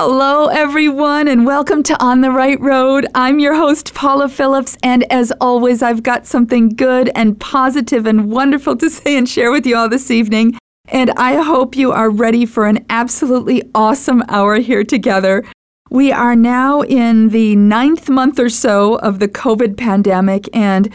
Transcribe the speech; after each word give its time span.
Hello, 0.00 0.46
everyone, 0.46 1.26
and 1.26 1.44
welcome 1.44 1.82
to 1.82 2.00
On 2.00 2.20
the 2.20 2.30
Right 2.30 2.60
Road. 2.60 3.08
I'm 3.16 3.40
your 3.40 3.56
host, 3.56 3.94
Paula 3.94 4.28
Phillips, 4.28 4.76
and 4.80 5.02
as 5.12 5.32
always, 5.40 5.82
I've 5.82 6.04
got 6.04 6.24
something 6.24 6.68
good 6.68 7.10
and 7.16 7.40
positive 7.40 8.06
and 8.06 8.30
wonderful 8.30 8.76
to 8.76 8.90
say 8.90 9.18
and 9.18 9.28
share 9.28 9.50
with 9.50 9.66
you 9.66 9.76
all 9.76 9.88
this 9.88 10.08
evening. 10.08 10.56
And 10.86 11.10
I 11.16 11.42
hope 11.42 11.74
you 11.74 11.90
are 11.90 12.10
ready 12.10 12.46
for 12.46 12.66
an 12.68 12.86
absolutely 12.88 13.68
awesome 13.74 14.22
hour 14.28 14.60
here 14.60 14.84
together. 14.84 15.44
We 15.90 16.12
are 16.12 16.36
now 16.36 16.82
in 16.82 17.30
the 17.30 17.56
ninth 17.56 18.08
month 18.08 18.38
or 18.38 18.50
so 18.50 18.98
of 19.00 19.18
the 19.18 19.26
COVID 19.26 19.76
pandemic, 19.76 20.48
and 20.54 20.94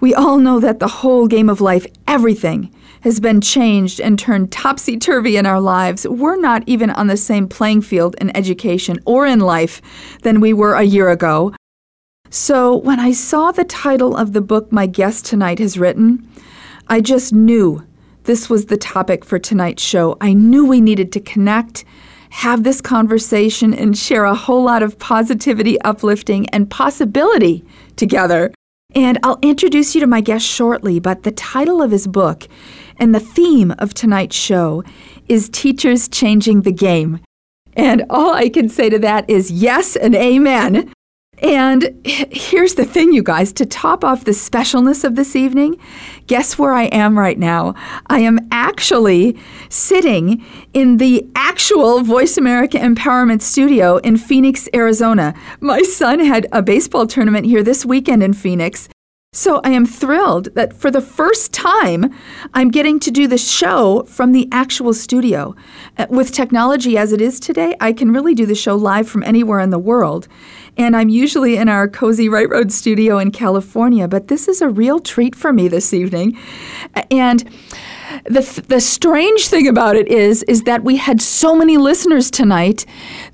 we 0.00 0.14
all 0.14 0.38
know 0.38 0.58
that 0.58 0.78
the 0.78 0.88
whole 0.88 1.26
game 1.26 1.50
of 1.50 1.60
life, 1.60 1.86
everything, 2.06 2.74
has 3.02 3.20
been 3.20 3.40
changed 3.40 4.00
and 4.00 4.18
turned 4.18 4.52
topsy 4.52 4.98
turvy 4.98 5.36
in 5.36 5.46
our 5.46 5.60
lives. 5.60 6.06
We're 6.06 6.40
not 6.40 6.62
even 6.66 6.90
on 6.90 7.06
the 7.06 7.16
same 7.16 7.48
playing 7.48 7.82
field 7.82 8.16
in 8.20 8.36
education 8.36 8.98
or 9.06 9.26
in 9.26 9.40
life 9.40 9.80
than 10.22 10.40
we 10.40 10.52
were 10.52 10.74
a 10.74 10.82
year 10.82 11.10
ago. 11.10 11.54
So, 12.30 12.76
when 12.76 13.00
I 13.00 13.12
saw 13.12 13.52
the 13.52 13.64
title 13.64 14.14
of 14.16 14.34
the 14.34 14.42
book 14.42 14.70
my 14.70 14.86
guest 14.86 15.24
tonight 15.24 15.58
has 15.60 15.78
written, 15.78 16.28
I 16.88 17.00
just 17.00 17.32
knew 17.32 17.86
this 18.24 18.50
was 18.50 18.66
the 18.66 18.76
topic 18.76 19.24
for 19.24 19.38
tonight's 19.38 19.82
show. 19.82 20.18
I 20.20 20.34
knew 20.34 20.66
we 20.66 20.82
needed 20.82 21.10
to 21.12 21.20
connect, 21.20 21.86
have 22.28 22.62
this 22.62 22.82
conversation, 22.82 23.72
and 23.72 23.96
share 23.96 24.24
a 24.24 24.34
whole 24.34 24.62
lot 24.62 24.82
of 24.82 24.98
positivity, 24.98 25.80
uplifting, 25.80 26.46
and 26.50 26.68
possibility 26.68 27.64
together. 27.96 28.52
And 28.94 29.18
I'll 29.22 29.38
introduce 29.40 29.94
you 29.94 30.02
to 30.02 30.06
my 30.06 30.20
guest 30.20 30.46
shortly, 30.46 30.98
but 30.98 31.22
the 31.22 31.32
title 31.32 31.80
of 31.80 31.90
his 31.90 32.06
book 32.06 32.46
and 32.98 33.14
the 33.14 33.20
theme 33.20 33.74
of 33.78 33.94
tonight's 33.94 34.36
show 34.36 34.84
is 35.28 35.48
Teachers 35.48 36.08
Changing 36.08 36.62
the 36.62 36.72
Game. 36.72 37.20
And 37.74 38.04
all 38.10 38.34
I 38.34 38.48
can 38.48 38.68
say 38.68 38.90
to 38.90 38.98
that 38.98 39.28
is 39.30 39.50
yes 39.50 39.94
and 39.96 40.14
amen. 40.14 40.92
And 41.40 42.00
here's 42.04 42.74
the 42.74 42.84
thing, 42.84 43.12
you 43.12 43.22
guys 43.22 43.52
to 43.52 43.66
top 43.66 44.02
off 44.02 44.24
the 44.24 44.32
specialness 44.32 45.04
of 45.04 45.14
this 45.14 45.36
evening, 45.36 45.78
guess 46.26 46.58
where 46.58 46.72
I 46.72 46.84
am 46.86 47.16
right 47.16 47.38
now? 47.38 47.74
I 48.08 48.20
am 48.20 48.40
actually 48.50 49.38
sitting 49.68 50.44
in 50.74 50.96
the 50.96 51.24
actual 51.36 52.02
Voice 52.02 52.38
America 52.38 52.78
Empowerment 52.78 53.42
Studio 53.42 53.98
in 53.98 54.16
Phoenix, 54.16 54.68
Arizona. 54.74 55.32
My 55.60 55.82
son 55.82 56.18
had 56.18 56.48
a 56.50 56.60
baseball 56.60 57.06
tournament 57.06 57.46
here 57.46 57.62
this 57.62 57.86
weekend 57.86 58.24
in 58.24 58.32
Phoenix. 58.32 58.88
So 59.34 59.60
I 59.62 59.72
am 59.72 59.84
thrilled 59.84 60.54
that 60.54 60.72
for 60.72 60.90
the 60.90 61.02
first 61.02 61.52
time, 61.52 62.14
I'm 62.54 62.70
getting 62.70 62.98
to 63.00 63.10
do 63.10 63.26
the 63.26 63.36
show 63.36 64.04
from 64.04 64.32
the 64.32 64.48
actual 64.50 64.94
studio. 64.94 65.54
Uh, 65.98 66.06
With 66.08 66.32
technology 66.32 66.96
as 66.96 67.12
it 67.12 67.20
is 67.20 67.38
today, 67.38 67.76
I 67.78 67.92
can 67.92 68.10
really 68.10 68.34
do 68.34 68.46
the 68.46 68.54
show 68.54 68.74
live 68.74 69.06
from 69.06 69.22
anywhere 69.22 69.60
in 69.60 69.68
the 69.68 69.78
world. 69.78 70.28
And 70.78 70.96
I'm 70.96 71.10
usually 71.10 71.58
in 71.58 71.68
our 71.68 71.88
cozy 71.88 72.30
Right 72.30 72.48
Road 72.48 72.72
studio 72.72 73.18
in 73.18 73.30
California, 73.30 74.08
but 74.08 74.28
this 74.28 74.48
is 74.48 74.62
a 74.62 74.68
real 74.70 74.98
treat 74.98 75.36
for 75.36 75.52
me 75.52 75.68
this 75.68 75.92
evening. 75.92 76.38
And 77.10 77.44
the, 78.24 78.64
the 78.68 78.80
strange 78.80 79.48
thing 79.48 79.68
about 79.68 79.94
it 79.94 80.08
is 80.08 80.42
is 80.44 80.62
that 80.62 80.84
we 80.84 80.96
had 80.96 81.20
so 81.20 81.54
many 81.54 81.76
listeners 81.76 82.30
tonight 82.30 82.86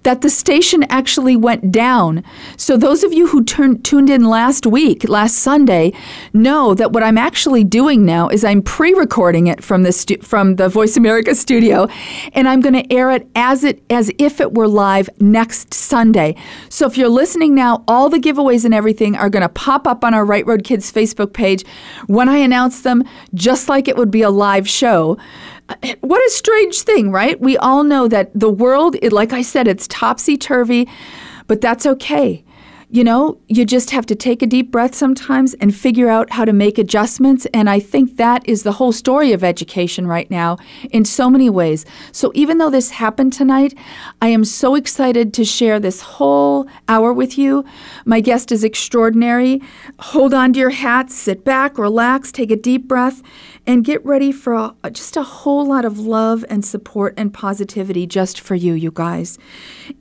that 0.04 0.20
the 0.20 0.30
station 0.30 0.84
actually 0.84 1.36
went 1.36 1.72
down. 1.72 2.22
So 2.56 2.76
those 2.76 3.02
of 3.02 3.12
you 3.12 3.26
who 3.26 3.42
turned, 3.42 3.84
tuned 3.84 4.08
in 4.08 4.24
last 4.24 4.66
week, 4.66 5.08
last 5.08 5.36
Sunday, 5.36 5.92
know 6.32 6.74
that 6.74 6.92
what 6.92 7.02
I'm 7.02 7.18
actually 7.18 7.64
doing 7.64 8.04
now 8.04 8.28
is 8.28 8.44
I'm 8.44 8.62
pre-recording 8.62 9.46
it 9.48 9.62
from 9.62 9.82
the 9.82 9.92
stu- 9.92 10.22
from 10.22 10.56
the 10.56 10.68
Voice 10.68 10.96
America 10.96 11.34
studio, 11.34 11.88
and 12.32 12.48
I'm 12.48 12.60
going 12.60 12.74
to 12.74 12.92
air 12.92 13.10
it 13.10 13.28
as 13.34 13.64
it 13.64 13.82
as 13.90 14.10
if 14.18 14.40
it 14.40 14.54
were 14.54 14.68
live 14.68 15.10
next 15.20 15.74
Sunday. 15.74 16.36
So 16.68 16.86
if 16.86 16.96
you're 16.96 17.08
listening 17.08 17.54
now, 17.54 17.82
all 17.88 18.08
the 18.08 18.18
giveaways 18.18 18.64
and 18.64 18.74
everything 18.74 19.16
are 19.16 19.30
going 19.30 19.42
to 19.42 19.48
pop 19.48 19.86
up 19.86 20.04
on 20.04 20.14
our 20.14 20.24
Right 20.24 20.46
Road 20.46 20.64
Kids 20.64 20.92
Facebook 20.92 21.32
page 21.32 21.64
when 22.06 22.28
I 22.28 22.36
announce 22.38 22.82
them, 22.82 23.04
just 23.34 23.68
like 23.68 23.88
it 23.88 23.96
would 23.96 24.10
be 24.10 24.22
a 24.22 24.30
live 24.30 24.68
show. 24.68 25.16
What 26.00 26.26
a 26.26 26.30
strange 26.30 26.82
thing, 26.82 27.10
right? 27.10 27.40
We 27.40 27.56
all 27.56 27.84
know 27.84 28.08
that 28.08 28.30
the 28.34 28.50
world, 28.50 28.96
like 29.12 29.32
I 29.32 29.42
said, 29.42 29.68
it's 29.68 29.88
topsy 29.88 30.36
turvy, 30.36 30.88
but 31.46 31.60
that's 31.60 31.86
okay. 31.86 32.44
You 32.94 33.02
know, 33.02 33.40
you 33.48 33.66
just 33.66 33.90
have 33.90 34.06
to 34.06 34.14
take 34.14 34.40
a 34.40 34.46
deep 34.46 34.70
breath 34.70 34.94
sometimes 34.94 35.54
and 35.54 35.74
figure 35.74 36.08
out 36.08 36.30
how 36.30 36.44
to 36.44 36.52
make 36.52 36.78
adjustments. 36.78 37.44
And 37.52 37.68
I 37.68 37.80
think 37.80 38.18
that 38.18 38.48
is 38.48 38.62
the 38.62 38.70
whole 38.70 38.92
story 38.92 39.32
of 39.32 39.42
education 39.42 40.06
right 40.06 40.30
now 40.30 40.58
in 40.92 41.04
so 41.04 41.28
many 41.28 41.50
ways. 41.50 41.84
So 42.12 42.30
even 42.36 42.58
though 42.58 42.70
this 42.70 42.90
happened 42.90 43.32
tonight, 43.32 43.76
I 44.22 44.28
am 44.28 44.44
so 44.44 44.76
excited 44.76 45.34
to 45.34 45.44
share 45.44 45.80
this 45.80 46.02
whole 46.02 46.68
hour 46.86 47.12
with 47.12 47.36
you. 47.36 47.64
My 48.04 48.20
guest 48.20 48.52
is 48.52 48.62
extraordinary. 48.62 49.60
Hold 49.98 50.32
on 50.32 50.52
to 50.52 50.60
your 50.60 50.70
hats, 50.70 51.16
sit 51.16 51.44
back, 51.44 51.78
relax, 51.78 52.30
take 52.30 52.52
a 52.52 52.56
deep 52.56 52.86
breath, 52.86 53.22
and 53.66 53.84
get 53.84 54.06
ready 54.06 54.30
for 54.30 54.54
a, 54.54 54.90
just 54.92 55.16
a 55.16 55.24
whole 55.24 55.66
lot 55.66 55.84
of 55.84 55.98
love 55.98 56.44
and 56.48 56.64
support 56.64 57.14
and 57.16 57.34
positivity 57.34 58.06
just 58.06 58.38
for 58.38 58.54
you, 58.54 58.74
you 58.74 58.92
guys. 58.92 59.36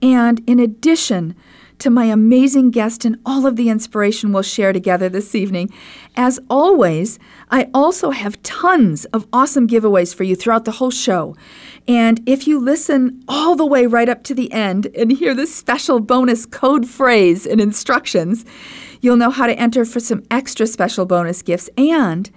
And 0.04 0.44
in 0.46 0.60
addition, 0.60 1.36
to 1.80 1.90
my 1.90 2.06
amazing 2.06 2.72
guest 2.72 3.06
and 3.06 3.18
all 3.26 3.46
of 3.46 3.56
the 3.56 3.70
inspiration 3.70 4.32
we'll 4.32 4.44
share 4.44 4.74
together 4.74 5.10
this 5.10 5.36
evening. 5.36 5.74
As 6.16 6.40
always, 6.50 7.20
I 7.52 7.70
also 7.74 8.12
have 8.12 8.42
tons 8.44 9.06
of 9.06 9.28
awesome 9.34 9.68
giveaways 9.68 10.14
for 10.14 10.24
you 10.24 10.36
throughout 10.36 10.66
the 10.66 10.72
whole 10.72 10.92
show. 10.92 11.36
And 11.88 12.22
if 12.26 12.48
you 12.48 12.60
listen 12.60 13.24
all 13.28 13.56
the 13.56 13.66
way 13.66 13.86
right 13.86 14.10
up 14.10 14.24
to 14.24 14.34
the 14.34 14.52
end 14.52 14.88
and 14.96 15.12
hear 15.12 15.34
this 15.34 15.54
special 15.54 16.00
bonus 16.00 16.46
code 16.46 16.88
phrase 16.88 17.46
and 17.46 17.60
instructions, 17.60 18.46
you'll 19.02 19.18
know 19.18 19.32
how 19.32 19.48
to 19.48 19.60
enter 19.60 19.86
for 19.86 20.00
some 20.00 20.24
extra 20.32 20.66
special 20.66 21.06
bonus 21.06 21.42
gifts 21.42 21.70
and 21.78 22.32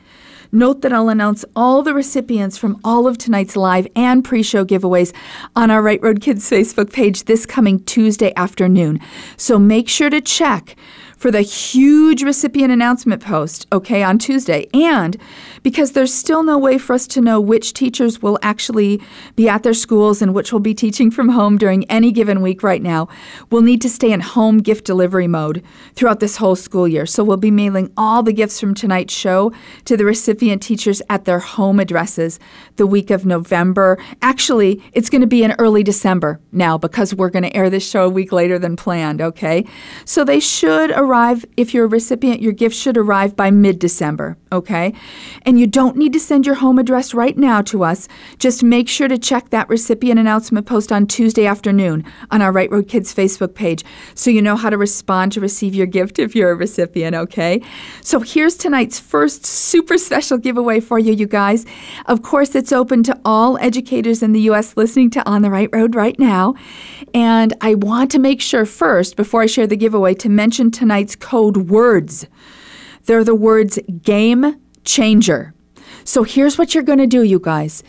Note 0.53 0.83
that 0.83 0.93
I'll 0.93 1.09
announce 1.09 1.45
all 1.55 1.83
the 1.83 1.95
recipients 1.95 2.57
from 2.57 2.81
all 2.85 3.07
of 3.07 3.19
tonight's 3.19 3.57
live 3.57 3.87
and 3.97 4.25
pre 4.25 4.43
show 4.43 4.65
giveaways 4.65 5.15
on 5.55 5.71
our 5.71 5.83
Right 5.83 6.03
Road 6.03 6.21
Kids 6.21 6.49
Facebook 6.49 6.93
page 6.93 7.25
this 7.25 7.47
coming 7.47 7.83
Tuesday 7.85 8.33
afternoon. 8.37 9.01
So 9.37 9.59
make 9.59 9.89
sure 9.89 10.11
to 10.11 10.21
check 10.21 10.77
for 11.17 11.31
the 11.31 11.41
huge 11.41 12.23
recipient 12.23 12.71
announcement 12.71 13.23
post, 13.23 13.67
okay, 13.73 14.03
on 14.03 14.19
Tuesday. 14.19 14.69
And 14.75 15.17
because 15.63 15.93
there's 15.93 16.13
still 16.13 16.43
no 16.43 16.59
way 16.59 16.79
for 16.79 16.93
us 16.93 17.07
to 17.09 17.21
know 17.21 17.41
which 17.41 17.73
teachers 17.73 18.23
will 18.23 18.39
actually 18.43 19.01
be 19.35 19.49
at 19.49 19.63
their 19.63 19.75
schools 19.75 20.21
and 20.21 20.35
which 20.35 20.53
will 20.53 20.61
be 20.61 20.75
teaching 20.75 21.11
from 21.11 21.31
home 21.31 21.59
during 21.59 21.85
any 21.91 22.13
given 22.13 22.43
week 22.43 22.63
right 22.63 22.83
now, 22.83 23.09
we'll 23.51 23.63
need 23.63 23.81
to 23.83 23.89
stay 23.89 24.13
in 24.13 24.21
home 24.21 24.59
gift 24.59 24.85
delivery 24.85 25.27
mode 25.27 25.65
throughout 25.95 26.21
this 26.21 26.37
whole 26.37 26.57
school 26.57 26.87
year. 26.87 27.07
So 27.07 27.25
we'll 27.25 27.37
be 27.37 27.51
mailing 27.51 27.93
all 27.97 28.23
the 28.23 28.33
gifts 28.33 28.61
from 28.61 28.75
tonight's 28.75 29.15
show 29.15 29.53
to 29.87 29.97
the 29.97 30.05
recipient 30.05 30.63
teachers 30.63 31.01
at 31.09 31.25
their 31.25 31.41
home 31.41 31.81
addresses 31.81 32.39
the 32.77 32.87
week 32.87 33.11
of 33.11 33.25
November. 33.25 33.99
Actually, 34.23 34.83
it's 34.93 35.11
going 35.11 35.23
to 35.23 35.27
be 35.27 35.43
in 35.43 35.53
early 35.59 35.83
December 35.83 36.41
now 36.53 36.77
because 36.77 37.15
we're 37.15 37.31
going 37.31 37.43
to 37.43 37.57
air 37.57 37.71
this 37.71 37.89
show 37.89 38.05
a 38.05 38.11
week 38.11 38.33
later 38.33 38.59
than 38.59 38.77
planned, 38.77 39.21
okay? 39.21 39.65
So 40.05 40.23
they 40.23 40.41
should 40.41 40.91
arrive, 41.07 41.45
if 41.57 41.73
you're 41.73 41.85
a 41.85 41.89
recipient, 41.89 42.43
your 42.43 42.53
gift 42.53 42.77
should 42.77 42.97
arrive 42.97 43.37
by 43.37 43.51
mid 43.51 43.79
December, 43.79 44.37
okay? 44.53 44.93
And 45.43 45.59
you 45.59 45.67
don't 45.67 45.97
need 45.97 46.13
to 46.13 46.21
send 46.21 46.47
your 46.47 46.57
home 46.57 46.79
address 46.79 47.15
right 47.15 47.37
now 47.37 47.63
to 47.63 47.85
us. 47.85 48.09
Just 48.39 48.63
make 48.63 48.89
sure 48.89 49.09
to 49.09 49.19
check 49.19 49.51
that 49.51 49.69
recipient 49.69 50.19
announcement 50.19 50.67
post 50.67 50.93
on 50.93 51.07
Tuesday 51.07 51.47
afternoon 51.47 52.05
on 52.31 52.43
our 52.43 52.53
Right 52.53 52.71
Road 52.71 52.89
Kids 52.89 53.15
Facebook 53.15 53.55
page 53.55 53.85
so 54.15 54.31
you 54.31 54.43
know 54.43 54.57
how 54.57 54.71
to 54.71 54.79
respond 54.79 55.33
to 55.33 55.41
receive 55.41 55.75
your 55.75 55.87
gift 55.87 56.19
if 56.19 56.35
you're 56.35 56.51
a 56.51 56.55
recipient, 56.55 57.15
okay? 57.15 57.63
So 58.01 58.21
here's 58.21 58.57
tonight's 58.57 58.99
first 58.99 59.47
super 59.47 59.99
special 59.99 60.39
giveaway 60.39 60.81
for 60.81 60.99
you, 60.99 61.13
you 61.13 61.27
guys. 61.27 61.65
Of 62.07 62.23
course, 62.23 62.55
it's 62.55 62.73
open 62.73 63.03
to 63.05 63.19
all 63.25 63.59
educators 63.59 64.23
in 64.23 64.33
the 64.33 64.41
U.S. 64.43 64.77
listening 64.77 65.11
to 65.11 65.29
On 65.29 65.43
the 65.43 65.51
Right 65.51 65.69
Road 65.73 65.95
right 65.95 66.19
now. 66.19 66.55
And 67.15 67.55
I 67.61 67.75
want 67.75 68.11
to 68.13 68.19
make 68.19 68.41
sure 68.41 68.67
first, 68.67 69.17
before 69.17 69.43
I 69.43 69.47
share 69.47 69.67
the 69.67 69.77
giveaway, 69.77 70.15
to 70.15 70.29
mention 70.29 70.71
tonight's 70.97 71.15
code 71.17 71.69
words. 71.69 72.27
They're 73.05 73.23
the 73.23 73.35
words 73.35 73.79
game 74.03 74.59
changer. 74.85 75.53
So 76.07 76.23
here's 76.23 76.57
what 76.57 76.73
you're 76.73 76.85
going 76.85 77.01
to 77.01 77.07
do, 77.07 77.25
you 77.25 77.41
guys. 77.41 77.83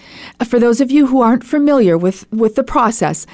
For 0.44 0.60
those 0.60 0.82
of 0.82 0.90
you 0.90 1.06
who 1.06 1.22
aren't 1.22 1.44
familiar 1.44 2.00
with, 2.00 2.30
with 2.32 2.56
the 2.56 2.64
process, 2.64 3.28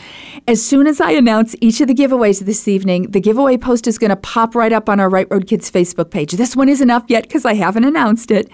as 0.46 0.64
soon 0.64 0.88
as 0.88 1.00
I 1.00 1.12
announce 1.12 1.56
each 1.62 1.80
of 1.80 1.88
the 1.88 1.94
giveaways 1.94 2.42
this 2.42 2.68
evening, 2.68 3.12
the 3.12 3.22
giveaway 3.22 3.56
post 3.56 3.88
is 3.88 3.98
going 3.98 4.10
to 4.10 4.18
pop 4.18 4.56
right 4.56 4.74
up 4.74 4.90
on 4.90 5.00
our 5.00 5.08
Right 5.08 5.26
Road 5.32 5.48
Kids 5.48 5.72
Facebook 5.72 6.12
page. 6.12 6.34
This 6.34 6.54
one 6.54 6.68
isn't 6.68 6.90
up 6.90 7.10
yet 7.10 7.24
because 7.24 7.46
I 7.46 7.54
haven't 7.54 7.86
announced 7.86 8.30
it. 8.30 8.50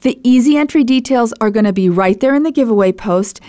The 0.00 0.18
easy 0.24 0.56
entry 0.56 0.82
details 0.82 1.34
are 1.42 1.50
going 1.50 1.66
to 1.66 1.74
be 1.74 1.90
right 1.90 2.18
there 2.20 2.34
in 2.34 2.42
the 2.42 2.52
giveaway 2.52 2.92
post. 2.92 3.42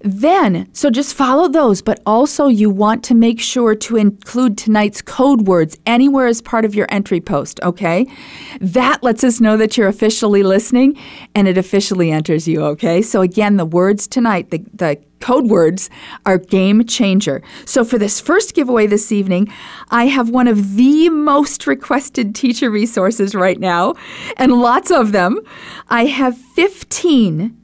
Then, 0.00 0.68
so 0.72 0.90
just 0.90 1.12
follow 1.12 1.48
those, 1.48 1.82
but 1.82 2.00
also 2.06 2.46
you 2.46 2.70
want 2.70 3.02
to 3.04 3.14
make 3.14 3.40
sure 3.40 3.74
to 3.74 3.96
include 3.96 4.56
tonight's 4.56 5.02
code 5.02 5.48
words 5.48 5.76
anywhere 5.86 6.28
as 6.28 6.40
part 6.40 6.64
of 6.64 6.76
your 6.76 6.86
entry 6.88 7.20
post, 7.20 7.58
okay? 7.64 8.06
That 8.60 9.02
lets 9.02 9.24
us 9.24 9.40
know 9.40 9.56
that 9.56 9.76
you're 9.76 9.88
officially 9.88 10.44
listening 10.44 10.96
and 11.34 11.48
it 11.48 11.63
officially 11.64 12.10
enters 12.10 12.46
you, 12.46 12.62
okay? 12.62 13.00
So 13.00 13.22
again, 13.22 13.56
the 13.56 13.64
words 13.64 14.06
tonight, 14.06 14.50
the, 14.50 14.64
the 14.74 14.98
code 15.20 15.46
words 15.46 15.88
are 16.26 16.36
game 16.36 16.84
changer. 16.84 17.42
So 17.64 17.84
for 17.84 17.96
this 17.96 18.20
first 18.20 18.54
giveaway 18.54 18.86
this 18.86 19.10
evening, 19.10 19.50
I 19.90 20.04
have 20.06 20.28
one 20.28 20.46
of 20.46 20.76
the 20.76 21.08
most 21.08 21.66
requested 21.66 22.34
teacher 22.34 22.70
resources 22.70 23.34
right 23.34 23.58
now, 23.58 23.94
and 24.36 24.52
lots 24.52 24.90
of 24.90 25.12
them. 25.12 25.40
I 25.88 26.04
have 26.04 26.36
15 26.36 27.56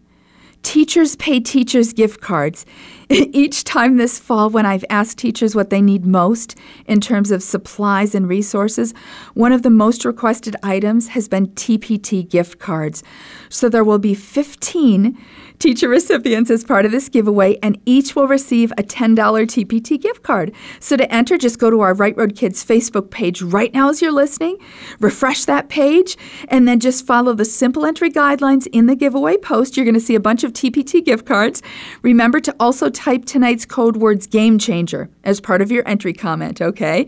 Teachers 0.62 1.16
Pay 1.16 1.40
Teachers 1.40 1.92
gift 1.92 2.20
cards. 2.20 2.64
Each 3.32 3.64
time 3.64 3.96
this 3.96 4.20
fall, 4.20 4.50
when 4.50 4.66
I've 4.66 4.84
asked 4.88 5.18
teachers 5.18 5.56
what 5.56 5.70
they 5.70 5.82
need 5.82 6.06
most 6.06 6.56
in 6.86 7.00
terms 7.00 7.32
of 7.32 7.42
supplies 7.42 8.14
and 8.14 8.28
resources, 8.28 8.94
one 9.34 9.50
of 9.50 9.62
the 9.62 9.70
most 9.70 10.04
requested 10.04 10.54
items 10.62 11.08
has 11.08 11.26
been 11.26 11.48
TPT 11.48 12.28
gift 12.28 12.60
cards. 12.60 13.02
So 13.48 13.68
there 13.68 13.82
will 13.82 13.98
be 13.98 14.14
15 14.14 15.18
teacher 15.58 15.88
recipients 15.98 16.52
as 16.52 16.62
part 16.62 16.86
of 16.86 16.92
this 16.92 17.08
giveaway, 17.08 17.58
and 17.64 17.80
each 17.84 18.14
will 18.14 18.28
receive 18.28 18.70
a 18.78 18.82
$10 18.84 19.16
TPT 19.16 20.00
gift 20.00 20.22
card. 20.22 20.52
So 20.78 20.96
to 20.96 21.12
enter, 21.12 21.36
just 21.36 21.58
go 21.58 21.68
to 21.68 21.80
our 21.80 21.94
Right 21.94 22.16
Road 22.16 22.36
Kids 22.36 22.64
Facebook 22.64 23.10
page 23.10 23.42
right 23.42 23.74
now 23.74 23.88
as 23.90 24.00
you're 24.00 24.12
listening, 24.12 24.56
refresh 25.00 25.46
that 25.46 25.68
page, 25.68 26.16
and 26.46 26.68
then 26.68 26.78
just 26.78 27.04
follow 27.04 27.34
the 27.34 27.44
simple 27.44 27.84
entry 27.84 28.10
guidelines 28.10 28.68
in 28.68 28.86
the 28.86 28.94
giveaway 28.94 29.36
post. 29.36 29.76
You're 29.76 29.84
going 29.84 29.94
to 29.94 30.00
see 30.00 30.14
a 30.14 30.20
bunch 30.20 30.44
of 30.44 30.52
TPT 30.52 31.04
gift 31.04 31.26
cards. 31.26 31.60
Remember 32.02 32.38
to 32.38 32.54
also 32.60 32.88
type 33.00 33.24
tonight's 33.24 33.64
code 33.64 33.96
words 33.96 34.26
game 34.26 34.58
changer 34.58 35.08
as 35.24 35.40
part 35.40 35.62
of 35.62 35.70
your 35.70 35.86
entry 35.88 36.12
comment, 36.12 36.60
okay? 36.60 37.06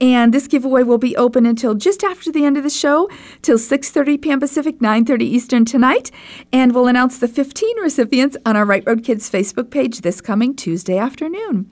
And 0.00 0.32
this 0.32 0.46
giveaway 0.46 0.84
will 0.84 0.98
be 0.98 1.16
open 1.16 1.44
until 1.44 1.74
just 1.74 2.04
after 2.04 2.30
the 2.30 2.44
end 2.44 2.56
of 2.56 2.62
the 2.62 2.70
show, 2.70 3.10
till 3.42 3.58
6:30 3.58 4.22
p.m. 4.22 4.38
Pacific, 4.38 4.78
9:30 4.78 5.22
Eastern 5.22 5.64
tonight, 5.64 6.12
and 6.52 6.72
we'll 6.72 6.86
announce 6.86 7.18
the 7.18 7.26
15 7.26 7.80
recipients 7.80 8.36
on 8.46 8.56
our 8.56 8.64
Right 8.64 8.84
Road 8.86 9.02
Kids 9.02 9.28
Facebook 9.28 9.70
page 9.70 10.02
this 10.02 10.20
coming 10.20 10.54
Tuesday 10.54 10.98
afternoon. 10.98 11.68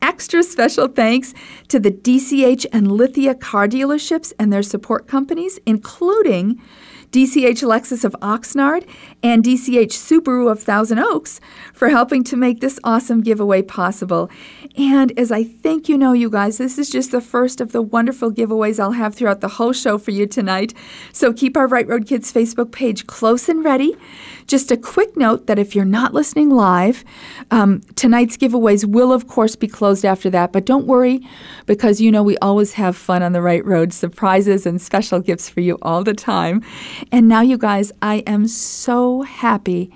Extra 0.00 0.42
special 0.42 0.88
thanks 0.88 1.34
to 1.68 1.78
the 1.78 1.90
DCH 1.90 2.64
and 2.72 2.90
Lithia 2.90 3.34
car 3.34 3.68
dealerships 3.68 4.32
and 4.38 4.50
their 4.50 4.62
support 4.62 5.06
companies, 5.06 5.58
including 5.66 6.60
DCH 7.14 7.62
Lexus 7.62 8.04
of 8.04 8.16
Oxnard, 8.20 8.84
and 9.22 9.44
DCH 9.44 9.92
Subaru 9.92 10.50
of 10.50 10.60
Thousand 10.60 10.98
Oaks 10.98 11.38
for 11.72 11.88
helping 11.88 12.24
to 12.24 12.36
make 12.36 12.58
this 12.58 12.80
awesome 12.82 13.20
giveaway 13.20 13.62
possible. 13.62 14.28
And 14.76 15.16
as 15.16 15.30
I 15.30 15.44
think 15.44 15.88
you 15.88 15.96
know, 15.96 16.12
you 16.12 16.28
guys, 16.28 16.58
this 16.58 16.78
is 16.78 16.90
just 16.90 17.12
the 17.12 17.20
first 17.20 17.60
of 17.60 17.70
the 17.70 17.80
wonderful 17.80 18.32
giveaways 18.32 18.80
I'll 18.80 18.92
have 18.92 19.14
throughout 19.14 19.40
the 19.40 19.48
whole 19.48 19.72
show 19.72 19.98
for 19.98 20.10
you 20.10 20.26
tonight. 20.26 20.74
So 21.12 21.32
keep 21.32 21.56
our 21.56 21.68
Right 21.68 21.86
Road 21.86 22.08
Kids 22.08 22.32
Facebook 22.32 22.72
page 22.72 23.06
close 23.06 23.48
and 23.48 23.64
ready. 23.64 23.96
Just 24.48 24.72
a 24.72 24.76
quick 24.76 25.16
note 25.16 25.46
that 25.46 25.60
if 25.60 25.76
you're 25.76 25.84
not 25.84 26.12
listening 26.12 26.50
live, 26.50 27.04
um, 27.52 27.82
tonight's 27.94 28.36
giveaways 28.36 28.84
will, 28.84 29.12
of 29.12 29.28
course, 29.28 29.54
be 29.54 29.68
closed 29.68 30.04
after 30.04 30.28
that. 30.30 30.52
But 30.52 30.66
don't 30.66 30.86
worry, 30.86 31.20
because 31.66 32.00
you 32.00 32.10
know 32.10 32.24
we 32.24 32.36
always 32.38 32.72
have 32.72 32.96
fun 32.96 33.22
on 33.22 33.32
the 33.32 33.42
right 33.42 33.64
road, 33.64 33.92
surprises 33.92 34.66
and 34.66 34.82
special 34.82 35.20
gifts 35.20 35.48
for 35.48 35.60
you 35.60 35.78
all 35.82 36.02
the 36.02 36.14
time. 36.14 36.62
And 37.12 37.28
now, 37.28 37.42
you 37.42 37.58
guys, 37.58 37.92
I 38.02 38.16
am 38.26 38.48
so 38.48 39.22
happy 39.22 39.92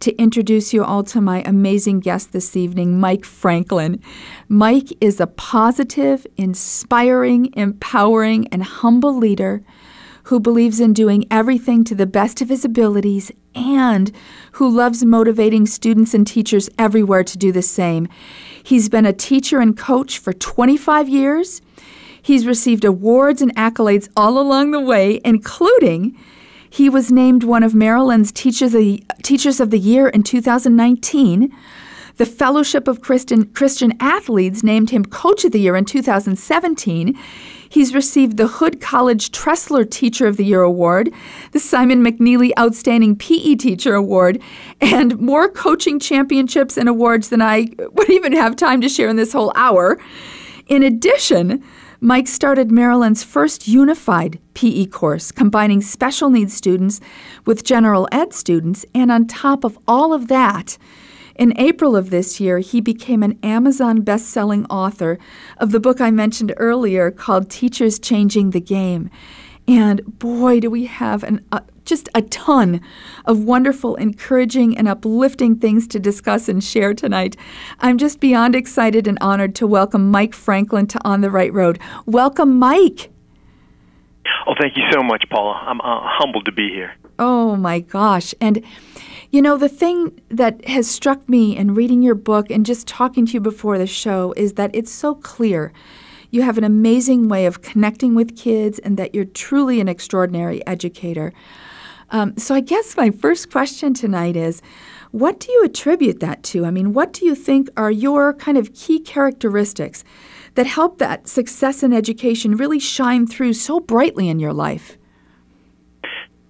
to 0.00 0.14
introduce 0.16 0.72
you 0.72 0.84
all 0.84 1.02
to 1.04 1.20
my 1.20 1.42
amazing 1.44 2.00
guest 2.00 2.32
this 2.32 2.56
evening, 2.56 3.00
Mike 3.00 3.24
Franklin. 3.24 4.00
Mike 4.48 4.92
is 5.00 5.20
a 5.20 5.26
positive, 5.26 6.26
inspiring, 6.36 7.52
empowering, 7.56 8.46
and 8.48 8.62
humble 8.62 9.16
leader 9.16 9.62
who 10.24 10.40
believes 10.40 10.80
in 10.80 10.92
doing 10.92 11.24
everything 11.30 11.84
to 11.84 11.94
the 11.94 12.06
best 12.06 12.40
of 12.40 12.48
his 12.48 12.64
abilities 12.64 13.30
and 13.54 14.10
who 14.52 14.68
loves 14.68 15.04
motivating 15.04 15.66
students 15.66 16.14
and 16.14 16.26
teachers 16.26 16.68
everywhere 16.78 17.22
to 17.22 17.38
do 17.38 17.52
the 17.52 17.62
same. 17.62 18.08
He's 18.62 18.88
been 18.88 19.06
a 19.06 19.12
teacher 19.12 19.60
and 19.60 19.76
coach 19.76 20.18
for 20.18 20.32
25 20.32 21.08
years. 21.08 21.62
He's 22.20 22.44
received 22.44 22.84
awards 22.84 23.40
and 23.40 23.54
accolades 23.54 24.08
all 24.16 24.38
along 24.40 24.72
the 24.72 24.80
way, 24.80 25.20
including 25.24 26.18
he 26.68 26.88
was 26.88 27.12
named 27.12 27.44
one 27.44 27.62
of 27.62 27.74
Maryland's 27.74 28.32
Teachers 28.32 28.74
of 28.74 28.80
the, 28.80 29.04
Teachers 29.22 29.60
of 29.60 29.70
the 29.70 29.78
Year 29.78 30.08
in 30.08 30.22
2019. 30.22 31.54
The 32.16 32.26
Fellowship 32.26 32.88
of 32.88 33.02
Christian, 33.02 33.44
Christian 33.48 33.92
Athletes 34.00 34.62
named 34.62 34.88
him 34.88 35.04
Coach 35.04 35.44
of 35.44 35.52
the 35.52 35.60
Year 35.60 35.76
in 35.76 35.84
2017. 35.84 37.14
He's 37.68 37.94
received 37.94 38.38
the 38.38 38.46
Hood 38.46 38.80
College 38.80 39.32
Tressler 39.32 39.88
Teacher 39.88 40.26
of 40.26 40.38
the 40.38 40.44
Year 40.44 40.62
Award, 40.62 41.12
the 41.52 41.58
Simon 41.58 42.02
McNeely 42.02 42.52
Outstanding 42.58 43.16
PE 43.16 43.56
Teacher 43.56 43.94
Award, 43.94 44.40
and 44.80 45.18
more 45.20 45.48
coaching 45.48 45.98
championships 45.98 46.78
and 46.78 46.88
awards 46.88 47.28
than 47.28 47.42
I 47.42 47.68
would 47.92 48.08
even 48.08 48.32
have 48.32 48.56
time 48.56 48.80
to 48.80 48.88
share 48.88 49.10
in 49.10 49.16
this 49.16 49.34
whole 49.34 49.52
hour. 49.54 50.00
In 50.68 50.82
addition, 50.82 51.62
Mike 52.06 52.28
started 52.28 52.70
Maryland's 52.70 53.24
first 53.24 53.66
unified 53.66 54.38
PE 54.54 54.86
course, 54.86 55.32
combining 55.32 55.82
special 55.82 56.30
needs 56.30 56.54
students 56.54 57.00
with 57.44 57.64
general 57.64 58.06
ed 58.12 58.32
students. 58.32 58.86
And 58.94 59.10
on 59.10 59.26
top 59.26 59.64
of 59.64 59.76
all 59.88 60.12
of 60.12 60.28
that, 60.28 60.78
in 61.34 61.52
April 61.58 61.96
of 61.96 62.10
this 62.10 62.38
year, 62.38 62.60
he 62.60 62.80
became 62.80 63.24
an 63.24 63.36
Amazon 63.42 64.02
best-selling 64.02 64.66
author 64.66 65.18
of 65.58 65.72
the 65.72 65.80
book 65.80 66.00
I 66.00 66.12
mentioned 66.12 66.54
earlier 66.58 67.10
called 67.10 67.50
Teachers 67.50 67.98
Changing 67.98 68.50
the 68.50 68.60
Game. 68.60 69.10
And 69.66 70.20
boy, 70.20 70.60
do 70.60 70.70
we 70.70 70.86
have 70.86 71.24
an, 71.24 71.44
uh, 71.50 71.62
just 71.86 72.08
a 72.14 72.22
ton 72.22 72.80
of 73.24 73.44
wonderful, 73.44 73.94
encouraging, 73.94 74.76
and 74.76 74.86
uplifting 74.86 75.56
things 75.56 75.86
to 75.88 75.98
discuss 75.98 76.48
and 76.48 76.62
share 76.62 76.92
tonight. 76.92 77.36
I'm 77.80 77.96
just 77.96 78.20
beyond 78.20 78.54
excited 78.54 79.06
and 79.06 79.16
honored 79.20 79.54
to 79.56 79.66
welcome 79.66 80.10
Mike 80.10 80.34
Franklin 80.34 80.86
to 80.88 81.00
On 81.04 81.22
the 81.22 81.30
Right 81.30 81.52
Road. 81.52 81.78
Welcome, 82.04 82.58
Mike. 82.58 83.10
Oh, 84.46 84.54
thank 84.60 84.76
you 84.76 84.82
so 84.92 85.02
much, 85.02 85.24
Paula. 85.30 85.54
I'm 85.66 85.80
uh, 85.80 86.00
humbled 86.02 86.44
to 86.46 86.52
be 86.52 86.68
here. 86.68 86.92
Oh, 87.18 87.56
my 87.56 87.80
gosh. 87.80 88.34
And 88.40 88.62
you 89.30 89.42
know, 89.42 89.56
the 89.56 89.68
thing 89.68 90.20
that 90.28 90.66
has 90.68 90.88
struck 90.88 91.28
me 91.28 91.56
in 91.56 91.74
reading 91.74 92.02
your 92.02 92.14
book 92.14 92.50
and 92.50 92.64
just 92.64 92.86
talking 92.86 93.26
to 93.26 93.32
you 93.32 93.40
before 93.40 93.76
the 93.76 93.86
show 93.86 94.32
is 94.36 94.54
that 94.54 94.70
it's 94.72 94.92
so 94.92 95.14
clear. 95.14 95.72
You 96.30 96.42
have 96.42 96.58
an 96.58 96.64
amazing 96.64 97.28
way 97.28 97.46
of 97.46 97.62
connecting 97.62 98.14
with 98.14 98.36
kids 98.36 98.78
and 98.78 98.96
that 98.96 99.14
you're 99.14 99.24
truly 99.24 99.80
an 99.80 99.88
extraordinary 99.88 100.64
educator. 100.66 101.32
Um, 102.10 102.36
so, 102.36 102.54
I 102.54 102.60
guess 102.60 102.96
my 102.96 103.10
first 103.10 103.50
question 103.50 103.94
tonight 103.94 104.36
is 104.36 104.62
what 105.10 105.40
do 105.40 105.50
you 105.50 105.64
attribute 105.64 106.20
that 106.20 106.42
to? 106.44 106.64
I 106.64 106.70
mean, 106.70 106.92
what 106.92 107.12
do 107.12 107.24
you 107.24 107.34
think 107.34 107.68
are 107.76 107.90
your 107.90 108.34
kind 108.34 108.58
of 108.58 108.74
key 108.74 109.00
characteristics 109.00 110.04
that 110.54 110.66
help 110.66 110.98
that 110.98 111.28
success 111.28 111.82
in 111.82 111.92
education 111.92 112.56
really 112.56 112.78
shine 112.78 113.26
through 113.26 113.54
so 113.54 113.80
brightly 113.80 114.28
in 114.28 114.38
your 114.38 114.52
life? 114.52 114.98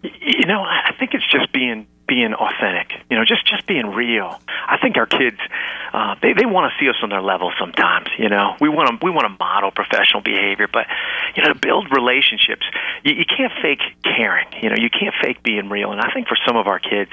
You 0.03 0.47
know, 0.47 0.63
I 0.63 0.93
think 0.99 1.15
it's 1.15 1.27
just 1.31 1.53
being 1.53 1.87
being 2.07 2.35
authentic. 2.35 2.93
You 3.11 3.17
know, 3.17 3.25
just 3.25 3.47
just 3.47 3.67
being 3.67 3.87
real. 3.87 4.41
I 4.49 4.79
think 4.79 4.97
our 4.97 5.07
kids 5.07 5.39
uh, 5.93 6.15
they 6.21 6.33
they 6.35 6.45
want 6.47 6.71
to 6.71 6.79
see 6.79 6.89
us 6.89 6.97
on 7.03 7.09
their 7.09 7.23
level 7.23 7.53
sometimes. 7.59 8.09
You 8.19 8.29
know, 8.29 8.57
we 8.61 8.69
want 8.69 8.89
to 8.89 9.05
we 9.05 9.11
want 9.11 9.25
to 9.25 9.35
model 9.39 9.71
professional 9.71 10.21
behavior, 10.21 10.69
but 10.71 10.87
you 11.35 11.43
know, 11.43 11.53
to 11.53 11.59
build 11.59 11.89
relationships, 11.91 12.69
you, 13.03 13.15
you 13.15 13.25
can't 13.25 13.53
fake 13.63 13.81
caring. 14.05 14.47
You 14.63 14.69
know, 14.69 14.77
you 14.77 14.91
can't 14.91 15.15
fake 15.23 15.43
being 15.43 15.69
real. 15.69 15.93
And 15.93 16.01
I 16.01 16.13
think 16.13 16.29
for 16.29 16.37
some 16.47 16.57
of 16.57 16.67
our 16.67 16.79
kids, 16.79 17.11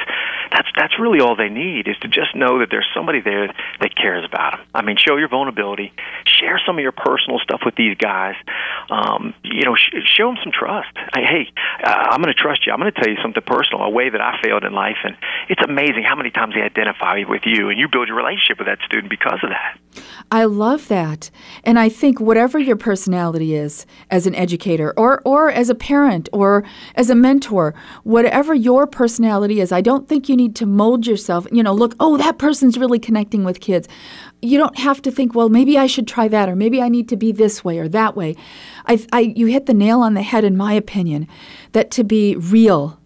that's 0.52 0.68
that's 0.76 1.00
really 1.00 1.22
all 1.22 1.36
they 1.36 1.48
need 1.48 1.88
is 1.88 1.96
to 2.02 2.10
just 2.10 2.36
know 2.36 2.60
that 2.60 2.68
there's 2.70 2.88
somebody 2.94 3.22
there 3.22 3.48
that 3.80 3.96
cares 3.96 4.26
about 4.26 4.58
them. 4.58 4.68
I 4.76 4.82
mean, 4.82 4.98
show 4.98 5.16
your 5.16 5.30
vulnerability, 5.30 5.94
share 6.26 6.60
some 6.66 6.78
of 6.78 6.84
your 6.84 6.92
personal 6.92 7.40
stuff 7.40 7.62
with 7.64 7.76
these 7.76 7.96
guys, 7.96 8.36
um, 8.90 9.34
you 9.44 9.64
know, 9.64 9.76
sh- 9.76 9.96
show 10.04 10.28
them 10.28 10.38
some 10.44 10.52
trust. 10.52 10.92
I, 11.16 11.22
hey, 11.22 11.48
uh, 11.84 12.12
I'm 12.12 12.22
going 12.22 12.34
to 12.34 12.40
trust 12.40 12.66
you. 12.68 12.74
I'm 12.74 12.80
going 12.80 12.92
to 12.92 13.00
tell 13.00 13.10
you 13.10 13.18
something 13.24 13.44
personal, 13.44 13.82
a 13.84 13.90
way 13.90 14.10
that 14.10 14.20
I 14.20 14.42
failed 14.44 14.66
in 14.66 14.74
life, 14.74 14.83
and 15.04 15.16
it's 15.50 15.62
amazing 15.62 16.04
how 16.04 16.16
many 16.16 16.32
times 16.32 16.54
they 16.56 16.62
identify 16.62 17.24
with 17.28 17.42
you, 17.46 17.70
and 17.70 17.80
you 17.80 17.88
build 17.88 18.08
your 18.08 18.18
relationship 18.18 18.58
with 18.58 18.68
that 18.68 18.80
student 18.86 19.10
because 19.10 19.40
of 19.44 19.50
that. 19.50 19.80
I 20.32 20.46
love 20.46 20.88
that, 20.88 21.30
and 21.64 21.78
I 21.80 21.90
think 21.90 22.20
whatever 22.20 22.58
your 22.58 22.76
personality 22.76 23.56
is 23.56 23.86
as 24.10 24.26
an 24.26 24.36
educator, 24.36 24.94
or 24.98 25.22
or 25.26 25.52
as 25.52 25.70
a 25.70 25.76
parent, 25.76 26.30
or 26.34 26.64
as 26.96 27.10
a 27.10 27.16
mentor, 27.16 27.74
whatever 28.04 28.54
your 28.54 28.88
personality 28.88 29.60
is, 29.60 29.72
I 29.72 29.82
don't 29.82 30.08
think 30.08 30.30
you 30.30 30.36
need 30.36 30.56
to 30.58 30.66
mold 30.66 31.06
yourself. 31.06 31.48
You 31.52 31.64
know, 31.64 31.74
look, 31.74 31.96
oh, 32.00 32.18
that 32.18 32.38
person's 32.38 32.78
really 32.78 33.00
connecting 33.00 33.44
with 33.44 33.60
kids 33.60 33.88
you 34.44 34.58
don't 34.58 34.78
have 34.78 35.02
to 35.02 35.12
think, 35.12 35.34
well, 35.34 35.48
maybe 35.48 35.78
I 35.78 35.88
should 35.88 36.08
try 36.08 36.28
that, 36.28 36.50
or 36.50 36.56
maybe 36.56 36.82
I 36.82 36.90
need 36.90 37.08
to 37.10 37.16
be 37.16 37.32
this 37.32 37.64
way 37.64 37.80
or 37.80 37.88
that 37.88 38.16
way. 38.16 38.36
I, 38.86 39.04
I, 39.14 39.20
you 39.22 39.46
hit 39.46 39.68
the 39.68 39.74
nail 39.74 40.02
on 40.02 40.16
the 40.16 40.22
head, 40.22 40.44
in 40.44 40.58
my 40.58 40.74
opinion, 40.74 41.30
that 41.72 41.92
to 41.92 42.04
be 42.04 42.36
real 42.36 43.00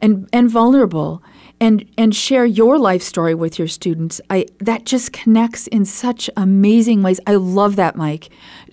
and, 0.00 0.28
and 0.32 0.50
vulnerable 0.50 1.22
and, 1.60 1.88
and 1.96 2.14
share 2.14 2.44
your 2.44 2.78
life 2.78 3.02
story 3.02 3.34
with 3.34 3.58
your 3.58 3.68
students, 3.68 4.20
I, 4.28 4.46
that 4.58 4.84
just 4.84 5.12
connects 5.12 5.66
in 5.68 5.84
such 5.84 6.28
amazing 6.36 7.02
ways. 7.02 7.18
I 7.26 7.36
love 7.36 7.76
that, 7.76 7.96
Mike. 7.96 8.28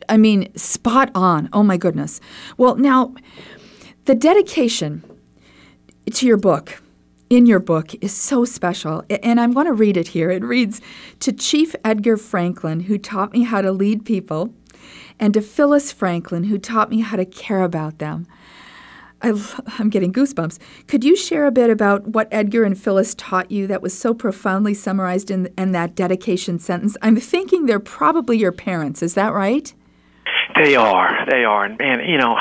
I 0.10 0.18
mean, 0.18 0.53
spot 0.58 1.10
on. 1.15 1.50
Oh, 1.53 1.63
my 1.63 1.77
goodness. 1.77 2.20
Well, 2.58 2.75
now, 2.75 3.15
the 4.06 4.15
dedication 4.15 5.03
to 6.12 6.27
your 6.27 6.38
book 6.38 6.82
in 7.30 7.46
your 7.46 7.60
book 7.60 7.96
is 8.03 8.13
so 8.13 8.46
special. 8.46 9.03
And 9.10 9.39
I'm 9.39 9.53
going 9.53 9.65
to 9.65 9.74
read 9.74 9.98
it 9.98 10.10
here. 10.10 10.30
It 10.30 10.44
reads 10.44 10.82
To 11.22 11.32
Chief 11.32 11.75
Edgar 11.84 12.18
Franklin, 12.18 12.82
who 12.82 12.98
taught 12.98 13.34
me 13.34 13.44
how 13.44 13.62
to 13.62 13.72
lead 13.72 14.06
people, 14.06 14.53
and 15.20 15.34
to 15.34 15.42
Phyllis 15.42 15.92
Franklin, 15.92 16.46
who 16.46 16.58
taught 16.58 16.89
me 16.89 17.00
how 17.00 17.15
to 17.15 17.25
care 17.25 17.63
about 17.63 18.00
them. 18.00 18.27
I, 19.24 19.30
am 19.80 19.89
getting 19.89 20.12
goosebumps. 20.12 20.60
Could 20.88 21.03
you 21.03 21.15
share 21.15 21.46
a 21.46 21.51
bit 21.51 21.70
about 21.70 22.08
what 22.08 22.27
Edgar 22.32 22.63
and 22.63 22.77
Phyllis 22.77 23.15
taught 23.15 23.50
you 23.50 23.68
that 23.68 23.82
was 23.82 23.98
so 23.98 24.13
profoundly 24.13 24.74
summarized 24.74 25.32
in, 25.32 25.51
in 25.58 25.72
that 25.72 25.96
dedication 25.96 26.60
sentence? 26.60 26.98
I'm 27.01 27.15
thinking 27.15 27.65
they're 27.65 27.80
probably 27.80 28.38
your 28.38 28.51
parents. 28.51 29.01
Is 29.01 29.13
that 29.15 29.34
right? 29.34 29.74
They 30.56 30.75
are. 30.75 31.25
They 31.30 31.46
are. 31.46 31.65
And, 31.65 31.77
man, 31.77 32.01
you 32.08 32.18
know, 32.18 32.38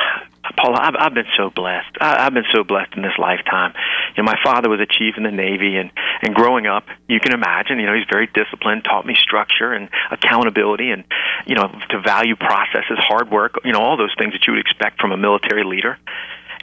Paula, 0.57 0.79
I've, 0.81 0.95
I've 0.99 1.15
been 1.15 1.31
so 1.37 1.51
blessed. 1.51 1.97
I, 2.01 2.27
I've 2.27 2.35
been 2.35 2.45
so 2.53 2.65
blessed 2.65 2.95
in 2.97 3.03
this 3.03 3.17
lifetime. 3.17 3.73
You 4.17 4.23
know, 4.23 4.27
my 4.27 4.39
father 4.43 4.69
was 4.69 4.81
a 4.81 4.87
chief 4.87 5.15
in 5.17 5.23
the 5.23 5.31
Navy, 5.31 5.77
and 5.77 5.91
and 6.21 6.35
growing 6.35 6.67
up, 6.67 6.85
you 7.09 7.21
can 7.21 7.33
imagine, 7.33 7.79
you 7.79 7.87
know, 7.87 7.95
he's 7.95 8.07
very 8.11 8.27
disciplined, 8.27 8.85
taught 8.85 9.07
me 9.07 9.15
structure 9.19 9.73
and 9.73 9.89
accountability, 10.11 10.91
and 10.91 11.05
you 11.47 11.55
know, 11.55 11.69
to 11.91 12.01
value 12.01 12.37
processes, 12.37 12.99
hard 12.99 13.31
work, 13.31 13.55
you 13.65 13.73
know, 13.73 13.81
all 13.81 13.97
those 13.97 14.15
things 14.19 14.33
that 14.33 14.47
you 14.47 14.53
would 14.53 14.61
expect 14.61 15.01
from 15.01 15.13
a 15.13 15.17
military 15.17 15.65
leader 15.65 15.97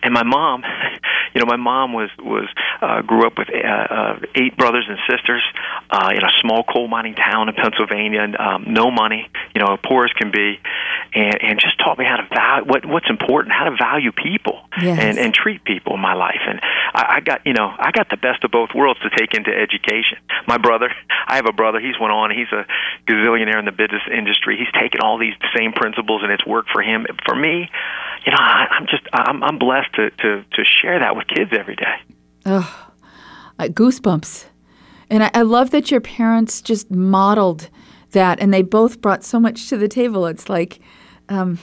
and 0.03 0.13
my 0.13 0.24
mom 0.24 0.63
you 1.33 1.39
know 1.39 1.45
my 1.45 1.55
mom 1.55 1.93
was 1.93 2.09
was 2.19 2.48
uh 2.81 3.01
grew 3.01 3.25
up 3.25 3.38
with 3.38 3.50
uh, 3.53 3.67
uh 3.67 4.19
eight 4.36 4.57
brothers 4.57 4.86
and 4.88 4.98
sisters 5.09 5.43
uh 5.89 6.12
in 6.13 6.24
a 6.24 6.31
small 6.41 6.63
coal 6.63 6.88
mining 6.88 7.15
town 7.15 7.50
in 7.50 7.55
Pennsylvania 7.55 8.21
and 8.21 8.39
um 8.39 8.65
no 8.67 8.91
money 8.91 9.29
you 9.53 9.62
know 9.62 9.77
poor 9.83 10.05
as 10.05 10.12
can 10.13 10.31
be 10.31 10.59
and 11.13 11.41
and 11.41 11.59
just 11.59 11.77
taught 11.79 11.98
me 11.98 12.05
how 12.05 12.17
to 12.17 12.27
value 12.33 12.65
what 12.65 12.86
what's 12.86 13.09
important 13.09 13.53
how 13.53 13.65
to 13.65 13.75
value 13.75 14.12
people 14.12 14.62
yes. 14.81 15.00
and 15.01 15.17
and 15.17 15.33
treat 15.33 15.63
people 15.63 15.93
in 15.95 16.00
my 16.00 16.13
life 16.13 16.41
and 16.48 16.59
I, 16.93 17.17
I 17.17 17.19
got 17.19 17.45
you 17.45 17.53
know 17.53 17.74
I 17.77 17.91
got 17.91 18.09
the 18.09 18.17
best 18.17 18.43
of 18.43 18.51
both 18.51 18.69
worlds 18.75 19.00
to 19.01 19.09
take 19.09 19.33
into 19.33 19.51
education 19.51 20.17
my 20.48 20.57
brother 20.57 20.91
I 21.27 21.36
have 21.36 21.48
a 21.48 21.53
brother 21.53 21.79
he's 21.79 22.00
went 22.00 22.13
on 22.13 22.31
he's 22.31 22.51
a 22.51 22.65
gazillionaire 23.07 23.59
in 23.59 23.65
the 23.65 23.71
business 23.71 24.03
industry 24.12 24.57
he's 24.57 24.71
taken 24.79 25.01
all 25.01 25.17
these 25.17 25.33
same 25.55 25.74
principles 25.74 26.21
and 26.24 26.31
it's 26.31 26.45
worked 26.45 26.69
for 26.69 26.81
him 26.81 27.05
for 27.25 27.36
me 27.36 27.69
you 28.25 28.31
know 28.31 28.39
I, 28.39 28.67
I'm 28.71 28.86
just 28.88 29.03
I'm 29.13 29.43
I'm 29.43 29.57
blessed 29.57 29.93
to, 29.95 30.09
to, 30.12 30.43
to 30.43 30.63
share 30.63 31.00
that 31.00 31.15
with 31.19 31.27
kids 31.27 31.51
every 31.53 31.75
day. 31.75 31.95
Oh, 32.45 32.91
goosebumps. 33.59 34.45
And 35.09 35.23
I, 35.23 35.31
I 35.33 35.41
love 35.41 35.71
that 35.71 35.91
your 35.91 36.01
parents 36.01 36.61
just 36.61 36.89
modeled 36.89 37.69
that 38.11 38.39
and 38.39 38.53
they 38.53 38.61
both 38.61 39.01
brought 39.01 39.23
so 39.23 39.39
much 39.39 39.69
to 39.69 39.77
the 39.77 39.88
table. 39.88 40.25
It's 40.25 40.49
like, 40.49 40.79
um, 41.29 41.59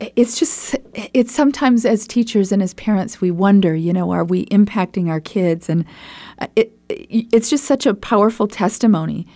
it's 0.00 0.38
just, 0.38 0.76
it's 0.94 1.32
sometimes 1.32 1.84
as 1.84 2.06
teachers 2.06 2.52
and 2.52 2.62
as 2.62 2.74
parents, 2.74 3.20
we 3.20 3.30
wonder, 3.30 3.74
you 3.74 3.92
know, 3.92 4.10
are 4.10 4.24
we 4.24 4.46
impacting 4.46 5.08
our 5.08 5.20
kids? 5.20 5.68
And 5.68 5.84
uh, 6.38 6.48
it, 6.56 6.72
it's 6.88 7.50
just 7.50 7.64
such 7.64 7.86
a 7.86 7.94
powerful 7.94 8.48
testimony 8.48 9.26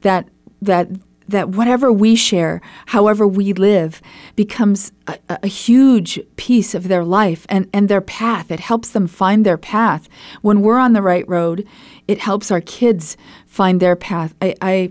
that 0.00 0.28
that 0.60 0.88
that 1.28 1.50
whatever 1.50 1.92
we 1.92 2.16
share, 2.16 2.60
however 2.86 3.26
we 3.26 3.52
live, 3.52 4.00
becomes 4.34 4.92
a, 5.06 5.18
a, 5.28 5.46
huge 5.46 6.18
piece 6.36 6.74
of 6.74 6.88
their 6.88 7.04
life 7.04 7.46
and, 7.48 7.68
and 7.72 7.88
their 7.88 8.00
path. 8.00 8.50
It 8.50 8.60
helps 8.60 8.90
them 8.90 9.06
find 9.06 9.44
their 9.44 9.58
path. 9.58 10.08
When 10.40 10.62
we're 10.62 10.78
on 10.78 10.94
the 10.94 11.02
right 11.02 11.28
road, 11.28 11.66
it 12.06 12.18
helps 12.18 12.50
our 12.50 12.60
kids 12.60 13.16
find 13.46 13.80
their 13.80 13.96
path. 13.96 14.34
I, 14.40 14.54
I 14.62 14.90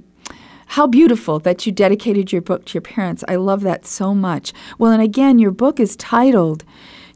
how 0.72 0.86
beautiful 0.86 1.40
that 1.40 1.66
you 1.66 1.72
dedicated 1.72 2.32
your 2.32 2.42
book 2.42 2.66
to 2.66 2.74
your 2.74 2.82
parents. 2.82 3.24
I 3.28 3.36
love 3.36 3.62
that 3.62 3.86
so 3.86 4.14
much. 4.14 4.52
Well, 4.78 4.92
and 4.92 5.02
again, 5.02 5.40
your 5.40 5.52
book 5.52 5.80
is 5.80 5.96
titled 5.96 6.66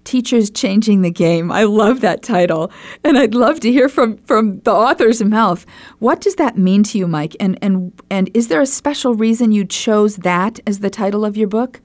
Teachers 0.03 0.50
Changing 0.50 1.01
the 1.01 1.12
Game. 1.12 1.51
I 1.51 1.63
love 1.63 2.01
that 2.01 2.22
title. 2.22 2.72
And 3.03 3.17
I'd 3.17 3.36
love 3.36 3.60
to 3.62 3.72
hear 3.72 3.89
from, 3.89 4.17
from 4.17 4.60
the 4.62 4.72
author's 4.74 5.24
mouth. 5.24 5.65
What 6.00 6.22
does 6.22 6.36
that 6.36 6.58
mean 6.58 6.84
to 6.84 6.98
you, 6.98 7.08
Mike? 7.08 7.36
And, 7.39 7.58
and, 7.62 7.93
and 8.10 8.29
is 8.34 8.48
there 8.48 8.62
a 8.62 8.65
special 8.65 9.15
reason 9.15 9.51
you 9.51 9.65
chose 9.65 10.17
that 10.17 10.60
as 10.65 10.79
the 10.79 10.89
title 10.89 11.25
of 11.25 11.38
your 11.38 11.48
book? 11.48 11.81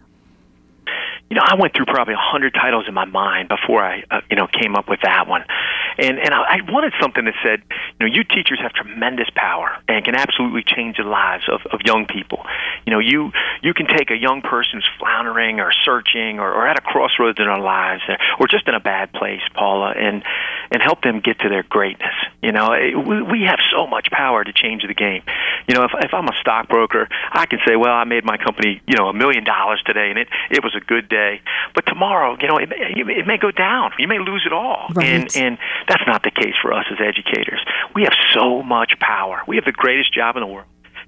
you 1.28 1.34
know, 1.34 1.42
I 1.44 1.56
went 1.56 1.74
through 1.74 1.86
probably 1.86 2.14
a 2.14 2.20
hundred 2.20 2.54
titles 2.54 2.84
in 2.86 2.94
my 2.94 3.04
mind 3.04 3.48
before 3.48 3.82
I, 3.82 4.04
uh, 4.10 4.20
you 4.30 4.36
know, 4.36 4.46
came 4.46 4.76
up 4.76 4.88
with 4.88 5.00
that 5.02 5.26
one, 5.26 5.44
and 5.98 6.18
and 6.18 6.34
I, 6.34 6.58
I 6.58 6.70
wanted 6.70 6.92
something 7.00 7.24
that 7.24 7.34
said, 7.42 7.62
you 7.98 8.06
know, 8.06 8.12
you 8.12 8.24
teachers 8.24 8.58
have 8.60 8.72
tremendous 8.72 9.28
power 9.34 9.76
and 9.88 10.04
can 10.04 10.14
absolutely 10.14 10.62
change 10.66 10.96
the 10.96 11.04
lives 11.04 11.44
of 11.48 11.60
of 11.72 11.80
young 11.84 12.06
people. 12.06 12.44
You 12.86 12.92
know, 12.92 12.98
you 12.98 13.32
you 13.62 13.74
can 13.74 13.86
take 13.86 14.10
a 14.10 14.16
young 14.16 14.42
person 14.42 14.74
who's 14.74 14.88
floundering 14.98 15.60
or 15.60 15.72
searching 15.84 16.38
or, 16.38 16.52
or 16.52 16.66
at 16.66 16.78
a 16.78 16.80
crossroads 16.80 17.38
in 17.38 17.46
their 17.46 17.58
lives 17.58 18.02
or, 18.38 18.46
just 18.46 18.68
in 18.68 18.74
a 18.74 18.80
bad 18.80 19.12
place, 19.12 19.40
Paula, 19.54 19.92
and 19.96 20.22
and 20.70 20.82
help 20.82 21.02
them 21.02 21.20
get 21.20 21.40
to 21.40 21.48
their 21.48 21.64
greatness. 21.64 22.14
You 22.42 22.52
know, 22.52 22.72
it, 22.72 22.94
we, 22.94 23.22
we 23.22 23.42
have 23.42 23.58
so 23.74 23.86
much 23.86 24.08
power 24.10 24.44
to 24.44 24.52
change 24.52 24.84
the 24.86 24.94
game. 24.94 25.22
You 25.66 25.74
know, 25.74 25.82
if 25.82 25.90
if 25.98 26.14
I'm 26.14 26.28
a 26.28 26.36
stockbroker, 26.40 27.08
I 27.32 27.46
can 27.46 27.58
say, 27.66 27.76
well, 27.76 27.92
I 27.92 28.04
made 28.04 28.24
my 28.24 28.36
company, 28.36 28.80
you 28.86 28.96
know, 28.96 29.08
a 29.08 29.12
million 29.12 29.44
dollars 29.44 29.82
today, 29.84 30.10
and 30.10 30.18
it 30.18 30.28
it 30.50 30.62
was 30.62 30.74
a 30.76 30.80
good 30.80 31.08
day 31.08 31.40
but 31.74 31.84
tomorrow, 31.86 32.36
you 32.40 32.48
know, 32.48 32.56
it, 32.56 32.70
it 32.72 33.26
may 33.26 33.36
go 33.36 33.50
down. 33.50 33.92
You 33.98 34.08
may 34.08 34.18
lose 34.18 34.44
it 34.46 34.52
all, 34.52 34.88
right. 34.94 35.06
and 35.06 35.36
and 35.36 35.58
that's 35.88 36.02
not 36.06 36.22
the 36.22 36.30
case 36.30 36.54
for 36.62 36.72
us 36.72 36.84
as 36.90 36.98
educators. 37.00 37.60
We 37.94 38.02
have 38.02 38.14
so 38.34 38.62
much 38.62 38.94
power. 39.00 39.42
We 39.46 39.56
have 39.56 39.64
the 39.64 39.72
greatest 39.72 40.12
job 40.12 40.36
in 40.36 40.42
the 40.42 40.46
world. 40.46 40.66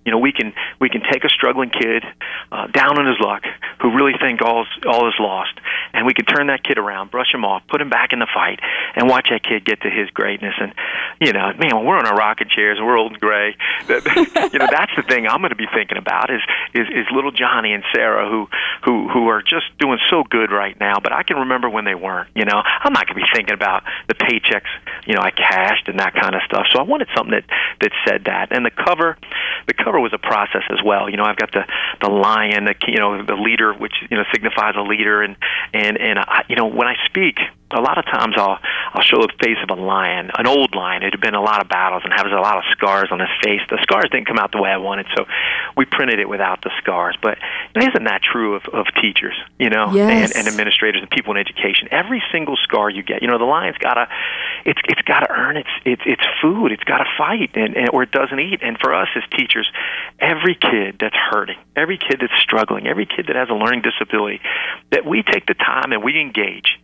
You 0.08 0.12
know, 0.12 0.20
we 0.20 0.32
can 0.32 0.54
we 0.80 0.88
can 0.88 1.02
take 1.12 1.22
a 1.24 1.28
struggling 1.28 1.68
kid 1.68 2.02
uh, 2.50 2.66
down 2.68 2.98
on 2.98 3.04
his 3.04 3.20
luck 3.20 3.42
who 3.82 3.94
really 3.94 4.14
think 4.18 4.40
all 4.40 4.64
all 4.88 5.06
is 5.06 5.12
lost, 5.20 5.52
and 5.92 6.06
we 6.06 6.14
can 6.14 6.24
turn 6.24 6.46
that 6.46 6.64
kid 6.64 6.78
around, 6.78 7.10
brush 7.10 7.28
him 7.30 7.44
off, 7.44 7.62
put 7.68 7.82
him 7.82 7.90
back 7.90 8.14
in 8.14 8.18
the 8.18 8.26
fight, 8.32 8.58
and 8.96 9.06
watch 9.06 9.28
that 9.28 9.44
kid 9.44 9.66
get 9.66 9.82
to 9.82 9.90
his 9.90 10.08
greatness. 10.08 10.54
And 10.58 10.72
you 11.20 11.34
know, 11.34 11.52
man, 11.58 11.76
when 11.76 11.84
we're 11.84 11.98
on 11.98 12.06
our 12.06 12.16
rocking 12.16 12.48
chairs 12.48 12.78
we're 12.80 12.96
old 12.96 13.12
and 13.12 13.20
gray, 13.20 13.54
you 13.88 14.58
know, 14.58 14.68
that's 14.72 14.96
the 14.96 15.04
thing 15.06 15.26
I'm 15.26 15.40
going 15.40 15.50
to 15.50 15.60
be 15.60 15.68
thinking 15.74 15.98
about 15.98 16.30
is 16.30 16.40
is 16.72 16.88
is 16.88 17.04
little 17.12 17.30
Johnny 17.30 17.74
and 17.74 17.84
Sarah 17.94 18.30
who 18.30 18.48
who 18.82 19.08
who 19.10 19.28
are 19.28 19.42
just 19.42 19.76
doing 19.78 19.98
so 20.08 20.24
good 20.24 20.50
right 20.50 20.80
now. 20.80 21.00
But 21.02 21.12
I 21.12 21.22
can 21.22 21.36
remember 21.36 21.68
when 21.68 21.84
they 21.84 21.94
weren't. 21.94 22.30
You 22.34 22.46
know, 22.46 22.62
I'm 22.64 22.94
not 22.94 23.06
going 23.06 23.20
to 23.20 23.26
be 23.26 23.28
thinking 23.34 23.52
about 23.52 23.82
the 24.08 24.14
paychecks 24.14 24.72
you 25.04 25.12
know 25.12 25.20
I 25.20 25.32
cashed 25.32 25.88
and 25.88 25.98
that 26.00 26.14
kind 26.14 26.34
of 26.34 26.40
stuff. 26.46 26.64
So 26.72 26.78
I 26.78 26.82
wanted 26.82 27.08
something 27.14 27.32
that 27.32 27.44
that 27.80 27.92
said 28.06 28.24
that. 28.24 28.48
And 28.50 28.64
the 28.64 28.70
cover, 28.70 29.16
the 29.66 29.74
cover 29.74 29.97
was 30.00 30.12
a 30.12 30.18
process 30.18 30.62
as 30.70 30.78
well. 30.84 31.08
You 31.08 31.16
know, 31.16 31.24
I've 31.24 31.36
got 31.36 31.52
the 31.52 31.64
the 32.00 32.08
lion, 32.08 32.64
the 32.64 32.74
you 32.86 32.98
know 32.98 33.22
the 33.22 33.34
leader, 33.34 33.72
which 33.72 33.94
you 34.10 34.16
know 34.16 34.24
signifies 34.32 34.74
a 34.76 34.82
leader, 34.82 35.22
and 35.22 35.36
and 35.72 35.98
and 35.98 36.18
I, 36.18 36.44
you 36.48 36.56
know 36.56 36.66
when 36.66 36.86
I 36.86 36.94
speak, 37.06 37.38
a 37.70 37.80
lot 37.80 37.98
of 37.98 38.04
times 38.06 38.34
I'll 38.36 38.58
I'll 38.94 39.02
show 39.02 39.20
the 39.20 39.32
face 39.42 39.58
of 39.62 39.76
a 39.76 39.80
lion, 39.80 40.30
an 40.38 40.46
old 40.46 40.74
lion. 40.74 41.02
It 41.02 41.12
had 41.12 41.20
been 41.20 41.34
a 41.34 41.42
lot 41.42 41.60
of 41.60 41.68
battles 41.68 42.02
and 42.04 42.12
has 42.12 42.24
a 42.32 42.40
lot 42.40 42.56
of 42.56 42.64
scars 42.72 43.08
on 43.10 43.20
his 43.20 43.28
face. 43.44 43.60
The 43.68 43.78
scars 43.82 44.08
didn't 44.10 44.26
come 44.26 44.38
out 44.38 44.52
the 44.52 44.62
way 44.62 44.70
I 44.70 44.78
wanted, 44.78 45.06
so 45.14 45.26
we 45.76 45.84
printed 45.84 46.18
it 46.18 46.28
without 46.28 46.62
the 46.62 46.70
scars. 46.78 47.16
But 47.20 47.36
isn't 47.76 48.04
that 48.04 48.22
true 48.22 48.54
of, 48.54 48.62
of 48.72 48.86
teachers, 49.00 49.36
you 49.58 49.68
know, 49.68 49.92
yes. 49.92 50.32
and, 50.32 50.40
and 50.40 50.48
administrators 50.48 51.02
and 51.02 51.10
people 51.10 51.34
in 51.34 51.38
education? 51.38 51.88
Every 51.90 52.22
single 52.32 52.56
scar 52.56 52.88
you 52.88 53.02
get, 53.02 53.20
you 53.20 53.28
know, 53.28 53.38
the 53.38 53.44
lion's 53.44 53.78
gotta 53.78 54.08
it's 54.64 54.80
it's 54.88 55.02
gotta 55.02 55.30
earn 55.30 55.58
its 55.58 55.70
its 55.84 56.02
its 56.06 56.22
food. 56.40 56.72
It's 56.72 56.84
gotta 56.84 57.06
fight, 57.18 57.50
and, 57.54 57.76
and 57.76 57.90
or 57.92 58.02
it 58.02 58.10
doesn't 58.10 58.40
eat. 58.40 58.60
And 58.62 58.78
for 58.78 58.94
us 58.94 59.08
as 59.16 59.22
teachers, 59.36 59.70
every 60.18 60.54
kid 60.54 60.96
that's 60.98 61.16
hurting, 61.16 61.58
every 61.76 61.98
kid 61.98 62.18
that's 62.20 62.40
struggling, 62.40 62.86
every 62.86 63.06
kid 63.06 63.26
that 63.28 63.36
has 63.36 63.50
a 63.50 63.54
learning 63.54 63.82
disability, 63.82 64.40
that 64.92 65.04
we 65.04 65.22
take 65.22 65.46
the 65.46 65.54
time 65.54 65.92
and 65.92 66.02
we 66.02 66.18
engage 66.18 66.78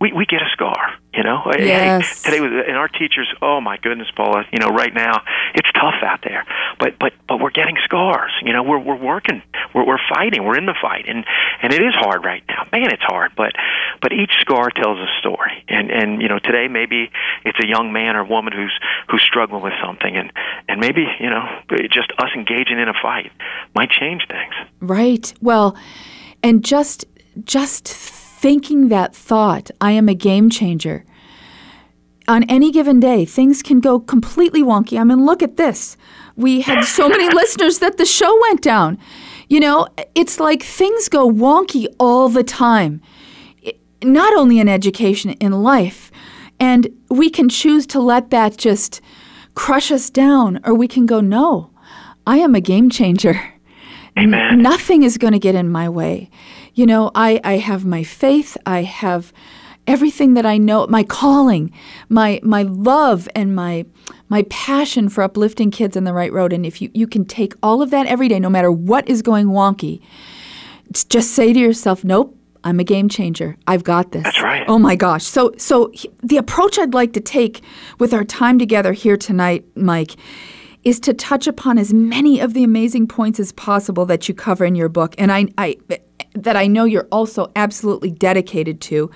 we 0.00 0.12
we 0.12 0.24
get 0.26 0.40
a 0.42 0.48
scar. 0.52 0.94
You 1.12 1.24
know, 1.24 1.42
yes. 1.58 2.22
Hey, 2.22 2.30
today 2.30 2.40
was 2.40 2.64
and 2.66 2.76
our 2.76 2.88
teachers. 2.88 3.28
Oh 3.42 3.60
my 3.60 3.76
goodness, 3.76 4.08
Paula. 4.16 4.44
You 4.52 4.58
know, 4.58 4.68
right 4.68 4.94
now 4.94 5.22
it's 5.54 5.70
tough 5.72 6.02
out 6.02 6.20
there, 6.22 6.46
but 6.78 6.98
but 6.98 7.12
but 7.28 7.40
we're 7.40 7.50
getting 7.50 7.76
scars. 7.84 8.30
You 8.42 8.52
know, 8.52 8.62
we're 8.62 8.78
we're 8.78 8.96
working, 8.96 9.42
we're 9.74 9.84
we're 9.84 9.98
fighting, 10.08 10.44
we're 10.44 10.56
in 10.56 10.66
the 10.66 10.76
fight, 10.80 11.06
and 11.08 11.24
and 11.62 11.72
it 11.72 11.82
is 11.82 11.94
hard 11.94 12.24
right 12.24 12.44
now. 12.48 12.66
Man, 12.72 12.92
it's 12.92 13.02
hard, 13.02 13.32
but 13.36 13.52
but 14.00 14.12
each 14.12 14.30
scar 14.40 14.70
tells 14.70 14.98
a 14.98 15.08
story, 15.18 15.64
and 15.68 15.90
and 15.90 16.22
you 16.22 16.28
know, 16.28 16.38
today 16.38 16.68
maybe 16.68 17.10
it's 17.44 17.58
a 17.58 17.66
young 17.66 17.92
man 17.92 18.16
or 18.16 18.24
woman 18.24 18.52
who's 18.52 18.78
who's 19.08 19.22
struggling 19.22 19.62
with 19.62 19.74
something, 19.84 20.16
and 20.16 20.32
and 20.68 20.80
maybe 20.80 21.06
you 21.18 21.28
know, 21.28 21.44
just 21.90 22.12
us 22.18 22.30
engaging 22.36 22.78
in 22.78 22.88
a 22.88 22.94
fight 23.02 23.32
might 23.74 23.90
change 23.90 24.22
things. 24.28 24.54
Right. 24.80 25.34
Well, 25.42 25.76
and 26.42 26.64
just 26.64 27.04
just 27.44 28.19
thinking 28.40 28.88
that 28.88 29.14
thought, 29.14 29.70
I 29.82 29.92
am 29.92 30.08
a 30.08 30.14
game 30.14 30.48
changer. 30.48 31.04
On 32.26 32.42
any 32.44 32.72
given 32.72 32.98
day, 32.98 33.26
things 33.26 33.62
can 33.62 33.80
go 33.80 34.00
completely 34.00 34.62
wonky. 34.62 34.98
I 34.98 35.04
mean, 35.04 35.26
look 35.26 35.42
at 35.42 35.58
this. 35.58 35.98
We 36.36 36.62
had 36.62 36.84
so 36.84 37.06
many 37.06 37.28
listeners 37.34 37.80
that 37.80 37.98
the 37.98 38.06
show 38.06 38.34
went 38.48 38.62
down. 38.62 38.98
You 39.50 39.60
know, 39.60 39.88
it's 40.14 40.40
like 40.40 40.62
things 40.62 41.10
go 41.10 41.28
wonky 41.28 41.86
all 41.98 42.30
the 42.30 42.42
time, 42.42 43.02
not 44.02 44.34
only 44.34 44.58
in 44.58 44.68
education, 44.68 45.32
in 45.32 45.52
life. 45.62 46.10
And 46.58 46.88
we 47.10 47.28
can 47.28 47.50
choose 47.50 47.86
to 47.88 48.00
let 48.00 48.30
that 48.30 48.56
just 48.56 49.02
crush 49.54 49.92
us 49.92 50.08
down, 50.08 50.60
or 50.64 50.72
we 50.72 50.88
can 50.88 51.04
go, 51.04 51.20
no, 51.20 51.70
I 52.26 52.38
am 52.38 52.54
a 52.54 52.60
game 52.62 52.88
changer. 52.88 53.38
Amen. 54.18 54.62
Nothing 54.62 55.02
is 55.02 55.18
going 55.18 55.34
to 55.34 55.38
get 55.38 55.54
in 55.54 55.68
my 55.68 55.90
way. 55.90 56.30
You 56.80 56.86
know, 56.86 57.10
I, 57.14 57.42
I 57.44 57.58
have 57.58 57.84
my 57.84 58.02
faith, 58.02 58.56
I 58.64 58.84
have 58.84 59.34
everything 59.86 60.32
that 60.32 60.46
I 60.46 60.56
know, 60.56 60.86
my 60.86 61.02
calling, 61.02 61.74
my 62.08 62.40
my 62.42 62.62
love 62.62 63.28
and 63.34 63.54
my 63.54 63.84
my 64.30 64.44
passion 64.48 65.10
for 65.10 65.22
uplifting 65.22 65.70
kids 65.70 65.94
on 65.94 66.04
the 66.04 66.14
right 66.14 66.32
road. 66.32 66.54
And 66.54 66.64
if 66.64 66.80
you, 66.80 66.90
you 66.94 67.06
can 67.06 67.26
take 67.26 67.52
all 67.62 67.82
of 67.82 67.90
that 67.90 68.06
every 68.06 68.28
day, 68.28 68.40
no 68.40 68.48
matter 68.48 68.72
what 68.72 69.06
is 69.10 69.20
going 69.20 69.48
wonky, 69.48 70.00
just 71.10 71.32
say 71.32 71.52
to 71.52 71.60
yourself, 71.60 72.02
Nope, 72.02 72.34
I'm 72.64 72.80
a 72.80 72.84
game 72.84 73.10
changer. 73.10 73.58
I've 73.66 73.84
got 73.84 74.12
this. 74.12 74.22
That's 74.22 74.40
right. 74.40 74.64
Oh 74.66 74.78
my 74.78 74.96
gosh. 74.96 75.24
So 75.24 75.52
so 75.58 75.92
the 76.22 76.38
approach 76.38 76.78
I'd 76.78 76.94
like 76.94 77.12
to 77.12 77.20
take 77.20 77.62
with 77.98 78.14
our 78.14 78.24
time 78.24 78.58
together 78.58 78.94
here 78.94 79.18
tonight, 79.18 79.66
Mike, 79.76 80.12
is 80.82 80.98
to 81.00 81.12
touch 81.12 81.46
upon 81.46 81.76
as 81.76 81.92
many 81.92 82.40
of 82.40 82.54
the 82.54 82.64
amazing 82.64 83.06
points 83.06 83.38
as 83.38 83.52
possible 83.52 84.06
that 84.06 84.30
you 84.30 84.34
cover 84.34 84.64
in 84.64 84.74
your 84.74 84.88
book, 84.88 85.14
and 85.18 85.30
I, 85.30 85.44
I 85.58 85.76
that 86.34 86.56
I 86.56 86.66
know 86.66 86.84
you're 86.84 87.08
also 87.10 87.50
absolutely 87.56 88.10
dedicated 88.10 88.80
to. 88.82 89.10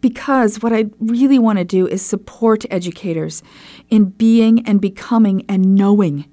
Because 0.00 0.62
what 0.62 0.72
I 0.72 0.86
really 1.00 1.38
want 1.38 1.58
to 1.58 1.64
do 1.64 1.86
is 1.86 2.04
support 2.04 2.64
educators 2.70 3.42
in 3.88 4.06
being 4.06 4.66
and 4.66 4.80
becoming 4.80 5.44
and 5.48 5.74
knowing 5.74 6.26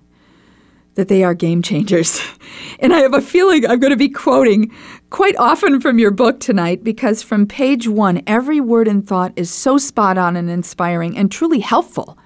that 0.95 1.07
they 1.07 1.23
are 1.23 1.33
game 1.33 1.61
changers. 1.61 2.21
And 2.79 2.93
I 2.93 2.99
have 2.99 3.13
a 3.13 3.21
feeling 3.21 3.65
I'm 3.65 3.79
going 3.79 3.91
to 3.91 3.97
be 3.97 4.09
quoting 4.09 4.71
quite 5.09 5.35
often 5.37 5.79
from 5.79 5.99
your 5.99 6.11
book 6.11 6.39
tonight 6.39 6.83
because 6.83 7.23
from 7.23 7.47
page 7.47 7.87
one, 7.87 8.21
every 8.27 8.59
word 8.59 8.87
and 8.87 9.07
thought 9.07 9.31
is 9.35 9.49
so 9.49 9.77
spot 9.77 10.17
on 10.17 10.35
and 10.35 10.49
inspiring 10.49 11.17
and 11.17 11.31
truly 11.31 11.61
helpful. 11.61 12.17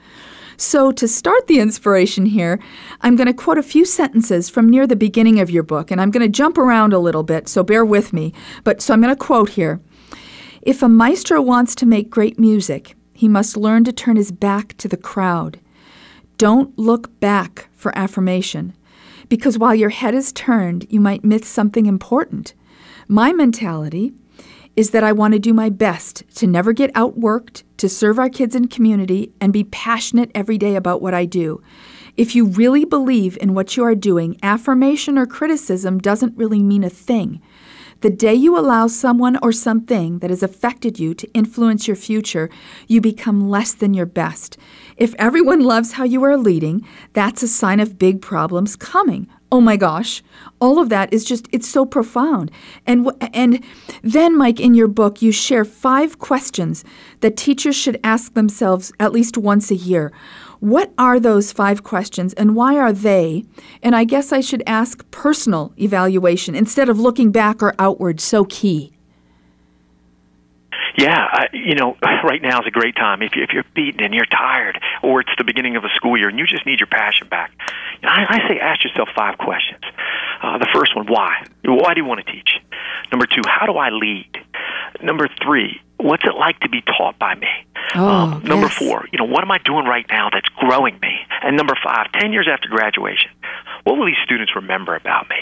So, 0.60 0.92
to 0.92 1.08
start 1.08 1.46
the 1.46 1.60
inspiration 1.60 2.26
here, 2.26 2.60
I'm 3.02 3.16
going 3.16 3.28
to 3.28 3.34
quote 3.34 3.60
a 3.60 3.64
few 3.64 3.86
sentences 3.86 4.50
from 4.50 4.68
near 4.68 4.88
the 4.88 4.96
beginning 4.96 5.40
of 5.40 5.52
your 5.52 5.62
book, 5.62 5.92
and 5.92 6.02
I'm 6.02 6.10
going 6.10 6.26
to 6.26 6.32
jump 6.32 6.58
around 6.58 6.94
a 6.94 7.00
little 7.00 7.22
bit, 7.22 7.48
so 7.48 7.64
bear 7.64 7.86
with 7.86 8.12
me. 8.12 8.34
But 8.64 8.82
so 8.82 8.92
I'm 8.92 9.02
going 9.02 9.16
to 9.16 9.24
quote 9.24 9.50
here 9.50 9.80
If 10.64 10.82
a 10.82 10.90
maestro 10.90 11.44
wants 11.44 11.76
to 11.76 11.86
make 11.86 12.10
great 12.10 12.40
music, 12.40 12.96
he 13.14 13.28
must 13.28 13.56
learn 13.56 13.84
to 13.84 13.94
turn 13.94 14.16
his 14.16 14.32
back 14.32 14.76
to 14.78 14.88
the 14.88 14.98
crowd. 14.98 15.60
Don't 16.40 16.76
look 16.76 17.20
back 17.20 17.70
for 17.76 17.96
affirmation, 17.96 18.74
because 19.30 19.60
while 19.60 19.76
your 19.76 19.90
head 19.90 20.16
is 20.16 20.34
turned, 20.34 20.88
you 20.90 21.00
might 21.00 21.24
miss 21.24 21.48
something 21.48 21.86
important. 21.86 22.56
My 23.08 23.32
mentality 23.32 24.12
is 24.78 24.92
that 24.92 25.04
I 25.04 25.12
want 25.12 25.34
to 25.34 25.40
do 25.40 25.56
my 25.56 25.70
best 25.70 26.24
to 26.36 26.46
never 26.46 26.72
get 26.72 26.94
outworked, 26.94 27.64
to 27.78 27.90
serve 27.90 28.20
our 28.20 28.30
kids 28.30 28.56
and 28.56 28.70
community, 28.70 29.34
and 29.42 29.52
be 29.52 29.64
passionate 29.64 30.32
every 30.36 30.60
day 30.60 30.76
about 30.76 31.02
what 31.02 31.16
I 31.16 31.26
do. 31.26 31.62
If 32.16 32.36
you 32.36 32.46
really 32.46 32.86
believe 32.86 33.38
in 33.42 33.56
what 33.56 33.76
you 33.76 33.84
are 33.84 33.96
doing, 33.96 34.38
affirmation 34.44 35.18
or 35.18 35.26
criticism 35.26 35.98
doesn't 35.98 36.38
really 36.38 36.62
mean 36.62 36.84
a 36.84 36.92
thing. 36.92 37.42
The 38.02 38.12
day 38.12 38.36
you 38.36 38.56
allow 38.56 38.86
someone 38.86 39.40
or 39.42 39.52
something 39.52 40.20
that 40.20 40.30
has 40.30 40.44
affected 40.44 41.00
you 41.00 41.16
to 41.16 41.32
influence 41.34 41.88
your 41.88 41.96
future, 41.96 42.48
you 42.88 43.02
become 43.02 43.50
less 43.50 43.74
than 43.74 43.96
your 43.96 44.06
best. 44.06 44.58
If 44.96 45.16
everyone 45.18 45.62
loves 45.62 45.94
how 45.94 46.04
you 46.04 46.24
are 46.24 46.38
leading, 46.38 46.88
that's 47.14 47.42
a 47.42 47.48
sign 47.48 47.80
of 47.80 47.98
big 47.98 48.22
problems 48.22 48.76
coming. 48.76 49.28
Oh 49.50 49.62
my 49.62 49.78
gosh, 49.78 50.22
all 50.60 50.78
of 50.78 50.90
that 50.90 51.14
is 51.14 51.24
just 51.24 51.48
it's 51.54 51.68
so 51.68 51.86
profound. 51.86 52.52
And 52.86 53.10
and 53.34 53.64
then 54.02 54.38
Mike 54.38 54.60
in 54.60 54.74
your 54.74 54.90
book 54.90 55.22
you 55.22 55.32
share 55.32 55.64
five 55.64 56.20
questions 56.20 56.84
that 57.22 57.38
teachers 57.38 57.76
should 57.76 57.98
ask 58.04 58.34
themselves 58.34 58.92
at 59.00 59.14
least 59.14 59.38
once 59.38 59.72
a 59.72 59.76
year. 59.76 60.12
What 60.60 60.92
are 60.98 61.20
those 61.20 61.54
five 61.54 61.84
questions 61.84 62.34
and 62.34 62.56
why 62.56 62.78
are 62.78 62.92
they? 62.92 63.46
And 63.82 63.96
I 63.96 64.04
guess 64.04 64.34
I 64.34 64.42
should 64.42 64.64
ask 64.68 65.10
personal 65.12 65.72
evaluation 65.80 66.54
instead 66.54 66.90
of 66.90 67.00
looking 67.00 67.32
back 67.32 67.64
or 67.64 67.74
outward 67.80 68.20
so 68.20 68.44
key. 68.44 68.97
Yeah, 70.98 71.16
I, 71.16 71.48
you 71.54 71.76
know, 71.76 71.96
right 72.24 72.42
now 72.42 72.60
is 72.60 72.68
a 72.68 72.72
great 72.72 72.96
time. 72.96 73.22
If, 73.22 73.36
you, 73.36 73.44
if 73.44 73.52
you're 73.54 73.66
beaten 73.76 74.04
and 74.04 74.14
you're 74.14 74.26
tired, 74.26 74.80
or 75.04 75.22
it's 75.22 75.30
the 75.38 75.44
beginning 75.44 75.76
of 75.76 75.84
the 75.84 75.92
school 75.96 76.18
year 76.18 76.28
and 76.28 76.40
you 76.40 76.48
just 76.48 76.66
need 76.66 76.80
your 76.80 76.88
passion 76.88 77.28
back, 77.30 77.52
I, 78.04 78.26
I 78.28 78.48
say 78.48 78.60
ask 78.60 78.84
yourself 78.84 79.10
five 79.16 79.38
questions. 79.38 79.84
Uh, 80.42 80.58
the 80.58 80.68
first 80.74 80.96
one, 80.96 81.08
why? 81.08 81.46
Why 81.64 81.94
do 81.94 82.02
you 82.02 82.06
want 82.06 82.26
to 82.26 82.32
teach? 82.32 82.50
Number 83.12 83.26
two, 83.26 83.42
how 83.48 83.66
do 83.66 83.74
I 83.74 83.90
lead? 83.90 84.38
Number 85.02 85.30
three, 85.44 85.80
what's 85.98 86.24
it 86.26 86.36
like 86.36 86.60
to 86.62 86.70
be 86.70 86.82
taught 86.82 87.18
by 87.20 87.36
me? 87.36 87.48
Oh, 87.96 88.08
um, 88.08 88.44
number 88.44 88.68
yes. 88.68 88.78
four, 88.78 89.06
you 89.12 89.18
know, 89.18 89.26
what 89.26 89.44
am 89.44 89.52
I 89.52 89.60
doing 89.60 89.86
right 89.86 90.06
now 90.10 90.30
that's 90.32 90.50
growing 90.50 91.00
me? 91.02 91.20
And 91.42 91.56
number 91.56 91.74
five, 91.84 92.12
ten 92.14 92.34
years 92.34 92.48
after 92.52 92.68
graduation, 92.70 93.32
what 93.84 93.98
will 93.98 94.06
these 94.06 94.22
students 94.26 94.56
remember 94.56 94.96
about 94.96 95.30
me? 95.30 95.38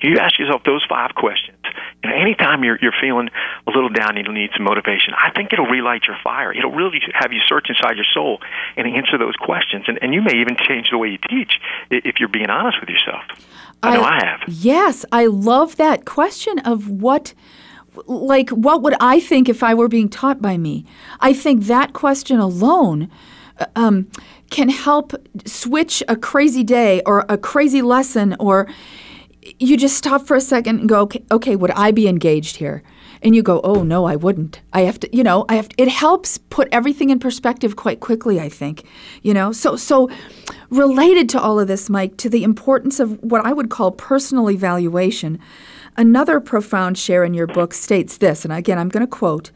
You 0.00 0.18
ask 0.18 0.38
yourself 0.38 0.62
those 0.64 0.84
five 0.88 1.14
questions. 1.14 1.58
Know, 2.04 2.14
anytime 2.14 2.62
you're 2.64 2.78
you're 2.80 2.94
feeling 3.00 3.28
a 3.66 3.70
little 3.70 3.88
down, 3.88 4.16
and 4.16 4.26
you 4.26 4.32
need 4.32 4.50
some 4.56 4.64
motivation. 4.64 5.14
I 5.14 5.30
think 5.30 5.52
it'll 5.52 5.66
relight 5.66 6.02
your 6.06 6.16
fire. 6.22 6.52
It'll 6.52 6.72
really 6.72 7.00
have 7.14 7.32
you 7.32 7.40
search 7.48 7.68
inside 7.68 7.96
your 7.96 8.06
soul 8.12 8.38
and 8.76 8.86
answer 8.86 9.18
those 9.18 9.36
questions. 9.36 9.84
And 9.88 9.98
and 10.00 10.14
you 10.14 10.22
may 10.22 10.36
even 10.40 10.56
change 10.56 10.90
the 10.90 10.98
way 10.98 11.08
you 11.08 11.18
teach 11.28 11.58
if 11.90 12.20
you're 12.20 12.28
being 12.28 12.50
honest 12.50 12.78
with 12.80 12.88
yourself. 12.88 13.22
I, 13.82 13.90
I 13.90 13.96
know 13.96 14.02
I 14.02 14.24
have. 14.24 14.40
Yes, 14.48 15.04
I 15.12 15.26
love 15.26 15.76
that 15.76 16.04
question 16.04 16.58
of 16.60 16.88
what 16.88 17.34
like 18.06 18.50
what 18.50 18.82
would 18.82 18.94
I 19.00 19.20
think 19.20 19.48
if 19.48 19.62
I 19.62 19.74
were 19.74 19.88
being 19.88 20.08
taught 20.08 20.40
by 20.40 20.56
me? 20.56 20.84
I 21.20 21.32
think 21.32 21.64
that 21.64 21.92
question 21.92 22.38
alone 22.38 23.10
um, 23.74 24.08
can 24.50 24.68
help 24.68 25.12
switch 25.46 26.02
a 26.08 26.16
crazy 26.16 26.64
day 26.64 27.02
or 27.06 27.24
a 27.28 27.36
crazy 27.36 27.82
lesson 27.82 28.36
or 28.38 28.68
you 29.58 29.76
just 29.76 29.96
stop 29.96 30.26
for 30.26 30.36
a 30.36 30.40
second 30.40 30.80
and 30.80 30.88
go, 30.88 31.00
okay, 31.00 31.24
okay, 31.30 31.56
would 31.56 31.70
I 31.72 31.90
be 31.90 32.08
engaged 32.08 32.56
here? 32.56 32.82
And 33.22 33.34
you 33.34 33.42
go, 33.42 33.60
oh 33.64 33.82
no, 33.82 34.04
I 34.04 34.16
wouldn't. 34.16 34.60
I 34.72 34.82
have 34.82 35.00
to, 35.00 35.16
you 35.16 35.24
know, 35.24 35.44
I 35.48 35.56
have. 35.56 35.68
To, 35.70 35.82
it 35.82 35.88
helps 35.88 36.38
put 36.38 36.68
everything 36.70 37.10
in 37.10 37.18
perspective 37.18 37.74
quite 37.74 38.00
quickly. 38.00 38.40
I 38.40 38.48
think, 38.48 38.84
you 39.22 39.34
know. 39.34 39.50
So, 39.50 39.74
so 39.76 40.08
related 40.70 41.28
to 41.30 41.40
all 41.40 41.58
of 41.58 41.66
this, 41.66 41.90
Mike, 41.90 42.16
to 42.18 42.28
the 42.28 42.44
importance 42.44 43.00
of 43.00 43.20
what 43.22 43.44
I 43.44 43.52
would 43.52 43.70
call 43.70 43.90
personal 43.90 44.50
evaluation. 44.50 45.40
Another 45.96 46.38
profound 46.38 46.96
share 46.96 47.24
in 47.24 47.34
your 47.34 47.48
book 47.48 47.74
states 47.74 48.18
this, 48.18 48.44
and 48.44 48.54
again, 48.54 48.78
I'm 48.78 48.88
going 48.88 49.04
to 49.04 49.10
quote: 49.10 49.50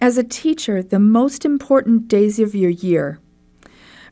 "As 0.00 0.18
a 0.18 0.24
teacher, 0.24 0.82
the 0.82 0.98
most 0.98 1.44
important 1.44 2.08
days 2.08 2.40
of 2.40 2.56
your 2.56 2.70
year." 2.70 3.20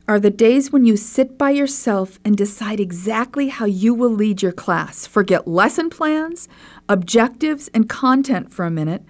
Are 0.09 0.19
the 0.19 0.31
days 0.31 0.71
when 0.71 0.85
you 0.85 0.97
sit 0.97 1.37
by 1.37 1.51
yourself 1.51 2.19
and 2.25 2.35
decide 2.35 2.79
exactly 2.79 3.49
how 3.49 3.65
you 3.65 3.93
will 3.93 4.09
lead 4.09 4.41
your 4.41 4.51
class. 4.51 5.05
Forget 5.05 5.47
lesson 5.47 5.87
plans, 5.91 6.49
objectives, 6.89 7.69
and 7.75 7.87
content 7.87 8.51
for 8.51 8.65
a 8.65 8.71
minute 8.71 9.03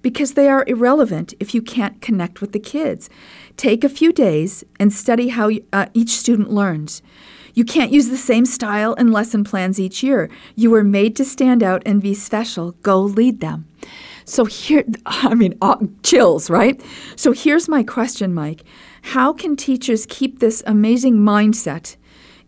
because 0.00 0.32
they 0.32 0.48
are 0.48 0.64
irrelevant 0.66 1.34
if 1.38 1.54
you 1.54 1.60
can't 1.60 2.00
connect 2.00 2.40
with 2.40 2.52
the 2.52 2.58
kids. 2.58 3.10
Take 3.58 3.84
a 3.84 3.90
few 3.90 4.10
days 4.10 4.64
and 4.80 4.90
study 4.90 5.28
how 5.28 5.50
uh, 5.70 5.86
each 5.92 6.12
student 6.12 6.50
learns. 6.50 7.02
You 7.52 7.66
can't 7.66 7.92
use 7.92 8.08
the 8.08 8.16
same 8.16 8.46
style 8.46 8.94
and 8.96 9.12
lesson 9.12 9.44
plans 9.44 9.78
each 9.78 10.02
year. 10.02 10.30
You 10.54 10.70
were 10.70 10.84
made 10.84 11.14
to 11.16 11.26
stand 11.26 11.62
out 11.62 11.82
and 11.84 12.00
be 12.00 12.14
special. 12.14 12.72
Go 12.82 13.02
lead 13.02 13.40
them. 13.40 13.66
So 14.24 14.46
here, 14.46 14.84
I 15.06 15.34
mean, 15.34 15.58
uh, 15.60 15.76
chills, 16.02 16.48
right? 16.48 16.82
So 17.16 17.32
here's 17.32 17.68
my 17.68 17.82
question, 17.82 18.32
Mike. 18.32 18.64
How 19.02 19.32
can 19.32 19.56
teachers 19.56 20.06
keep 20.08 20.38
this 20.38 20.62
amazing 20.66 21.18
mindset 21.18 21.96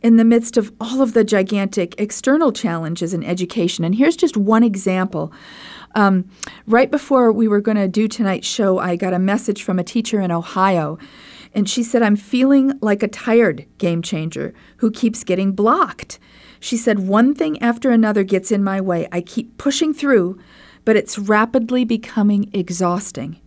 in 0.03 0.17
the 0.17 0.25
midst 0.25 0.57
of 0.57 0.73
all 0.81 1.03
of 1.03 1.13
the 1.13 1.25
gigantic 1.25 1.95
external 1.99 2.53
challenges 2.53 3.15
in 3.15 3.23
education? 3.23 3.85
And 3.85 3.95
here's 3.95 4.17
just 4.17 4.37
one 4.37 4.63
example 4.63 5.33
Um, 5.95 6.31
right 6.67 6.91
before 6.91 7.33
we 7.33 7.49
were 7.49 7.61
going 7.61 7.77
to 7.77 7.89
do 7.89 8.07
tonight's 8.07 8.47
show, 8.47 8.79
I 8.79 8.95
got 8.95 9.13
a 9.13 9.19
message 9.19 9.65
from 9.65 9.79
a 9.79 9.85
teacher 9.85 10.21
in 10.21 10.31
Ohio. 10.31 10.99
And 11.53 11.69
she 11.69 11.83
said, 11.83 12.03
I'm 12.03 12.17
feeling 12.17 12.79
like 12.81 13.03
a 13.03 13.09
tired 13.09 13.67
game 13.79 14.03
changer 14.03 14.55
who 14.77 14.91
keeps 14.91 15.25
getting 15.25 15.53
blocked. 15.53 16.21
She 16.61 16.77
said, 16.77 17.01
One 17.01 17.35
thing 17.35 17.61
after 17.61 17.91
another 17.91 18.23
gets 18.23 18.53
in 18.53 18.63
my 18.63 18.81
way. 18.81 19.09
I 19.11 19.21
keep 19.21 19.59
pushing 19.59 19.93
through, 19.93 20.39
but 20.85 20.97
it's 20.97 21.19
rapidly 21.19 21.85
becoming 21.85 22.51
exhausting. 22.53 23.41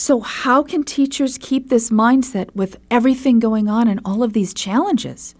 So, 0.00 0.20
how 0.20 0.62
can 0.62 0.82
teachers 0.82 1.36
keep 1.36 1.68
this 1.68 1.90
mindset 1.90 2.56
with 2.56 2.78
everything 2.90 3.38
going 3.38 3.68
on 3.68 3.86
and 3.86 4.00
all 4.02 4.22
of 4.22 4.32
these 4.32 4.54
challenges? 4.54 5.34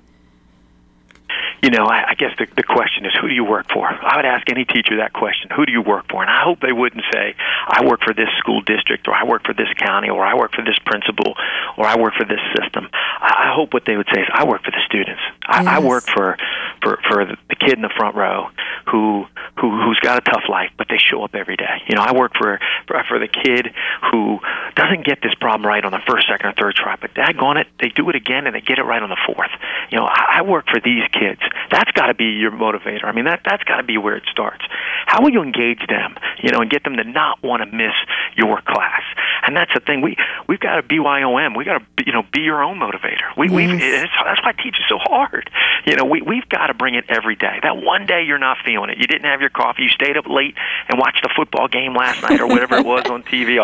you 1.62 1.68
know, 1.68 1.84
I, 1.84 2.10
I 2.10 2.14
guess 2.14 2.32
the, 2.38 2.46
the 2.56 2.62
question 2.62 3.04
is, 3.04 3.12
who 3.20 3.28
do 3.28 3.34
you 3.34 3.44
work 3.44 3.66
for? 3.72 3.86
I 3.86 4.16
would 4.16 4.24
ask 4.24 4.48
any 4.50 4.64
teacher 4.64 4.96
that 4.96 5.12
question. 5.12 5.50
Who 5.54 5.66
do 5.66 5.72
you 5.72 5.82
work 5.82 6.06
for? 6.10 6.22
And 6.22 6.30
I 6.30 6.42
hope 6.42 6.60
they 6.60 6.72
wouldn't 6.72 7.04
say, 7.12 7.34
I 7.68 7.84
work 7.84 8.00
for 8.02 8.14
this 8.14 8.28
school 8.38 8.62
district, 8.62 9.06
or 9.08 9.14
I 9.14 9.24
work 9.24 9.44
for 9.44 9.52
this 9.52 9.68
county, 9.76 10.08
or 10.08 10.24
I 10.24 10.34
work 10.34 10.52
for 10.54 10.64
this 10.64 10.78
principal, 10.86 11.34
or 11.76 11.84
I 11.84 11.98
work 11.98 12.14
for 12.14 12.24
this 12.24 12.40
system. 12.56 12.88
I, 12.92 13.50
I 13.50 13.54
hope 13.54 13.74
what 13.74 13.84
they 13.84 13.96
would 13.96 14.08
say 14.12 14.22
is, 14.22 14.28
I 14.32 14.44
work 14.44 14.64
for 14.64 14.70
the 14.70 14.80
students. 14.86 15.20
I, 15.44 15.62
yes. 15.62 15.68
I 15.68 15.78
work 15.80 16.04
for 16.04 16.36
for 16.82 16.98
for 17.08 17.24
the, 17.26 17.36
the 17.48 17.56
kid 17.56 17.74
in 17.74 17.82
the 17.82 17.92
front 17.94 18.16
row 18.16 18.48
who 18.90 19.26
who 19.58 19.70
who's 19.82 19.98
got 20.00 20.18
a 20.18 20.30
tough 20.30 20.44
life, 20.48 20.70
but 20.76 20.88
they 20.88 20.98
show 20.98 21.22
up 21.22 21.34
every 21.34 21.56
day. 21.56 21.82
You 21.88 21.96
know, 21.96 22.02
I 22.02 22.12
work 22.12 22.32
for 22.36 22.60
for, 22.86 23.02
for 23.08 23.18
the 23.18 23.28
kid 23.28 23.68
who 24.10 24.38
doesn't 24.76 25.04
get 25.04 25.22
this 25.22 25.34
problem 25.34 25.66
right 25.66 25.84
on 25.84 25.92
the 25.92 26.02
first, 26.06 26.28
second, 26.28 26.50
or 26.50 26.52
third 26.52 26.76
try, 26.76 26.96
but 27.00 27.14
daggone 27.14 27.60
it, 27.60 27.66
they 27.80 27.88
do 27.88 28.08
it 28.10 28.16
again 28.16 28.46
and 28.46 28.54
they 28.54 28.60
get 28.60 28.78
it 28.78 28.84
right 28.84 29.02
on 29.02 29.10
the 29.10 29.20
fourth. 29.26 29.50
You 29.90 29.98
know, 29.98 30.06
I, 30.06 30.38
I 30.38 30.42
work 30.42 30.66
for 30.68 30.80
these 30.80 31.04
kids 31.12 31.40
that's 31.70 31.90
got 31.92 32.06
to 32.06 32.14
be 32.14 32.24
your 32.24 32.50
motivator. 32.50 33.04
I 33.04 33.12
mean, 33.12 33.24
that 33.24 33.40
that's 33.44 33.62
got 33.64 33.76
to 33.76 33.82
be 33.82 33.96
where 33.96 34.16
it 34.16 34.24
starts. 34.30 34.64
How 35.06 35.22
will 35.22 35.30
you 35.30 35.42
engage 35.42 35.86
them, 35.88 36.16
you 36.42 36.50
know, 36.50 36.60
and 36.60 36.70
get 36.70 36.84
them 36.84 36.96
to 36.96 37.04
not 37.04 37.42
want 37.42 37.62
to 37.62 37.66
miss 37.66 37.94
your 38.36 38.60
class? 38.62 39.02
And 39.46 39.56
that's 39.56 39.72
the 39.72 39.80
thing. 39.80 40.02
We 40.02 40.16
we've 40.48 40.60
got 40.60 40.76
to 40.76 40.82
BYOM. 40.82 41.56
We 41.56 41.64
got 41.64 41.78
to 41.78 42.04
you 42.04 42.12
know 42.12 42.24
be 42.32 42.40
your 42.40 42.62
own 42.62 42.78
motivator. 42.78 43.36
We 43.36 43.48
we 43.48 43.64
it's, 43.66 44.12
that's 44.24 44.42
why 44.42 44.50
I 44.50 44.62
teach 44.62 44.74
is 44.74 44.84
so 44.88 44.98
hard. 44.98 45.50
You 45.86 45.96
know, 45.96 46.04
we 46.04 46.22
we've 46.22 46.48
got 46.48 46.66
to 46.66 46.74
bring 46.74 46.94
it 46.94 47.04
every 47.08 47.36
day. 47.36 47.58
That 47.62 47.76
one 47.78 48.06
day 48.06 48.22
you're 48.22 48.38
not 48.38 48.58
feeling 48.64 48.90
it. 48.90 48.98
You 48.98 49.06
didn't 49.06 49.24
have 49.26 49.40
your 49.40 49.49
coffee. 49.52 49.82
You 49.82 49.88
stayed 49.90 50.16
up 50.16 50.26
late 50.28 50.54
and 50.88 50.98
watched 50.98 51.22
the 51.22 51.30
football 51.34 51.68
game 51.68 51.94
last 51.94 52.22
night 52.22 52.40
or 52.40 52.46
whatever 52.46 52.76
it 52.76 52.86
was 52.86 53.06
on 53.06 53.22
TV. 53.22 53.58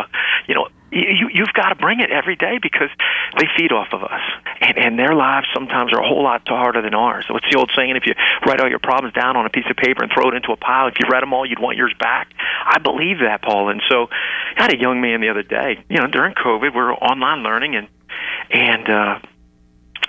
You 0.48 0.54
know, 0.54 0.68
you, 0.92 1.28
you've 1.32 1.52
got 1.52 1.70
to 1.70 1.74
bring 1.74 2.00
it 2.00 2.10
every 2.10 2.36
day 2.36 2.58
because 2.62 2.90
they 3.38 3.46
feed 3.56 3.72
off 3.72 3.88
of 3.92 4.02
us, 4.02 4.20
and, 4.60 4.78
and 4.78 4.98
their 4.98 5.14
lives 5.14 5.46
sometimes 5.52 5.92
are 5.92 6.00
a 6.00 6.06
whole 6.06 6.22
lot 6.22 6.46
harder 6.46 6.80
than 6.80 6.94
ours. 6.94 7.26
What's 7.28 7.46
the 7.50 7.58
old 7.58 7.70
saying? 7.74 7.96
If 7.96 8.06
you 8.06 8.14
write 8.46 8.60
all 8.60 8.68
your 8.68 8.78
problems 8.78 9.14
down 9.14 9.36
on 9.36 9.46
a 9.46 9.50
piece 9.50 9.66
of 9.68 9.76
paper 9.76 10.02
and 10.02 10.12
throw 10.12 10.28
it 10.28 10.34
into 10.34 10.52
a 10.52 10.56
pile, 10.56 10.86
if 10.88 10.94
you 11.00 11.06
read 11.10 11.22
them 11.22 11.32
all, 11.32 11.44
you'd 11.44 11.60
want 11.60 11.76
yours 11.76 11.94
back. 11.98 12.32
I 12.64 12.78
believe 12.78 13.18
that, 13.20 13.42
Paul. 13.42 13.68
And 13.68 13.82
so, 13.90 14.08
I 14.56 14.62
had 14.62 14.74
a 14.74 14.78
young 14.78 15.00
man 15.00 15.20
the 15.20 15.28
other 15.28 15.42
day. 15.42 15.84
You 15.88 15.98
know, 15.98 16.06
during 16.06 16.34
COVID, 16.34 16.74
we 16.74 16.80
were 16.80 16.94
online 16.94 17.42
learning, 17.42 17.74
and 17.74 17.88
and 18.50 18.88
uh, 18.88 19.18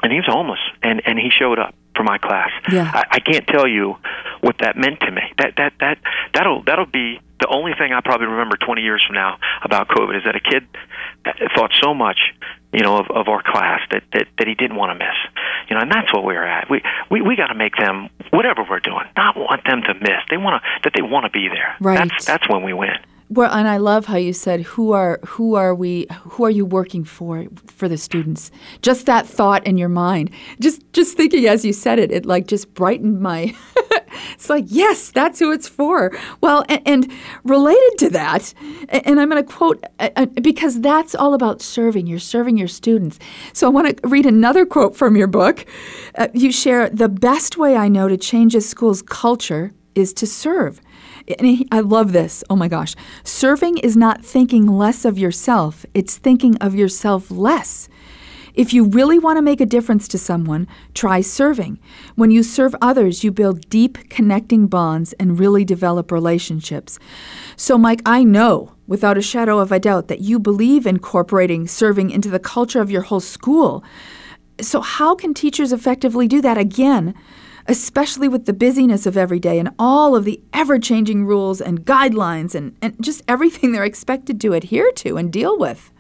and 0.04 0.12
he 0.12 0.20
was 0.20 0.28
homeless, 0.28 0.60
and 0.84 1.02
and 1.06 1.18
he 1.18 1.30
showed 1.30 1.60
up 1.60 1.74
for 1.98 2.04
my 2.04 2.18
class. 2.18 2.52
Yeah. 2.72 2.90
I, 2.94 3.04
I 3.12 3.20
can't 3.20 3.46
tell 3.48 3.68
you 3.68 3.98
what 4.42 4.60
that 4.60 4.78
meant 4.78 5.02
to 5.02 5.12
me. 5.12 5.24
That 5.40 5.56
that 5.58 5.74
that 5.80 5.98
that'll 6.34 6.64
that'll 6.64 6.86
be 6.86 7.20
the 7.40 7.48
only 7.50 7.74
thing 7.78 7.94
I 7.94 8.02
probably 8.02 8.28
remember 8.28 8.58
20 8.58 8.82
years 8.82 9.04
from 9.06 9.16
now 9.16 9.38
about 9.64 9.90
COVID 9.90 10.18
is 10.18 10.24
that 10.26 10.36
a 10.36 10.40
kid 10.40 10.68
thought 11.56 11.72
so 11.82 11.94
much, 11.94 12.18
you 12.74 12.82
know, 12.82 12.98
of, 12.98 13.12
of 13.12 13.28
our 13.28 13.44
class 13.44 13.82
that, 13.92 14.04
that 14.14 14.28
that 14.38 14.48
he 14.48 14.56
didn't 14.56 14.78
want 14.78 14.92
to 14.92 14.96
miss, 14.96 15.18
you 15.70 15.76
know, 15.76 15.82
and 15.82 15.92
that's 15.92 16.14
what 16.14 16.24
we're 16.24 16.46
at. 16.46 16.70
We 16.70 16.82
we 17.10 17.22
we 17.22 17.36
got 17.36 17.48
to 17.48 17.56
make 17.56 17.76
them 17.76 18.10
whatever 18.32 18.66
we're 18.70 18.80
doing, 18.80 19.06
not 19.16 19.36
want 19.36 19.64
them 19.66 19.82
to 19.84 19.94
miss. 19.96 20.22
They 20.30 20.38
want 20.38 20.62
to 20.62 20.70
that 20.84 20.94
they 20.96 21.02
want 21.02 21.26
to 21.26 21.32
be 21.32 21.48
there. 21.48 21.76
Right. 21.80 21.98
That's 21.98 22.26
that's 22.26 22.50
when 22.50 22.64
we 22.64 22.74
win. 22.74 22.98
Well, 23.30 23.52
and 23.52 23.68
I 23.68 23.76
love 23.76 24.06
how 24.06 24.16
you 24.16 24.32
said, 24.32 24.62
"Who 24.62 24.94
are 24.94 25.20
who 25.26 25.56
are 25.56 25.76
we? 25.76 26.08
Who 26.22 26.46
are 26.46 26.50
you 26.50 26.66
working 26.66 27.04
for 27.04 27.46
for 27.66 27.90
the 27.90 27.98
students?" 27.98 28.52
Just 28.82 29.06
that 29.06 29.28
thought 29.28 29.68
in 29.68 29.78
your 29.78 29.90
mind, 29.90 30.30
just 30.62 30.82
just 30.94 31.18
thinking 31.18 31.46
as 31.46 31.66
you 31.66 31.74
said 31.74 32.00
it, 32.00 32.10
it 32.12 32.26
like 32.26 32.48
just 32.48 32.74
brightened 32.74 33.20
my. 33.20 33.54
it's 34.34 34.50
like 34.50 34.64
yes, 34.68 35.12
that's 35.12 35.40
who 35.40 35.52
it's 35.52 35.68
for. 35.68 36.18
Well, 36.40 36.64
and, 36.70 36.82
and 36.86 37.12
related 37.44 37.98
to 38.00 38.10
that, 38.12 38.54
and 38.88 39.20
I'm 39.20 39.30
going 39.30 39.44
to 39.44 39.54
quote 39.54 39.84
because 40.42 40.80
that's 40.80 41.14
all 41.14 41.34
about 41.34 41.62
serving. 41.62 42.08
You're 42.08 42.20
serving 42.20 42.58
your 42.58 42.70
students. 42.70 43.20
So 43.52 43.68
I 43.68 43.70
want 43.72 43.98
to 43.98 44.08
read 44.08 44.26
another 44.26 44.66
quote 44.66 44.96
from 44.96 45.18
your 45.18 45.28
book. 45.28 45.66
Uh, 46.16 46.30
you 46.34 46.50
share 46.54 46.90
the 46.90 47.10
best 47.10 47.58
way 47.58 47.76
I 47.76 47.90
know 47.90 48.08
to 48.08 48.16
change 48.16 48.56
a 48.56 48.62
school's 48.62 49.02
culture 49.02 49.74
is 49.98 50.14
to 50.14 50.28
serve. 50.28 50.80
He, 51.40 51.68
I 51.72 51.82
love 51.82 52.14
this. 52.14 52.44
Oh 52.50 52.56
my 52.56 52.68
gosh. 52.68 52.96
Serving 53.24 53.80
is 53.80 53.98
not 53.98 54.24
thinking 54.24 54.68
less 54.68 55.04
of 55.04 55.18
yourself, 55.18 55.86
it's 55.94 56.18
thinking 56.18 56.56
of 56.58 56.76
yourself 56.76 57.32
less. 57.32 57.90
If 58.54 58.74
you 58.74 58.86
really 58.86 59.20
want 59.20 59.38
to 59.38 59.44
make 59.44 59.62
a 59.62 59.68
difference 59.68 60.08
to 60.08 60.18
someone, 60.18 60.68
try 60.96 61.22
serving. 61.22 61.80
When 62.16 62.32
you 62.32 62.42
serve 62.42 62.76
others, 62.82 63.24
you 63.24 63.32
build 63.32 63.70
deep, 63.70 64.10
connecting 64.10 64.66
bonds 64.66 65.14
and 65.14 65.40
really 65.40 65.64
develop 65.64 66.12
relationships. 66.12 66.98
So, 67.56 67.78
Mike, 67.78 68.02
I 68.04 68.24
know 68.24 68.74
without 68.88 69.16
a 69.16 69.22
shadow 69.22 69.60
of 69.60 69.72
a 69.72 69.80
doubt 69.80 70.08
that 70.08 70.22
you 70.22 70.40
believe 70.40 70.88
incorporating 70.88 71.68
serving 71.68 72.10
into 72.10 72.30
the 72.30 72.40
culture 72.40 72.82
of 72.82 72.90
your 72.90 73.04
whole 73.04 73.20
school. 73.20 73.84
So, 74.60 74.82
how 74.82 75.14
can 75.14 75.36
teachers 75.36 75.72
effectively 75.72 76.28
do 76.28 76.42
that 76.42 76.58
again? 76.58 77.14
Especially 77.68 78.28
with 78.28 78.46
the 78.46 78.54
busyness 78.54 79.06
of 79.06 79.18
every 79.18 79.40
day 79.40 79.60
and 79.60 79.70
all 79.78 80.16
of 80.16 80.26
the 80.26 80.42
ever 80.54 80.80
changing 80.80 81.26
rules 81.26 81.62
and 81.62 81.86
guidelines 81.86 82.56
and, 82.56 82.76
and 82.82 82.96
just 83.02 83.22
everything 83.28 83.72
they're 83.72 83.84
expected 83.84 84.40
to 84.42 84.54
adhere 84.54 84.92
to 84.94 85.18
and 85.18 85.32
deal 85.32 85.58
with. 85.58 85.92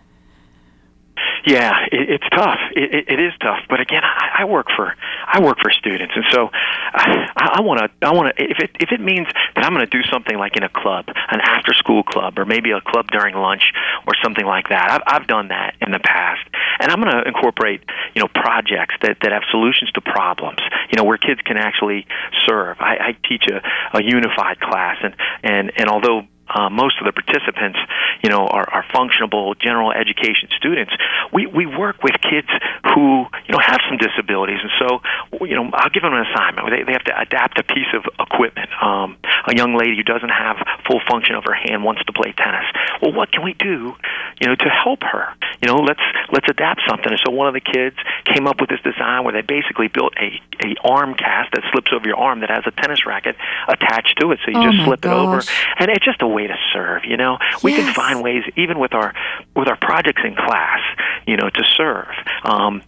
Yeah, 1.46 1.86
it, 1.92 2.10
it's 2.10 2.30
tough. 2.30 2.60
It, 2.76 2.94
it, 2.94 3.06
it 3.08 3.20
is 3.20 3.34
tough, 3.40 3.60
but 3.70 3.80
again, 3.80 4.04
I, 4.04 4.42
I 4.42 4.46
work 4.46 4.68
for 4.76 4.96
I 5.26 5.42
work 5.42 5.58
for 5.62 5.72
students, 5.72 6.14
and 6.16 6.26
so 6.32 6.50
I 6.54 7.62
want 7.62 7.80
to 7.80 8.08
I 8.08 8.14
want 8.14 8.36
to 8.36 8.44
if 8.44 8.60
it 8.60 8.72
if 8.80 8.92
it 8.92 9.00
means 9.00 9.28
that 9.56 9.66
I'm 9.66 9.74
going 9.74 9.86
to 9.86 9.92
do 9.92 10.04
something 10.10 10.38
like 10.38 10.58
in 10.58 10.64
a 10.64 10.70
club, 10.70 11.06
an 11.08 11.40
after 11.42 11.74
school 11.74 12.04
club, 12.04 12.38
or 12.38 12.46
maybe 12.46 12.72
a 12.72 12.82
club 12.82 13.08
during 13.12 13.36
lunch 13.36 13.74
or 14.06 14.14
something 14.24 14.46
like 14.46 14.70
that. 14.70 14.92
I've 14.92 15.22
I've 15.22 15.28
done 15.28 15.50
that 15.50 15.76
in 15.82 15.92
the 15.92 16.00
past, 16.00 16.48
and 16.80 16.92
I'm 16.92 17.02
going 17.02 17.14
to 17.14 17.28
incorporate 17.28 17.82
you 18.16 18.22
know 18.22 18.28
projects 18.28 18.96
that 19.02 19.18
that 19.22 19.32
have 19.32 19.44
solutions 19.52 19.92
to 19.94 20.02
problems. 20.02 20.60
You 20.92 20.98
know 20.98 21.04
where 21.04 21.18
kids 21.18 21.42
can 21.42 21.58
actually 21.58 22.08
serve. 22.48 22.78
I, 22.80 23.12
I 23.12 23.28
teach 23.28 23.46
a, 23.48 23.62
a 23.98 24.04
unified 24.04 24.60
class, 24.60 24.98
and 25.02 25.16
and 25.44 25.72
and 25.78 25.90
although 25.90 26.28
uh, 26.50 26.70
most 26.70 27.00
of 27.00 27.06
the 27.06 27.12
participants, 27.12 27.80
you 28.24 28.30
know, 28.30 28.48
are, 28.48 28.68
are 28.70 28.86
functional 28.94 29.54
general 29.56 29.92
education 29.92 30.50
students. 30.58 30.94
We 31.34 31.46
we 31.48 31.66
work 31.66 32.04
with 32.04 32.16
kids 32.22 32.48
who 32.94 33.26
you 33.46 33.52
know 33.52 33.60
have 33.60 33.80
some 33.90 33.98
disabilities, 33.98 34.60
and 34.62 34.72
so 34.80 35.46
you 35.46 35.56
know 35.56 35.70
I'll 35.74 35.90
give 35.90 36.04
them 36.04 36.14
an 36.14 36.26
assignment. 36.26 36.70
They 36.70 36.84
they 36.84 36.94
have 36.94 37.04
to 37.06 37.20
adapt 37.20 37.60
a 37.60 37.64
piece 37.64 37.92
of 37.94 38.06
equipment. 38.20 38.70
Um, 38.82 39.18
a 39.48 39.56
young 39.56 39.78
lady 39.78 39.96
who 39.96 40.04
doesn't 40.04 40.30
have 40.30 40.58
full 40.86 41.02
function 41.08 41.36
of 41.36 41.44
her 41.46 41.54
hand 41.54 41.84
wants 41.84 42.04
to 42.06 42.14
play 42.14 42.34
tennis. 42.34 42.66
Well, 43.02 43.14
what 43.14 43.32
can 43.32 43.44
we 43.44 43.54
do, 43.54 43.96
you 44.40 44.48
know, 44.48 44.56
to 44.56 44.70
help 44.70 45.04
her? 45.04 45.34
You 45.62 45.68
know, 45.68 45.78
let's 45.78 46.02
let's 46.32 46.48
adapt 46.50 46.82
something. 46.88 47.12
And 47.12 47.20
so 47.26 47.32
one 47.32 47.48
of 47.48 47.54
the 47.54 47.62
kids 47.62 47.96
came 48.26 48.48
up 48.48 48.60
with 48.62 48.70
this 48.70 48.82
design 48.82 49.24
where 49.24 49.34
they 49.34 49.42
basically 49.42 49.88
built 49.88 50.14
a 50.20 50.40
a 50.64 50.76
arm 50.84 51.14
cast 51.14 51.52
that 51.54 51.64
slips 51.72 51.92
over 51.94 52.08
your 52.08 52.18
arm 52.18 52.42
that 52.42 52.50
has 52.50 52.64
a 52.66 52.72
tennis 52.72 53.06
racket 53.06 53.36
attached 53.68 54.18
to 54.20 54.32
it, 54.32 54.40
so 54.46 54.52
you 54.52 54.58
oh 54.58 54.72
just 54.72 54.84
slip 54.86 55.02
gosh. 55.02 55.12
it 55.12 55.18
over, 55.18 55.42
and 55.80 55.92
it's 55.92 56.06
just 56.06 56.22
a 56.22 56.28
way 56.38 56.45
to 56.47 56.58
serve. 56.73 57.02
You 57.06 57.17
know, 57.17 57.38
we 57.63 57.73
can 57.73 57.89
find 57.93 58.21
ways, 58.21 58.43
even 58.56 58.78
with 58.78 58.93
our 58.93 59.13
with 59.56 59.67
our 59.67 59.78
projects 59.78 60.21
in 60.23 60.36
class, 60.36 60.82
you 61.26 61.38
know, 61.38 61.50
to 61.50 61.63
serve. 61.76 62.13
Um, 62.43 62.84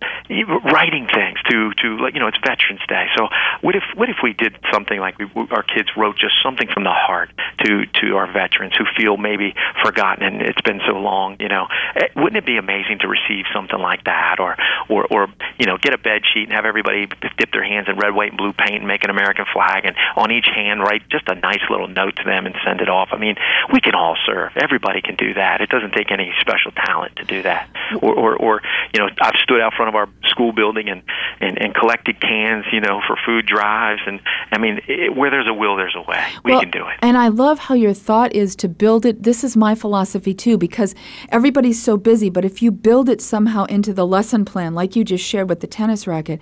writing 0.69 1.07
things 1.09 1.38
to 1.49 1.73
to 1.81 1.88
like 1.97 2.13
you 2.13 2.21
know, 2.21 2.29
it's 2.29 2.41
Veterans 2.45 2.85
Day. 2.88 3.05
So 3.17 3.27
what 3.62 3.75
if 3.75 3.83
what 3.95 4.09
if 4.09 4.17
we 4.21 4.33
did 4.33 4.53
something 4.71 4.99
like 4.99 5.17
we, 5.17 5.25
our 5.51 5.63
kids 5.63 5.89
wrote 5.97 6.17
just 6.17 6.35
something 6.43 6.67
from 6.73 6.83
the 6.83 6.93
heart 6.93 7.29
to 7.65 7.85
to 8.01 8.05
our 8.17 8.31
veterans 8.31 8.73
who 8.77 8.85
feel 8.97 9.17
maybe 9.17 9.55
forgotten 9.83 10.23
and 10.23 10.41
it's 10.41 10.62
been 10.62 10.81
so 10.85 10.93
long. 10.93 11.38
You 11.39 11.49
know, 11.49 11.67
Eh, 11.95 12.07
wouldn't 12.15 12.38
it 12.38 12.45
be 12.45 12.57
amazing 12.57 12.99
to 12.99 13.07
receive 13.07 13.45
something 13.53 13.79
like 13.79 14.03
that, 14.05 14.39
or 14.39 14.55
or 14.89 15.05
or 15.09 15.27
you 15.57 15.65
know, 15.65 15.77
get 15.77 15.93
a 15.93 15.97
bed 15.97 16.21
sheet 16.31 16.43
and 16.43 16.53
have 16.53 16.65
everybody 16.65 17.07
dip 17.38 17.51
their 17.51 17.63
hands 17.63 17.88
in 17.89 17.97
red, 17.97 18.13
white, 18.13 18.29
and 18.29 18.38
blue 18.38 18.53
paint 18.53 18.77
and 18.77 18.88
make 18.88 19.03
an 19.03 19.09
American 19.09 19.45
flag, 19.51 19.85
and 19.85 19.95
on 20.15 20.31
each 20.31 20.47
hand 20.53 20.81
write 20.81 21.07
just 21.09 21.27
a 21.27 21.35
nice 21.35 21.63
little 21.69 21.88
note 21.88 22.15
to 22.17 22.23
them 22.23 22.45
and 22.45 22.55
send 22.65 22.81
it 22.81 22.89
off. 22.89 23.09
I 23.12 23.17
mean, 23.17 23.35
we 23.73 23.82
can 23.82 23.95
all 23.95 24.15
serve. 24.25 24.52
Everybody 24.56 25.02
can 25.02 25.15
do 25.15 25.34
that. 25.34 25.62
It 25.62 25.69
doesn't 25.69 25.93
take 25.93 26.12
any 26.12 26.32
special 26.39 26.71
talent 26.71 27.15
to 27.17 27.25
do 27.25 27.41
that. 27.43 27.69
Or, 28.02 28.13
or, 28.13 28.36
or 28.36 28.62
you 28.93 28.99
know, 28.99 29.10
I've 29.21 29.36
stood 29.43 29.62
out 29.62 29.73
front 29.73 29.89
of 29.89 29.95
our 29.95 30.10
school 30.25 30.52
building 30.52 30.89
and 30.89 31.02
and, 31.39 31.62
and 31.62 31.73
collected 31.73 32.19
cans, 32.19 32.65
you 32.71 32.82
know, 32.82 33.02
for 33.08 33.17
food 33.25 33.45
drives. 33.45 34.02
And 34.06 34.19
I 34.52 34.58
mean, 34.58 34.82
it, 34.88 35.15
where 35.15 35.30
there's 35.30 35.47
a 35.47 35.54
will, 35.54 35.75
there's 35.75 35.95
a 35.95 36.02
way. 36.02 36.25
We 36.43 36.52
Well, 36.52 36.62
can 36.62 36.71
do 36.71 36.88
it. 36.88 36.97
And 37.02 37.17
I 37.17 37.30
love 37.30 37.60
how 37.60 37.75
your 37.75 37.93
thought 37.93 38.34
is 38.34 38.56
to 38.58 38.67
build 38.67 39.06
it. 39.06 39.23
This 39.23 39.43
is 39.43 39.56
my 39.56 39.75
philosophy 39.75 40.34
too, 40.34 40.58
because 40.58 40.95
everybody's 41.30 41.82
so 41.82 41.97
busy. 41.97 42.30
But 42.30 42.45
if 42.45 42.62
you 42.62 42.71
build 42.71 43.10
it 43.10 43.21
somehow 43.21 43.65
into 43.65 43.93
the 43.93 44.06
lesson 44.06 44.45
plan, 44.45 44.73
like 44.73 44.95
you 44.95 45.04
just 45.04 45.23
shared 45.23 45.49
with 45.49 45.62
the 45.62 45.67
tennis 45.67 46.08
racket, 46.08 46.41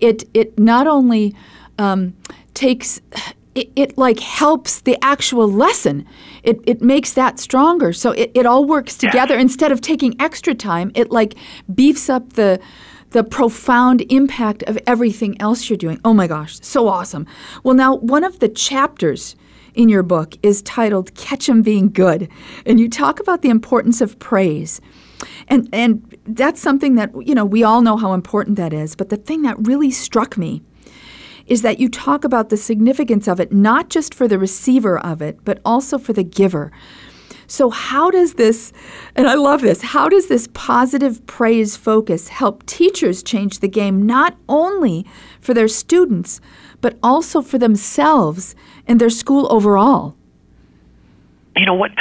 it 0.00 0.24
it 0.34 0.58
not 0.58 0.86
only 0.86 1.34
um, 1.78 2.14
takes 2.54 3.00
it, 3.54 3.70
it, 3.76 3.98
like 3.98 4.20
helps 4.20 4.80
the 4.80 4.96
actual 5.02 5.50
lesson. 5.50 6.06
It, 6.42 6.60
it 6.66 6.80
makes 6.80 7.12
that 7.12 7.38
stronger. 7.38 7.92
So 7.92 8.12
it, 8.12 8.30
it 8.34 8.46
all 8.46 8.64
works 8.64 8.96
together. 8.96 9.34
Yeah. 9.34 9.42
Instead 9.42 9.72
of 9.72 9.80
taking 9.80 10.20
extra 10.20 10.54
time, 10.54 10.90
it 10.94 11.10
like 11.10 11.34
beefs 11.74 12.08
up 12.08 12.34
the 12.34 12.60
the 13.10 13.22
profound 13.22 14.00
impact 14.10 14.62
of 14.62 14.78
everything 14.86 15.38
else 15.40 15.68
you're 15.68 15.76
doing. 15.76 16.00
Oh 16.02 16.14
my 16.14 16.26
gosh, 16.26 16.58
so 16.62 16.88
awesome. 16.88 17.26
Well, 17.62 17.74
now 17.74 17.96
one 17.96 18.24
of 18.24 18.38
the 18.38 18.48
chapters 18.48 19.36
in 19.74 19.90
your 19.90 20.02
book 20.02 20.36
is 20.42 20.62
titled 20.62 21.14
Catch 21.14 21.48
'em 21.48 21.60
Being 21.62 21.90
Good, 21.90 22.28
and 22.66 22.80
you 22.80 22.88
talk 22.88 23.20
about 23.20 23.42
the 23.42 23.50
importance 23.50 24.00
of 24.00 24.18
praise. 24.18 24.80
And 25.48 25.68
and 25.72 26.16
that's 26.24 26.60
something 26.60 26.94
that 26.96 27.10
you 27.26 27.34
know 27.34 27.44
we 27.44 27.62
all 27.62 27.82
know 27.82 27.96
how 27.96 28.14
important 28.14 28.56
that 28.56 28.72
is, 28.72 28.96
but 28.96 29.10
the 29.10 29.16
thing 29.16 29.42
that 29.42 29.56
really 29.66 29.90
struck 29.90 30.36
me 30.36 30.62
is 31.52 31.60
that 31.60 31.78
you 31.78 31.86
talk 31.86 32.24
about 32.24 32.48
the 32.48 32.56
significance 32.56 33.28
of 33.28 33.38
it 33.38 33.52
not 33.52 33.90
just 33.90 34.14
for 34.14 34.26
the 34.26 34.38
receiver 34.38 34.98
of 34.98 35.20
it, 35.20 35.38
but 35.44 35.60
also 35.66 35.98
for 35.98 36.14
the 36.14 36.22
giver. 36.22 36.72
So, 37.46 37.68
how 37.68 38.10
does 38.10 38.34
this, 38.34 38.72
and 39.14 39.28
I 39.28 39.34
love 39.34 39.60
this, 39.60 39.82
how 39.82 40.08
does 40.08 40.28
this 40.28 40.48
positive 40.54 41.26
praise 41.26 41.76
focus 41.76 42.28
help 42.28 42.64
teachers 42.64 43.22
change 43.22 43.58
the 43.58 43.68
game 43.68 44.06
not 44.06 44.34
only 44.48 45.04
for 45.42 45.52
their 45.52 45.68
students, 45.68 46.40
but 46.80 46.96
also 47.02 47.42
for 47.42 47.58
themselves 47.58 48.54
and 48.88 48.98
their 48.98 49.10
school 49.10 49.46
overall? 49.52 50.16
You 51.62 51.66
know 51.66 51.78
what? 51.78 51.92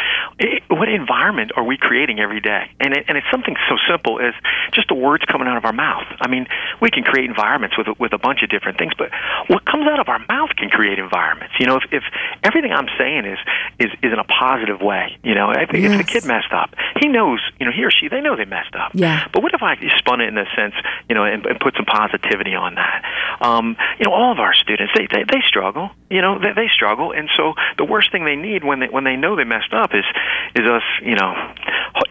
what 0.69 0.89
environment 0.89 1.51
are 1.55 1.63
we 1.63 1.77
creating 1.77 2.19
every 2.19 2.39
day? 2.39 2.71
And 2.79 2.93
it, 2.93 3.05
and 3.07 3.17
it's 3.17 3.27
something 3.29 3.55
so 3.69 3.75
simple 3.89 4.19
as 4.19 4.33
just 4.71 4.87
the 4.87 4.95
words 4.95 5.23
coming 5.25 5.47
out 5.47 5.57
of 5.57 5.65
our 5.65 5.73
mouth. 5.73 6.07
I 6.19 6.27
mean, 6.27 6.47
we 6.81 6.89
can 6.89 7.03
create 7.03 7.29
environments 7.29 7.77
with 7.77 7.87
with 7.99 8.13
a 8.13 8.17
bunch 8.17 8.41
of 8.43 8.49
different 8.49 8.77
things, 8.77 8.93
but 8.97 9.11
what 9.47 9.65
comes 9.65 9.87
out 9.87 9.99
of 9.99 10.07
our 10.09 10.19
mouth 10.27 10.49
can 10.57 10.69
create 10.69 10.97
environments. 10.97 11.53
You 11.59 11.67
know, 11.67 11.75
if, 11.77 11.83
if 11.91 12.03
everything 12.43 12.71
I'm 12.71 12.87
saying 12.97 13.25
is 13.25 13.37
is 13.79 13.91
is 14.01 14.13
in 14.13 14.19
a 14.19 14.23
positive 14.23 14.81
way, 14.81 15.17
you 15.23 15.35
know, 15.35 15.51
if, 15.51 15.69
yes. 15.73 15.91
if 15.91 15.97
the 15.97 16.11
kid 16.11 16.25
messed 16.25 16.51
up, 16.51 16.73
he 16.99 17.07
knows, 17.07 17.39
you 17.59 17.65
know, 17.65 17.71
he 17.71 17.83
or 17.83 17.91
she 17.91 18.07
they 18.07 18.21
know 18.21 18.35
they 18.35 18.45
messed 18.45 18.75
up. 18.75 18.91
Yeah. 18.93 19.27
But 19.31 19.43
what 19.43 19.53
if 19.53 19.61
I 19.61 19.75
spun 19.99 20.21
it 20.21 20.29
in 20.29 20.37
a 20.37 20.45
sense, 20.55 20.73
you 21.09 21.15
know, 21.15 21.25
and, 21.25 21.45
and 21.45 21.59
put 21.59 21.75
some 21.75 21.85
positivity 21.85 22.55
on 22.55 22.75
that? 22.75 23.05
Um, 23.41 23.75
you 23.99 24.05
know, 24.05 24.13
all 24.13 24.31
of 24.31 24.39
our 24.39 24.55
students 24.55 24.93
they 24.95 25.07
they, 25.11 25.23
they 25.23 25.41
struggle. 25.45 25.91
You 26.09 26.21
know, 26.21 26.39
they, 26.39 26.53
they 26.53 26.67
struggle, 26.73 27.11
and 27.11 27.29
so 27.37 27.53
the 27.77 27.85
worst 27.85 28.11
thing 28.11 28.25
they 28.25 28.35
need 28.35 28.63
when 28.63 28.79
they 28.79 28.87
when 28.87 29.03
they 29.03 29.15
know 29.15 29.35
they 29.35 29.43
messed 29.51 29.73
up 29.75 29.91
is 29.93 30.07
is 30.55 30.63
us, 30.63 30.87
you 31.03 31.15
know, 31.15 31.35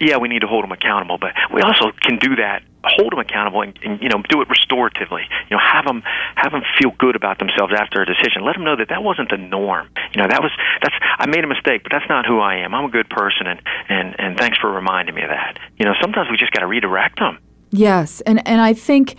yeah, 0.00 0.18
we 0.18 0.28
need 0.28 0.40
to 0.40 0.46
hold 0.46 0.64
them 0.64 0.72
accountable, 0.72 1.16
but 1.16 1.32
we 1.52 1.62
also 1.62 1.92
can 2.00 2.18
do 2.18 2.36
that, 2.36 2.62
hold 2.84 3.12
them 3.12 3.18
accountable, 3.18 3.62
and, 3.62 3.78
and 3.82 4.02
you 4.02 4.08
know, 4.08 4.20
do 4.28 4.40
it 4.42 4.48
restoratively. 4.48 5.24
You 5.48 5.56
know, 5.56 5.62
have 5.62 5.84
them 5.84 6.02
have 6.36 6.52
them 6.52 6.62
feel 6.78 6.92
good 6.98 7.16
about 7.16 7.38
themselves 7.38 7.72
after 7.72 8.02
a 8.02 8.06
decision. 8.06 8.44
Let 8.44 8.54
them 8.56 8.64
know 8.64 8.76
that 8.76 8.88
that 8.88 9.02
wasn't 9.02 9.30
the 9.30 9.38
norm. 9.38 9.88
You 10.12 10.22
know, 10.22 10.28
that 10.28 10.42
was 10.42 10.52
that's 10.82 10.94
I 11.18 11.26
made 11.26 11.44
a 11.44 11.48
mistake, 11.48 11.82
but 11.82 11.92
that's 11.92 12.08
not 12.08 12.26
who 12.26 12.40
I 12.40 12.56
am. 12.56 12.74
I'm 12.74 12.84
a 12.84 12.90
good 12.90 13.08
person, 13.08 13.46
and 13.46 13.62
and 13.88 14.14
and 14.18 14.38
thanks 14.38 14.58
for 14.58 14.70
reminding 14.70 15.14
me 15.14 15.22
of 15.22 15.30
that. 15.30 15.58
You 15.78 15.86
know, 15.86 15.94
sometimes 16.00 16.28
we 16.30 16.36
just 16.36 16.52
got 16.52 16.60
to 16.60 16.66
redirect 16.66 17.18
them. 17.18 17.38
Yes, 17.70 18.20
and 18.22 18.46
and 18.46 18.60
I 18.60 18.74
think 18.74 19.16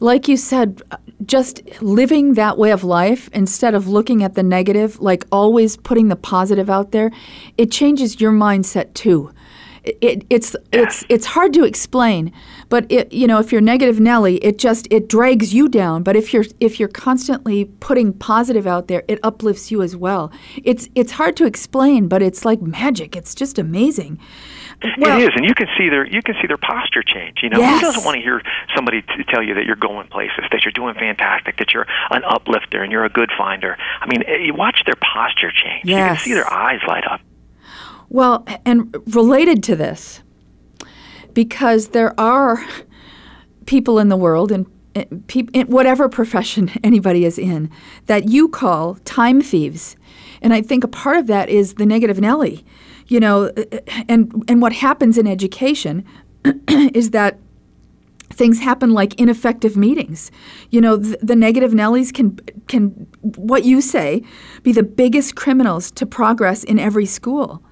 like 0.00 0.28
you 0.28 0.36
said, 0.36 0.82
just 1.24 1.62
living 1.80 2.34
that 2.34 2.58
way 2.58 2.70
of 2.70 2.84
life 2.84 3.28
instead 3.32 3.74
of 3.74 3.88
looking 3.88 4.22
at 4.22 4.34
the 4.34 4.42
negative, 4.42 5.00
like 5.00 5.24
always 5.30 5.76
putting 5.76 6.08
the 6.08 6.16
positive 6.16 6.68
out 6.68 6.92
there, 6.92 7.10
it 7.56 7.70
changes 7.70 8.20
your 8.20 8.32
mindset 8.32 8.94
too. 8.94 9.32
It, 9.84 9.98
it, 10.00 10.26
it's 10.30 10.56
it's 10.72 11.04
it's 11.10 11.26
hard 11.26 11.52
to 11.52 11.64
explain, 11.64 12.32
but 12.70 12.90
it 12.90 13.12
you 13.12 13.26
know 13.26 13.38
if 13.38 13.52
you're 13.52 13.60
negative 13.60 14.00
Nelly, 14.00 14.36
it 14.36 14.56
just 14.56 14.88
it 14.90 15.10
drags 15.10 15.52
you 15.52 15.68
down. 15.68 16.02
But 16.02 16.16
if 16.16 16.32
you're 16.32 16.46
if 16.58 16.80
you're 16.80 16.88
constantly 16.88 17.66
putting 17.80 18.14
positive 18.14 18.66
out 18.66 18.88
there, 18.88 19.04
it 19.08 19.20
uplifts 19.22 19.70
you 19.70 19.82
as 19.82 19.94
well. 19.94 20.32
It's 20.62 20.88
it's 20.94 21.12
hard 21.12 21.36
to 21.36 21.44
explain, 21.44 22.08
but 22.08 22.22
it's 22.22 22.46
like 22.46 22.62
magic. 22.62 23.14
It's 23.14 23.34
just 23.34 23.58
amazing. 23.58 24.18
Well, 24.98 25.20
it 25.20 25.24
is, 25.24 25.30
and 25.36 25.44
you 25.44 25.54
can 25.54 25.66
see 25.78 25.88
their 25.88 26.06
you 26.06 26.22
can 26.22 26.34
see 26.40 26.46
their 26.46 26.58
posture 26.58 27.02
change. 27.02 27.38
You 27.42 27.50
know, 27.50 27.58
yes. 27.58 27.80
who 27.80 27.86
doesn't 27.86 28.04
want 28.04 28.16
to 28.16 28.22
hear 28.22 28.42
somebody 28.74 29.02
t- 29.02 29.24
tell 29.28 29.42
you 29.42 29.54
that 29.54 29.64
you're 29.64 29.76
going 29.76 30.08
places, 30.08 30.44
that 30.50 30.64
you're 30.64 30.72
doing 30.72 30.94
fantastic, 30.94 31.56
that 31.58 31.72
you're 31.72 31.86
an 32.10 32.22
uplifter 32.24 32.82
and 32.82 32.92
you're 32.92 33.04
a 33.04 33.10
good 33.10 33.30
finder? 33.36 33.76
I 34.00 34.06
mean, 34.06 34.22
eh, 34.26 34.46
you 34.46 34.54
watch 34.54 34.82
their 34.84 34.96
posture 34.96 35.50
change. 35.50 35.84
Yes. 35.84 35.90
You 35.90 36.16
can 36.16 36.24
see 36.24 36.34
their 36.34 36.52
eyes 36.52 36.80
light 36.86 37.04
up. 37.10 37.20
Well, 38.08 38.46
and 38.64 38.94
related 39.14 39.62
to 39.64 39.76
this, 39.76 40.22
because 41.32 41.88
there 41.88 42.18
are 42.18 42.64
people 43.66 43.98
in 43.98 44.08
the 44.08 44.16
world 44.16 44.52
and 44.52 44.66
in 44.94 45.66
whatever 45.66 46.08
profession 46.08 46.70
anybody 46.84 47.24
is 47.24 47.38
in 47.38 47.70
that 48.06 48.28
you 48.28 48.48
call 48.48 48.94
time 49.04 49.40
thieves. 49.40 49.96
And 50.40 50.52
I 50.52 50.62
think 50.62 50.84
a 50.84 50.88
part 50.88 51.16
of 51.16 51.26
that 51.26 51.48
is 51.48 51.74
the 51.74 51.86
negative 51.86 52.20
Nelly 52.20 52.64
you 53.06 53.20
know, 53.20 53.44
uh, 53.56 53.78
and 54.08 54.44
and 54.48 54.62
what 54.62 54.72
happens 54.72 55.18
in 55.18 55.26
education 55.26 56.04
is 56.68 57.10
that 57.10 57.38
things 58.30 58.58
happen 58.58 58.90
like 58.90 59.14
ineffective 59.20 59.76
meetings. 59.76 60.30
You 60.70 60.80
know, 60.80 60.96
the, 60.96 61.18
the, 61.22 61.36
negative 61.36 61.72
Nellies 61.72 62.12
can 62.12 62.36
can 62.66 62.90
what 63.36 63.64
you 63.64 63.80
say 63.80 64.22
be 64.62 64.72
the 64.72 64.82
biggest 64.82 65.36
criminals 65.36 65.90
to 65.92 66.06
progress 66.06 66.64
in 66.64 66.78
every 66.78 67.06
school. 67.06 67.62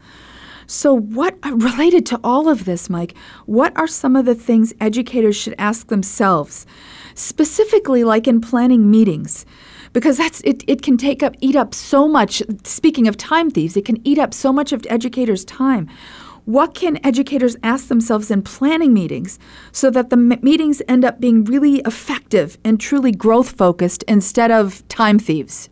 So, 0.66 0.94
what 0.94 1.36
uh, 1.44 1.54
related 1.56 2.06
to 2.06 2.20
all 2.22 2.48
of 2.48 2.64
this, 2.64 2.88
Mike? 2.88 3.14
What 3.46 3.76
are 3.76 3.86
some 3.86 4.16
of 4.16 4.24
the 4.24 4.34
things 4.34 4.72
educators 4.80 5.36
should 5.36 5.54
ask 5.58 5.88
themselves, 5.88 6.66
specifically, 7.14 8.04
like 8.04 8.26
in 8.26 8.40
planning 8.40 8.90
meetings? 8.90 9.44
because 9.92 10.16
that's 10.16 10.40
it, 10.42 10.64
it 10.66 10.82
can 10.82 10.96
take 10.96 11.22
up 11.22 11.34
eat 11.40 11.56
up 11.56 11.74
so 11.74 12.08
much 12.08 12.42
speaking 12.64 13.06
of 13.06 13.16
time 13.16 13.50
thieves 13.50 13.76
it 13.76 13.84
can 13.84 14.04
eat 14.06 14.18
up 14.18 14.34
so 14.34 14.52
much 14.52 14.72
of 14.72 14.86
educators 14.88 15.44
time 15.44 15.88
what 16.44 16.74
can 16.74 16.98
educators 17.06 17.56
ask 17.62 17.88
themselves 17.88 18.30
in 18.30 18.42
planning 18.42 18.92
meetings 18.92 19.38
so 19.70 19.90
that 19.90 20.10
the 20.10 20.16
m- 20.16 20.40
meetings 20.42 20.82
end 20.88 21.04
up 21.04 21.20
being 21.20 21.44
really 21.44 21.76
effective 21.80 22.58
and 22.64 22.80
truly 22.80 23.12
growth 23.12 23.50
focused 23.50 24.02
instead 24.04 24.50
of 24.50 24.86
time 24.88 25.18
thieves 25.18 25.68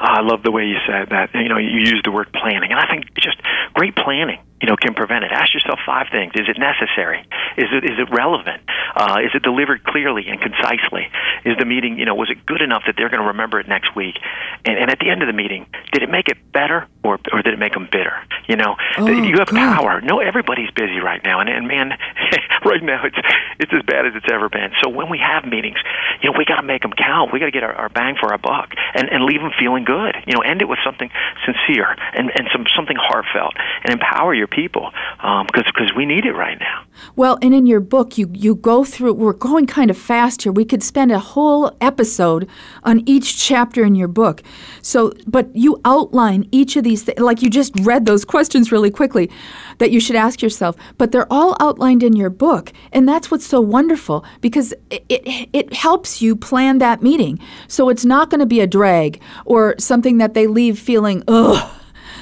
ah, 0.00 0.18
I 0.18 0.22
love 0.22 0.42
the 0.42 0.50
way 0.50 0.64
you 0.64 0.76
said 0.86 1.08
that. 1.10 1.30
You 1.34 1.48
know, 1.48 1.58
you 1.58 1.78
used 1.78 2.04
the 2.04 2.10
word 2.10 2.32
planning, 2.32 2.70
and 2.70 2.80
I 2.80 2.86
think 2.90 3.14
just 3.14 3.36
great 3.74 3.94
planning 3.96 4.38
you 4.60 4.68
know, 4.68 4.76
can 4.76 4.94
prevent 4.94 5.24
it. 5.24 5.32
Ask 5.32 5.54
yourself 5.54 5.78
five 5.86 6.06
things: 6.12 6.32
Is 6.34 6.48
it 6.48 6.58
necessary? 6.58 7.20
Is 7.56 7.68
it 7.72 7.84
is 7.84 7.98
it 7.98 8.08
relevant? 8.14 8.62
Uh, 8.94 9.18
is 9.24 9.30
it 9.34 9.42
delivered 9.42 9.84
clearly 9.84 10.26
and 10.28 10.40
concisely? 10.40 11.08
Is 11.44 11.56
the 11.58 11.64
meeting, 11.64 11.98
you 11.98 12.04
know, 12.04 12.14
was 12.14 12.30
it 12.30 12.44
good 12.44 12.60
enough 12.60 12.82
that 12.86 12.96
they're 12.96 13.08
going 13.08 13.22
to 13.22 13.28
remember 13.28 13.60
it 13.60 13.68
next 13.68 13.94
week? 13.94 14.16
And, 14.64 14.76
and 14.76 14.90
at 14.90 14.98
the 14.98 15.10
end 15.10 15.22
of 15.22 15.26
the 15.26 15.32
meeting, 15.32 15.66
did 15.92 16.02
it 16.02 16.10
make 16.10 16.28
it 16.28 16.36
better 16.52 16.86
or 17.02 17.18
or 17.32 17.42
did 17.42 17.54
it 17.54 17.58
make 17.58 17.72
them 17.72 17.88
bitter? 17.90 18.14
You 18.48 18.56
know, 18.56 18.76
oh, 18.98 19.06
you 19.06 19.38
have 19.38 19.48
God. 19.48 19.76
power. 19.76 20.00
No, 20.00 20.20
everybody's 20.20 20.70
busy 20.72 20.98
right 20.98 21.22
now, 21.24 21.40
and 21.40 21.48
and 21.48 21.66
man, 21.66 21.92
right 22.64 22.82
now 22.82 23.04
it's 23.04 23.16
it's 23.58 23.72
as 23.72 23.82
bad 23.86 24.06
as 24.06 24.12
it's 24.14 24.30
ever 24.30 24.48
been. 24.48 24.72
So 24.82 24.90
when 24.90 25.08
we 25.08 25.18
have 25.18 25.44
meetings, 25.44 25.78
you 26.22 26.30
know, 26.30 26.36
we 26.36 26.44
got 26.44 26.60
to 26.60 26.66
make 26.66 26.82
them 26.82 26.92
count. 26.92 27.32
We 27.32 27.38
got 27.38 27.46
to 27.46 27.52
get 27.52 27.62
our, 27.62 27.72
our 27.72 27.88
bang 27.88 28.16
for 28.20 28.30
our 28.32 28.38
buck 28.38 28.74
and 28.94 29.08
and 29.08 29.24
leave 29.24 29.40
them 29.40 29.52
feeling 29.58 29.84
good. 29.84 30.16
You 30.26 30.34
know, 30.34 30.40
end 30.40 30.60
it 30.60 30.68
with 30.68 30.78
something 30.84 31.10
sincere 31.46 31.96
and 32.12 32.30
and 32.34 32.48
some 32.52 32.66
something 32.76 32.96
heartfelt 33.00 33.54
and 33.84 33.92
empower 33.92 34.34
your 34.34 34.48
people 34.50 34.90
because 35.16 35.64
um, 35.64 35.72
because 35.74 35.94
we 35.96 36.06
need 36.06 36.26
it 36.26 36.32
right 36.32 36.58
now. 36.58 36.84
Well, 37.16 37.38
and 37.40 37.54
in 37.54 37.66
your 37.66 37.80
book, 37.80 38.18
you 38.18 38.30
you 38.32 38.54
go 38.54 38.84
through. 38.84 39.14
We're 39.14 39.32
going 39.32 39.66
kind 39.66 39.90
of 39.90 39.96
fast 39.96 40.42
here. 40.42 40.52
We 40.52 40.64
could 40.64 40.82
spend 40.82 41.10
a 41.12 41.18
whole 41.18 41.76
episode 41.80 42.48
on 42.82 43.02
each 43.06 43.38
chapter 43.38 43.84
in 43.84 43.94
your 43.94 44.08
book. 44.08 44.42
So, 44.82 45.12
but 45.26 45.54
you 45.54 45.80
outline 45.84 46.48
each 46.52 46.76
of 46.76 46.84
these, 46.84 47.04
th- 47.04 47.18
like 47.18 47.42
you 47.42 47.50
just 47.50 47.72
read 47.80 48.06
those 48.06 48.24
questions 48.24 48.70
really 48.72 48.90
quickly, 48.90 49.30
that 49.78 49.90
you 49.90 50.00
should 50.00 50.16
ask 50.16 50.42
yourself. 50.42 50.76
But 50.98 51.12
they're 51.12 51.32
all 51.32 51.56
outlined 51.60 52.02
in 52.02 52.14
your 52.14 52.30
book, 52.30 52.72
and 52.92 53.08
that's 53.08 53.30
what's 53.30 53.46
so 53.46 53.60
wonderful 53.60 54.24
because 54.40 54.72
it 54.90 55.04
it, 55.08 55.48
it 55.52 55.72
helps 55.72 56.20
you 56.20 56.36
plan 56.36 56.78
that 56.78 57.02
meeting. 57.02 57.38
So 57.68 57.88
it's 57.88 58.04
not 58.04 58.30
going 58.30 58.40
to 58.40 58.46
be 58.46 58.60
a 58.60 58.66
drag 58.66 59.20
or 59.44 59.74
something 59.78 60.18
that 60.18 60.34
they 60.34 60.46
leave 60.46 60.78
feeling 60.78 61.22
ugh 61.28 61.70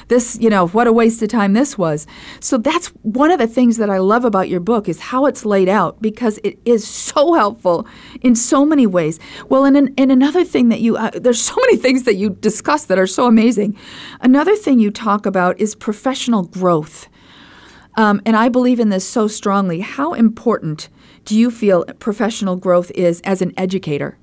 this, 0.09 0.37
you 0.39 0.49
know, 0.49 0.67
what 0.67 0.87
a 0.87 0.93
waste 0.93 1.21
of 1.21 1.29
time 1.29 1.53
this 1.53 1.77
was. 1.77 2.05
So 2.39 2.57
that's 2.57 2.87
one 3.03 3.31
of 3.31 3.39
the 3.39 3.47
things 3.47 3.77
that 3.77 3.89
I 3.89 3.99
love 3.99 4.25
about 4.25 4.49
your 4.49 4.59
book 4.59 4.89
is 4.89 4.99
how 4.99 5.25
it's 5.25 5.45
laid 5.45 5.69
out 5.69 6.01
because 6.01 6.39
it 6.43 6.59
is 6.65 6.85
so 6.85 7.33
helpful 7.33 7.87
in 8.21 8.35
so 8.35 8.65
many 8.65 8.85
ways. 8.85 9.19
Well, 9.47 9.65
and, 9.65 9.77
and 9.97 10.11
another 10.11 10.43
thing 10.43 10.69
that 10.69 10.81
you, 10.81 10.97
uh, 10.97 11.11
there's 11.13 11.41
so 11.41 11.55
many 11.55 11.77
things 11.77 12.03
that 12.03 12.15
you 12.15 12.31
discuss 12.31 12.85
that 12.85 12.99
are 12.99 13.07
so 13.07 13.25
amazing. 13.25 13.77
Another 14.21 14.55
thing 14.55 14.79
you 14.79 14.91
talk 14.91 15.25
about 15.25 15.59
is 15.59 15.75
professional 15.75 16.43
growth. 16.43 17.07
Um, 17.95 18.21
and 18.25 18.35
I 18.35 18.49
believe 18.49 18.79
in 18.79 18.89
this 18.89 19.07
so 19.07 19.27
strongly. 19.27 19.79
How 19.79 20.13
important 20.13 20.89
do 21.25 21.37
you 21.37 21.51
feel 21.51 21.85
professional 21.99 22.55
growth 22.55 22.91
is 22.91 23.21
as 23.21 23.41
an 23.41 23.53
educator? 23.57 24.17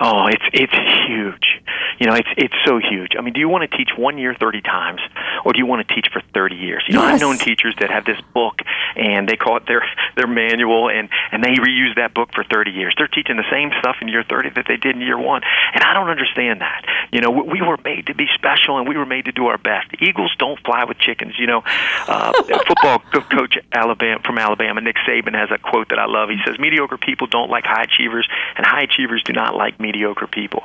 Oh, 0.00 0.26
it's 0.26 0.44
it's 0.52 0.72
huge. 1.06 1.62
You 2.00 2.08
know, 2.08 2.14
it's 2.14 2.28
it's 2.36 2.54
so 2.66 2.78
huge. 2.78 3.12
I 3.16 3.22
mean, 3.22 3.32
do 3.32 3.40
you 3.40 3.48
want 3.48 3.70
to 3.70 3.76
teach 3.76 3.90
one 3.96 4.18
year 4.18 4.34
thirty 4.38 4.60
times, 4.60 5.00
or 5.44 5.52
do 5.52 5.58
you 5.58 5.66
want 5.66 5.86
to 5.86 5.94
teach 5.94 6.08
for 6.12 6.22
thirty 6.32 6.56
years? 6.56 6.84
You 6.88 6.94
know, 6.94 7.02
yes. 7.02 7.14
I've 7.14 7.20
known 7.20 7.38
teachers 7.38 7.74
that 7.80 7.90
have 7.90 8.04
this 8.04 8.20
book 8.32 8.62
and 8.96 9.28
they 9.28 9.36
call 9.36 9.56
it 9.56 9.66
their 9.66 9.82
their 10.16 10.26
manual, 10.26 10.88
and 10.88 11.08
and 11.32 11.42
they 11.42 11.54
reuse 11.54 11.94
that 11.96 12.14
book 12.14 12.30
for 12.34 12.44
thirty 12.44 12.70
years. 12.70 12.94
They're 12.96 13.08
teaching 13.08 13.36
the 13.36 13.48
same 13.50 13.70
stuff 13.80 13.96
in 14.00 14.08
year 14.08 14.24
thirty 14.28 14.50
that 14.50 14.66
they 14.68 14.76
did 14.76 14.96
in 14.96 15.02
year 15.02 15.18
one, 15.18 15.42
and 15.74 15.82
I 15.82 15.94
don't 15.94 16.08
understand 16.08 16.60
that. 16.60 16.84
You 17.12 17.20
know, 17.20 17.30
we, 17.30 17.60
we 17.60 17.62
were 17.62 17.78
made 17.84 18.06
to 18.06 18.14
be 18.14 18.26
special, 18.34 18.78
and 18.78 18.88
we 18.88 18.96
were 18.96 19.06
made 19.06 19.26
to 19.26 19.32
do 19.32 19.46
our 19.46 19.58
best. 19.58 19.88
Eagles 20.00 20.34
don't 20.38 20.58
fly 20.64 20.84
with 20.84 20.98
chickens. 20.98 21.34
You 21.38 21.46
know, 21.46 21.62
uh, 22.08 22.32
football 22.66 23.00
coach 23.30 23.58
Alabama 23.72 24.20
from 24.24 24.38
Alabama, 24.38 24.80
Nick 24.80 24.96
Saban, 25.06 25.34
has 25.34 25.50
a 25.50 25.58
quote 25.58 25.88
that 25.90 25.98
I 25.98 26.06
love. 26.06 26.28
He 26.28 26.38
says, 26.46 26.58
"Mediocre 26.58 26.98
people 26.98 27.26
don't 27.26 27.50
like 27.50 27.64
high 27.64 27.82
achievers, 27.82 28.28
and 28.56 28.66
high 28.66 28.82
achievers 28.82 29.22
do 29.24 29.32
not 29.32 29.54
like 29.54 29.80
mediocre 29.80 30.26
people." 30.26 30.62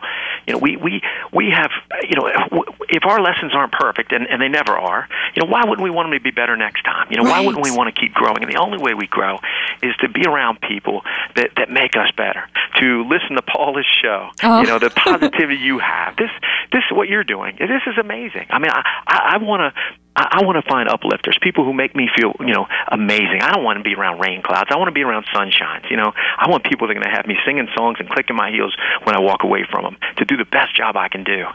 You 0.47 0.53
know, 0.53 0.59
we 0.59 0.77
we 0.77 1.01
we 1.33 1.49
have, 1.49 1.71
you 2.03 2.15
know, 2.15 2.65
if 2.89 3.05
our 3.05 3.21
lessons 3.21 3.53
aren't 3.53 3.71
perfect, 3.71 4.11
and, 4.11 4.27
and 4.27 4.41
they 4.41 4.47
never 4.47 4.68
are, 4.77 5.07
you 5.35 5.43
know, 5.43 5.49
why 5.49 5.63
wouldn't 5.65 5.83
we 5.83 5.89
want 5.89 6.07
them 6.07 6.19
to 6.19 6.23
be 6.23 6.31
better 6.31 6.55
next 6.55 6.83
time? 6.83 7.07
You 7.09 7.17
know, 7.17 7.23
right. 7.23 7.39
why 7.39 7.45
wouldn't 7.45 7.63
we 7.63 7.71
want 7.71 7.93
to 7.93 7.99
keep 7.99 8.13
growing? 8.13 8.43
And 8.43 8.51
the 8.51 8.59
only 8.59 8.77
way 8.77 8.93
we 8.93 9.07
grow 9.07 9.39
is 9.81 9.95
to 9.97 10.09
be 10.09 10.25
around 10.25 10.61
people 10.61 11.01
that 11.35 11.51
that 11.57 11.69
make 11.69 11.95
us 11.95 12.11
better. 12.15 12.47
To 12.77 13.03
listen 13.03 13.35
to 13.35 13.41
Paula's 13.41 13.87
show, 14.01 14.29
oh. 14.43 14.61
you 14.61 14.67
know, 14.67 14.79
the 14.79 14.87
oh. 14.87 14.89
positivity 14.95 15.59
you 15.59 15.79
have. 15.79 16.15
This 16.17 16.31
this 16.71 16.83
is 16.89 16.95
what 16.95 17.09
you're 17.09 17.23
doing. 17.23 17.57
This 17.59 17.83
is 17.87 17.97
amazing. 17.97 18.47
I 18.49 18.59
mean, 18.59 18.71
I 18.71 18.83
I, 19.07 19.35
I 19.35 19.37
want 19.37 19.61
to 19.61 19.81
I, 20.15 20.39
I 20.41 20.45
want 20.45 20.63
to 20.63 20.69
find 20.69 20.89
uplifters, 20.89 21.37
people 21.41 21.63
who 21.63 21.73
make 21.73 21.95
me 21.95 22.09
feel, 22.15 22.35
you 22.39 22.53
know, 22.53 22.67
amazing. 22.91 23.41
I 23.41 23.51
don't 23.51 23.63
want 23.63 23.77
to 23.77 23.83
be 23.83 23.95
around 23.95 24.19
rain 24.19 24.41
clouds. 24.41 24.69
I 24.71 24.77
want 24.77 24.89
to 24.89 24.93
be 24.93 25.03
around 25.03 25.25
sunshines. 25.33 25.89
You 25.89 25.97
know, 25.97 26.11
I 26.15 26.49
want 26.49 26.63
people 26.65 26.87
that 26.87 26.91
are 26.91 26.99
going 26.99 27.09
to 27.09 27.15
have 27.15 27.25
me 27.25 27.37
singing 27.45 27.67
songs 27.75 27.97
and 27.99 28.09
clicking 28.09 28.35
my 28.35 28.51
heels 28.51 28.75
when 29.03 29.15
I 29.15 29.19
walk 29.19 29.43
away 29.43 29.65
from 29.69 29.83
them 29.83 29.97
to 30.17 30.25
do 30.25 30.35
the 30.35 30.45
best 30.45 30.75
job 30.75 30.97
I 30.97 31.07
can 31.07 31.23
do. 31.23 31.45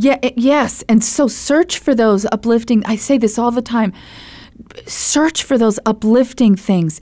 Yeah, 0.00 0.18
yes, 0.36 0.84
and 0.88 1.02
so 1.02 1.26
search 1.26 1.78
for 1.78 1.92
those 1.92 2.24
uplifting. 2.26 2.84
I 2.86 2.94
say 2.94 3.18
this 3.18 3.36
all 3.36 3.50
the 3.50 3.62
time. 3.62 3.92
Search 4.86 5.42
for 5.42 5.58
those 5.58 5.80
uplifting 5.86 6.54
things. 6.54 7.00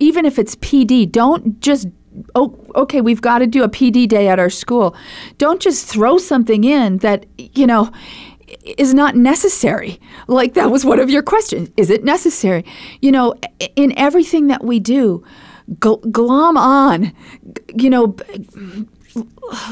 Even 0.00 0.26
if 0.26 0.36
it's 0.36 0.56
PD, 0.56 1.10
don't 1.10 1.60
just 1.60 1.86
oh, 2.34 2.58
okay, 2.74 3.00
we've 3.00 3.20
got 3.20 3.38
to 3.38 3.46
do 3.46 3.62
a 3.62 3.68
PD 3.68 4.08
day 4.08 4.28
at 4.28 4.40
our 4.40 4.50
school. 4.50 4.96
Don't 5.38 5.60
just 5.60 5.86
throw 5.86 6.18
something 6.18 6.64
in 6.64 6.98
that, 6.98 7.26
you 7.38 7.66
know, 7.66 7.92
is 8.64 8.94
not 8.94 9.14
necessary. 9.14 10.00
Like 10.26 10.54
that 10.54 10.70
was 10.70 10.84
one 10.84 10.98
of 10.98 11.10
your 11.10 11.22
questions. 11.22 11.70
Is 11.76 11.90
it 11.90 12.04
necessary? 12.04 12.64
You 13.00 13.12
know, 13.12 13.34
in 13.76 13.96
everything 13.96 14.48
that 14.48 14.64
we 14.64 14.80
do, 14.80 15.24
glom 15.78 16.56
on, 16.56 17.12
you 17.74 17.90
know, 17.90 18.16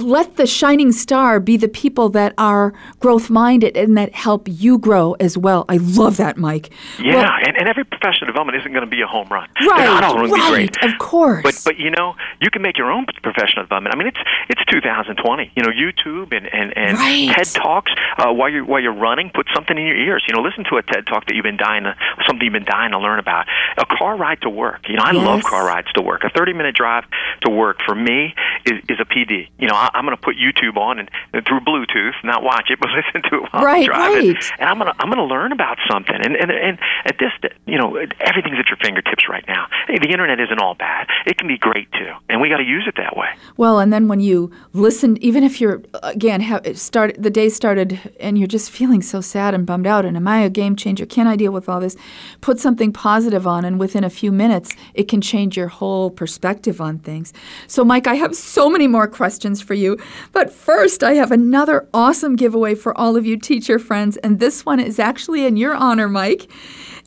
let 0.00 0.36
the 0.36 0.46
shining 0.46 0.92
star 0.92 1.40
be 1.40 1.56
the 1.56 1.68
people 1.68 2.08
that 2.10 2.34
are 2.38 2.72
growth 3.00 3.28
minded 3.28 3.76
and 3.76 3.96
that 3.96 4.14
help 4.14 4.48
you 4.50 4.78
grow 4.78 5.14
as 5.20 5.36
well. 5.36 5.64
I 5.68 5.76
love 5.76 6.16
that, 6.16 6.36
Mike. 6.36 6.70
Yeah, 6.98 7.16
well, 7.16 7.30
and, 7.46 7.56
and 7.56 7.68
every 7.68 7.84
professional 7.84 8.26
development 8.26 8.58
isn't 8.58 8.72
going 8.72 8.84
to 8.84 8.90
be 8.90 9.02
a 9.02 9.06
home 9.06 9.28
run. 9.28 9.48
Right, 9.60 9.84
not 9.84 10.04
all 10.04 10.16
right, 10.16 10.32
be 10.32 10.50
great. 10.50 10.82
Of 10.82 10.98
course. 10.98 11.42
But 11.42 11.60
but 11.64 11.78
you 11.78 11.90
know, 11.90 12.14
you 12.40 12.50
can 12.50 12.62
make 12.62 12.78
your 12.78 12.90
own 12.90 13.06
professional 13.22 13.64
development. 13.64 13.94
I 13.94 13.98
mean, 13.98 14.08
it's 14.08 14.18
it's 14.48 14.64
2020. 14.70 15.52
You 15.54 15.62
know, 15.62 15.70
YouTube 15.70 16.36
and 16.36 16.46
and, 16.46 16.76
and 16.76 16.98
right. 16.98 17.34
TED 17.36 17.48
talks 17.60 17.92
uh, 18.18 18.32
while 18.32 18.48
you're 18.48 18.64
while 18.64 18.80
you're 18.80 18.94
running. 18.94 19.30
Put 19.34 19.46
something 19.54 19.76
in 19.76 19.86
your 19.86 19.96
ears. 19.96 20.24
You 20.28 20.34
know, 20.34 20.42
listen 20.42 20.64
to 20.70 20.76
a 20.76 20.82
TED 20.82 21.06
talk 21.06 21.26
that 21.26 21.34
you've 21.34 21.44
been 21.44 21.56
dying 21.56 21.84
to 21.84 21.94
something 22.26 22.44
you've 22.44 22.52
been 22.52 22.64
dying 22.64 22.92
to 22.92 22.98
learn 22.98 23.18
about. 23.18 23.46
A 23.76 23.84
car 23.84 24.16
ride 24.16 24.40
to 24.42 24.50
work. 24.50 24.88
You 24.88 24.96
know, 24.96 25.02
I 25.04 25.12
yes. 25.12 25.24
love 25.24 25.42
car 25.44 25.66
rides 25.66 25.92
to 25.94 26.02
work. 26.02 26.24
A 26.24 26.30
30 26.30 26.52
minute 26.54 26.74
drive 26.74 27.04
to 27.42 27.50
work 27.50 27.78
for 27.84 27.94
me 27.94 28.34
is 28.64 28.80
is 28.88 28.98
a 29.00 29.04
PD. 29.04 29.35
You 29.58 29.68
know, 29.68 29.74
I, 29.74 29.90
I'm 29.94 30.04
going 30.04 30.16
to 30.16 30.22
put 30.22 30.36
YouTube 30.36 30.76
on 30.76 30.98
and, 30.98 31.10
and 31.32 31.44
through 31.46 31.60
Bluetooth, 31.60 32.12
not 32.24 32.42
watch 32.42 32.70
it, 32.70 32.78
but 32.80 32.90
listen 32.90 33.22
to 33.30 33.44
it 33.44 33.52
while 33.52 33.62
right, 33.62 33.80
I'm 33.80 33.84
driving. 33.86 34.34
Right. 34.34 34.52
And 34.58 34.68
I'm 34.68 34.78
gonna 34.78 34.94
I'm 34.98 35.08
gonna 35.08 35.24
learn 35.26 35.52
about 35.52 35.78
something. 35.90 36.14
And 36.14 36.36
and 36.36 36.50
and 36.50 36.78
at 37.04 37.16
this, 37.18 37.32
you 37.66 37.78
know, 37.78 37.96
everything's 38.20 38.58
at 38.58 38.68
your 38.68 38.78
fingertips 38.82 39.28
right 39.28 39.44
now. 39.46 39.66
Hey, 39.86 39.98
the 39.98 40.10
internet 40.10 40.40
isn't 40.40 40.58
all 40.58 40.74
bad. 40.74 41.08
It 41.26 41.38
can 41.38 41.48
be 41.48 41.58
great 41.58 41.90
too, 41.92 42.12
and 42.28 42.40
we 42.40 42.48
got 42.48 42.58
to 42.58 42.64
use 42.64 42.84
it 42.86 42.94
that 42.96 43.16
way. 43.16 43.28
Well, 43.56 43.78
and 43.78 43.92
then 43.92 44.08
when 44.08 44.20
you 44.20 44.50
listen, 44.72 45.22
even 45.22 45.42
if 45.44 45.60
you're 45.60 45.82
again 46.02 46.40
have 46.40 46.78
start 46.78 47.16
the 47.18 47.30
day 47.30 47.48
started 47.48 48.14
and 48.20 48.38
you're 48.38 48.46
just 48.46 48.70
feeling 48.70 49.02
so 49.02 49.20
sad 49.20 49.54
and 49.54 49.66
bummed 49.66 49.86
out, 49.86 50.04
and 50.04 50.16
am 50.16 50.28
I 50.28 50.40
a 50.40 50.50
game 50.50 50.76
changer? 50.76 51.06
Can 51.06 51.26
I 51.26 51.36
deal 51.36 51.52
with 51.52 51.68
all 51.68 51.80
this? 51.80 51.96
Put 52.40 52.60
something 52.60 52.92
positive 52.92 53.46
on, 53.46 53.64
and 53.64 53.78
within 53.78 54.04
a 54.04 54.10
few 54.10 54.32
minutes, 54.32 54.74
it 54.94 55.08
can 55.08 55.20
change 55.20 55.56
your 55.56 55.68
whole 55.68 56.10
perspective 56.10 56.80
on 56.80 56.98
things. 56.98 57.32
So, 57.66 57.84
Mike, 57.84 58.06
I 58.06 58.14
have 58.14 58.34
so 58.34 58.68
many 58.68 58.86
more 58.86 59.06
questions 59.06 59.25
for 59.60 59.74
you, 59.74 59.98
but 60.32 60.52
first, 60.52 61.02
I 61.02 61.14
have 61.14 61.32
another 61.32 61.88
awesome 61.92 62.36
giveaway 62.36 62.74
for 62.74 62.96
all 62.96 63.16
of 63.16 63.26
you 63.26 63.36
teacher 63.36 63.78
friends, 63.78 64.16
and 64.18 64.38
this 64.38 64.64
one 64.64 64.80
is 64.80 64.98
actually 64.98 65.44
in 65.44 65.56
your 65.56 65.74
honor, 65.74 66.08
Mike. 66.08 66.50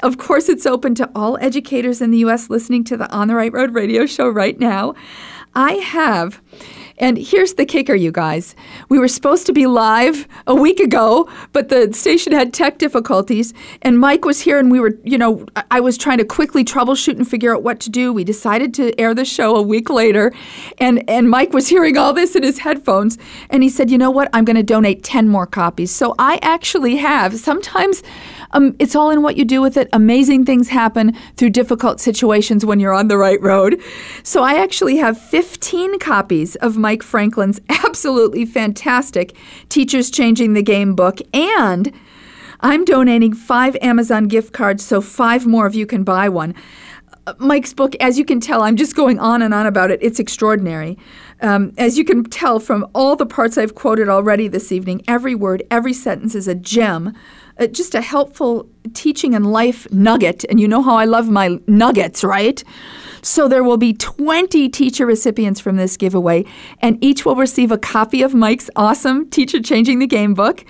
Of 0.01 0.17
course, 0.17 0.49
it's 0.49 0.65
open 0.65 0.95
to 0.95 1.09
all 1.15 1.37
educators 1.41 2.01
in 2.01 2.11
the 2.11 2.19
U.S. 2.19 2.49
listening 2.49 2.83
to 2.85 2.97
the 2.97 3.09
On 3.11 3.27
the 3.27 3.35
Right 3.35 3.51
Road 3.51 3.73
radio 3.73 4.05
show 4.05 4.27
right 4.29 4.59
now. 4.59 4.95
I 5.55 5.73
have 5.73 6.41
and 6.99 7.17
here's 7.17 7.53
the 7.53 7.65
kicker, 7.65 7.95
you 7.95 8.11
guys. 8.11 8.55
We 8.89 8.99
were 8.99 9.07
supposed 9.07 9.45
to 9.45 9.53
be 9.53 9.67
live 9.67 10.27
a 10.47 10.53
week 10.53 10.79
ago, 10.79 11.29
but 11.53 11.69
the 11.69 11.93
station 11.93 12.33
had 12.33 12.53
tech 12.53 12.77
difficulties. 12.77 13.53
And 13.81 13.99
Mike 13.99 14.25
was 14.25 14.41
here, 14.41 14.59
and 14.59 14.69
we 14.69 14.81
were, 14.81 14.97
you 15.03 15.17
know, 15.17 15.45
I 15.71 15.79
was 15.79 15.97
trying 15.97 16.17
to 16.17 16.25
quickly 16.25 16.65
troubleshoot 16.65 17.15
and 17.15 17.27
figure 17.27 17.55
out 17.55 17.63
what 17.63 17.79
to 17.81 17.89
do. 17.89 18.11
We 18.11 18.25
decided 18.25 18.73
to 18.75 18.99
air 18.99 19.13
the 19.13 19.23
show 19.23 19.55
a 19.55 19.61
week 19.61 19.89
later. 19.89 20.33
And, 20.77 21.09
and 21.09 21.29
Mike 21.29 21.53
was 21.53 21.67
hearing 21.69 21.97
all 21.97 22.11
this 22.11 22.35
in 22.35 22.43
his 22.43 22.59
headphones. 22.59 23.17
And 23.49 23.63
he 23.63 23.69
said, 23.69 23.89
you 23.89 23.97
know 23.97 24.11
what? 24.11 24.29
I'm 24.33 24.43
going 24.43 24.57
to 24.57 24.63
donate 24.63 25.03
10 25.03 25.29
more 25.29 25.47
copies. 25.47 25.91
So 25.91 26.15
I 26.19 26.37
actually 26.41 26.97
have. 26.97 27.39
Sometimes 27.39 28.03
um, 28.51 28.75
it's 28.79 28.95
all 28.95 29.11
in 29.11 29.21
what 29.21 29.37
you 29.37 29.45
do 29.45 29.61
with 29.61 29.77
it. 29.77 29.89
Amazing 29.93 30.45
things 30.45 30.69
happen 30.69 31.15
through 31.37 31.51
difficult 31.51 31.99
situations 31.99 32.65
when 32.65 32.79
you're 32.79 32.93
on 32.93 33.07
the 33.07 33.17
right 33.17 33.41
road. 33.41 33.81
So 34.23 34.43
I 34.43 34.55
actually 34.55 34.97
have 34.97 35.19
15 35.19 35.99
copies 35.99 36.55
of 36.57 36.77
Mike 36.77 37.03
Franklin's 37.03 37.59
absolutely 37.69 38.45
fantastic 38.45 39.35
Teachers 39.69 40.09
Changing 40.09 40.53
the 40.53 40.63
Game 40.63 40.95
book 40.95 41.19
and 41.33 41.93
I'm 42.61 42.83
donating 42.83 43.33
five 43.33 43.77
Amazon 43.81 44.25
gift 44.25 44.53
cards, 44.53 44.85
so 44.85 44.99
five 44.99 45.47
more 45.47 45.65
of 45.65 45.75
you 45.75 45.85
can 45.85 46.03
buy 46.03 46.27
one. 46.27 46.53
Uh, 47.25 47.33
Mike's 47.37 47.73
book, 47.73 47.95
as 48.01 48.17
you 48.17 48.25
can 48.25 48.41
tell, 48.41 48.63
I'm 48.63 48.75
just 48.75 48.97
going 48.97 49.17
on 49.17 49.41
and 49.41 49.53
on 49.53 49.65
about 49.65 49.91
it. 49.91 49.99
It's 50.01 50.19
extraordinary. 50.19 50.97
Um, 51.41 51.73
as 51.77 51.97
you 51.97 52.03
can 52.03 52.25
tell 52.25 52.59
from 52.59 52.85
all 52.93 53.15
the 53.15 53.25
parts 53.25 53.57
I've 53.57 53.75
quoted 53.75 54.09
already 54.09 54.49
this 54.49 54.73
evening, 54.73 55.03
every 55.07 55.35
word, 55.35 55.63
every 55.71 55.93
sentence 55.93 56.35
is 56.35 56.49
a 56.49 56.55
gem 56.55 57.15
uh, 57.59 57.67
just 57.67 57.93
a 57.95 58.01
helpful 58.01 58.67
teaching 58.93 59.35
and 59.35 59.51
life 59.51 59.91
nugget. 59.91 60.45
And 60.49 60.59
you 60.59 60.67
know 60.67 60.81
how 60.81 60.95
I 60.95 61.05
love 61.05 61.29
my 61.29 61.59
nuggets, 61.67 62.23
right? 62.23 62.63
So 63.21 63.47
there 63.47 63.63
will 63.63 63.77
be 63.77 63.93
20 63.93 64.69
teacher 64.69 65.05
recipients 65.05 65.59
from 65.59 65.75
this 65.75 65.97
giveaway, 65.97 66.45
and 66.81 66.97
each 67.03 67.25
will 67.25 67.35
receive 67.35 67.71
a 67.71 67.77
copy 67.77 68.21
of 68.21 68.33
Mike's 68.33 68.69
awesome 68.75 69.29
Teacher 69.29 69.61
Changing 69.61 69.99
the 69.99 70.07
Game 70.07 70.33
book 70.33 70.65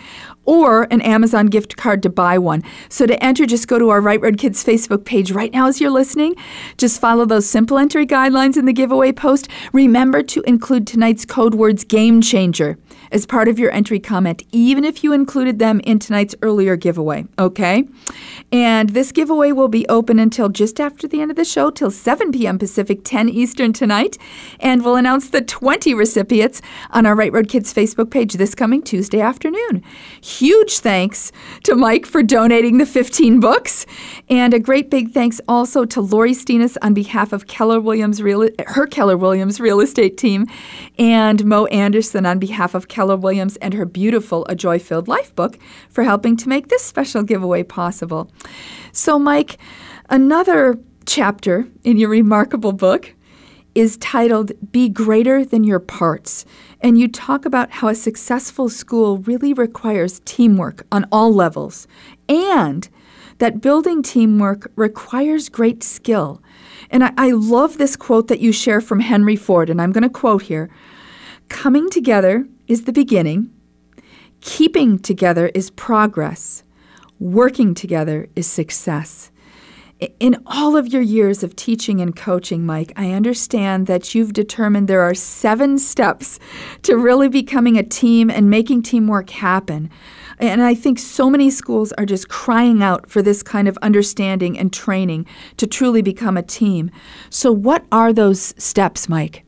or 0.45 0.87
an 0.89 0.99
Amazon 1.01 1.45
gift 1.45 1.77
card 1.77 2.01
to 2.01 2.09
buy 2.09 2.39
one. 2.39 2.63
So 2.89 3.05
to 3.05 3.23
enter, 3.23 3.45
just 3.45 3.67
go 3.67 3.77
to 3.77 3.89
our 3.89 4.01
Right 4.01 4.19
Road 4.19 4.39
Kids 4.39 4.63
Facebook 4.65 5.05
page 5.05 5.31
right 5.31 5.53
now 5.53 5.67
as 5.67 5.79
you're 5.79 5.91
listening. 5.91 6.33
Just 6.77 6.99
follow 6.99 7.25
those 7.25 7.47
simple 7.47 7.77
entry 7.77 8.07
guidelines 8.07 8.57
in 8.57 8.65
the 8.65 8.73
giveaway 8.73 9.11
post. 9.11 9.47
Remember 9.73 10.23
to 10.23 10.41
include 10.47 10.87
tonight's 10.87 11.23
code 11.23 11.53
words 11.53 11.83
game 11.83 12.19
changer 12.19 12.79
as 13.11 13.25
part 13.25 13.47
of 13.47 13.59
your 13.59 13.71
entry 13.71 13.99
comment, 13.99 14.43
even 14.51 14.83
if 14.83 15.03
you 15.03 15.13
included 15.13 15.59
them 15.59 15.79
in 15.81 15.99
tonight's 15.99 16.35
earlier 16.41 16.75
giveaway, 16.75 17.25
okay? 17.37 17.87
And 18.51 18.89
this 18.89 19.11
giveaway 19.11 19.51
will 19.51 19.67
be 19.67 19.87
open 19.87 20.19
until 20.19 20.49
just 20.49 20.79
after 20.79 21.07
the 21.07 21.21
end 21.21 21.31
of 21.31 21.37
the 21.37 21.45
show, 21.45 21.69
till 21.69 21.91
7 21.91 22.31
p.m. 22.31 22.59
Pacific, 22.59 23.01
10 23.03 23.29
Eastern 23.29 23.73
tonight. 23.73 24.17
And 24.59 24.83
we'll 24.83 24.95
announce 24.95 25.29
the 25.29 25.41
20 25.41 25.93
recipients 25.93 26.61
on 26.91 27.05
our 27.05 27.15
Right 27.15 27.31
Road 27.31 27.49
Kids 27.49 27.73
Facebook 27.73 28.11
page 28.11 28.33
this 28.33 28.55
coming 28.55 28.81
Tuesday 28.81 29.21
afternoon. 29.21 29.83
Huge 30.21 30.79
thanks 30.79 31.31
to 31.63 31.75
Mike 31.75 32.05
for 32.05 32.23
donating 32.23 32.77
the 32.77 32.85
15 32.85 33.39
books. 33.39 33.85
And 34.29 34.53
a 34.53 34.59
great 34.59 34.89
big 34.89 35.11
thanks 35.11 35.41
also 35.47 35.85
to 35.85 36.01
Lori 36.01 36.33
Steenis 36.33 36.77
on 36.81 36.93
behalf 36.93 37.33
of 37.33 37.47
Keller 37.47 37.79
Williams 37.79 38.21
Real, 38.21 38.49
her 38.67 38.85
Keller 38.87 39.17
Williams 39.17 39.59
real 39.59 39.79
estate 39.79 40.17
team, 40.17 40.45
and 40.97 41.45
Mo 41.45 41.65
Anderson 41.67 42.25
on 42.25 42.39
behalf 42.39 42.75
of 42.75 42.87
Keller 42.87 42.98
Williams 43.05 43.55
and 43.57 43.73
her 43.73 43.85
beautiful 43.85 44.45
A 44.49 44.55
Joy 44.55 44.79
Filled 44.79 45.07
Life 45.07 45.35
book 45.35 45.57
for 45.89 46.03
helping 46.03 46.37
to 46.37 46.49
make 46.49 46.67
this 46.67 46.83
special 46.83 47.23
giveaway 47.23 47.63
possible. 47.63 48.31
So, 48.91 49.19
Mike, 49.19 49.57
another 50.09 50.79
chapter 51.05 51.67
in 51.83 51.97
your 51.97 52.09
remarkable 52.09 52.71
book 52.73 53.13
is 53.75 53.97
titled 53.97 54.51
Be 54.71 54.89
Greater 54.89 55.45
Than 55.45 55.63
Your 55.63 55.79
Parts. 55.79 56.45
And 56.81 56.97
you 56.99 57.07
talk 57.07 57.45
about 57.45 57.71
how 57.71 57.87
a 57.87 57.95
successful 57.95 58.69
school 58.69 59.19
really 59.19 59.53
requires 59.53 60.21
teamwork 60.25 60.85
on 60.91 61.05
all 61.11 61.33
levels 61.33 61.87
and 62.27 62.89
that 63.39 63.61
building 63.61 64.03
teamwork 64.03 64.71
requires 64.75 65.49
great 65.49 65.81
skill. 65.81 66.41
And 66.91 67.03
I, 67.03 67.13
I 67.17 67.31
love 67.31 67.77
this 67.77 67.95
quote 67.95 68.27
that 68.27 68.39
you 68.39 68.51
share 68.51 68.81
from 68.81 68.99
Henry 68.99 69.35
Ford, 69.35 69.69
and 69.69 69.81
I'm 69.81 69.91
going 69.91 70.03
to 70.03 70.09
quote 70.09 70.43
here 70.43 70.69
Coming 71.49 71.89
together 71.89 72.47
is 72.67 72.83
the 72.83 72.93
beginning, 72.93 73.51
keeping 74.39 74.97
together 74.99 75.47
is 75.53 75.71
progress, 75.71 76.63
working 77.19 77.73
together 77.73 78.29
is 78.35 78.47
success. 78.47 79.31
in 80.21 80.41
all 80.45 80.77
of 80.77 80.87
your 80.87 81.01
years 81.01 81.43
of 81.43 81.57
teaching 81.57 81.99
and 81.99 82.15
coaching, 82.15 82.65
Mike, 82.65 82.93
I 82.95 83.11
understand 83.11 83.87
that 83.87 84.15
you've 84.15 84.31
determined 84.31 84.87
there 84.87 85.01
are 85.01 85.13
seven 85.13 85.77
steps 85.77 86.39
to 86.83 86.95
really 86.95 87.27
becoming 87.27 87.77
a 87.77 87.83
team 87.83 88.29
and 88.29 88.49
making 88.49 88.83
teamwork 88.83 89.29
happen. 89.29 89.89
And 90.37 90.61
I 90.61 90.73
think 90.73 90.99
so 90.99 91.29
many 91.29 91.49
schools 91.49 91.91
are 91.97 92.05
just 92.05 92.29
crying 92.29 92.81
out 92.81 93.09
for 93.09 93.21
this 93.21 93.43
kind 93.43 93.67
of 93.67 93.77
understanding 93.81 94.57
and 94.57 94.71
training 94.71 95.25
to 95.57 95.67
truly 95.67 96.01
become 96.01 96.37
a 96.37 96.43
team. 96.43 96.91
So, 97.29 97.51
what 97.51 97.83
are 97.91 98.13
those 98.13 98.53
steps, 98.57 99.09
Mike? 99.09 99.43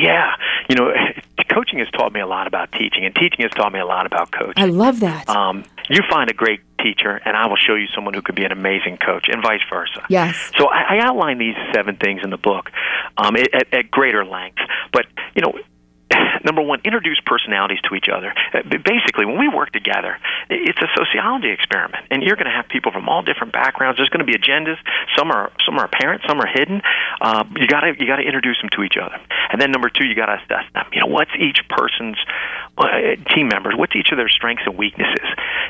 Yeah, 0.00 0.34
you 0.68 0.76
know, 0.76 0.92
coaching 1.50 1.78
has 1.78 1.88
taught 1.90 2.12
me 2.12 2.20
a 2.20 2.26
lot 2.26 2.46
about 2.46 2.72
teaching, 2.72 3.04
and 3.04 3.14
teaching 3.14 3.40
has 3.40 3.50
taught 3.52 3.72
me 3.72 3.80
a 3.80 3.86
lot 3.86 4.06
about 4.06 4.30
coaching. 4.32 4.54
I 4.56 4.66
love 4.66 5.00
that. 5.00 5.28
Um, 5.28 5.64
you 5.88 6.00
find 6.10 6.30
a 6.30 6.34
great 6.34 6.60
teacher, 6.78 7.20
and 7.24 7.36
I 7.36 7.46
will 7.46 7.56
show 7.56 7.74
you 7.74 7.86
someone 7.94 8.14
who 8.14 8.22
could 8.22 8.34
be 8.34 8.44
an 8.44 8.52
amazing 8.52 8.98
coach, 8.98 9.28
and 9.28 9.42
vice 9.42 9.60
versa. 9.70 10.04
Yes. 10.08 10.50
So 10.58 10.68
I, 10.68 10.96
I 10.96 10.98
outline 11.00 11.38
these 11.38 11.56
seven 11.74 11.96
things 11.96 12.20
in 12.22 12.30
the 12.30 12.36
book 12.36 12.70
um, 13.16 13.36
at, 13.36 13.72
at 13.72 13.90
greater 13.90 14.24
length. 14.24 14.58
But 14.92 15.06
you 15.34 15.42
know, 15.42 15.58
number 16.44 16.62
one, 16.62 16.80
introduce 16.84 17.20
personalities 17.24 17.80
to 17.88 17.94
each 17.94 18.08
other. 18.08 18.32
Uh, 18.52 18.62
basically, 18.62 19.26
when 19.26 19.38
we 19.38 19.48
work 19.48 19.72
together, 19.72 20.18
it's 20.48 20.78
a 20.78 20.88
sociology 20.96 21.50
experiment, 21.50 22.04
and 22.10 22.22
you're 22.22 22.36
going 22.36 22.46
to 22.46 22.56
have 22.56 22.68
people 22.68 22.92
from 22.92 23.08
all 23.08 23.22
different 23.22 23.52
backgrounds. 23.52 23.98
There's 23.98 24.08
going 24.08 24.24
to 24.24 24.30
be 24.30 24.38
agendas. 24.38 24.76
Some 25.16 25.30
are 25.30 25.50
some 25.64 25.78
are 25.78 25.84
apparent, 25.84 26.22
some 26.26 26.40
are 26.40 26.46
hidden. 26.46 26.82
Uh, 27.20 27.44
you 27.56 27.66
got 27.66 27.80
to 27.80 27.94
you 27.98 28.06
got 28.06 28.16
to 28.16 28.26
introduce 28.26 28.60
them 28.60 28.70
to 28.76 28.82
each 28.82 28.96
other, 28.96 29.18
and 29.50 29.60
then 29.60 29.70
number 29.70 29.90
two, 29.90 30.04
you 30.04 30.14
got 30.14 30.26
to 30.26 30.40
assess 30.42 30.64
them. 30.74 30.86
You 30.92 31.00
know, 31.00 31.06
what's 31.06 31.32
each 31.38 31.60
person's 31.68 32.18
uh, 32.78 33.16
team 33.34 33.48
members? 33.48 33.74
What's 33.76 33.96
each 33.96 34.10
of 34.12 34.18
their 34.18 34.28
strengths 34.28 34.64
and 34.66 34.76
weaknesses? 34.76 35.26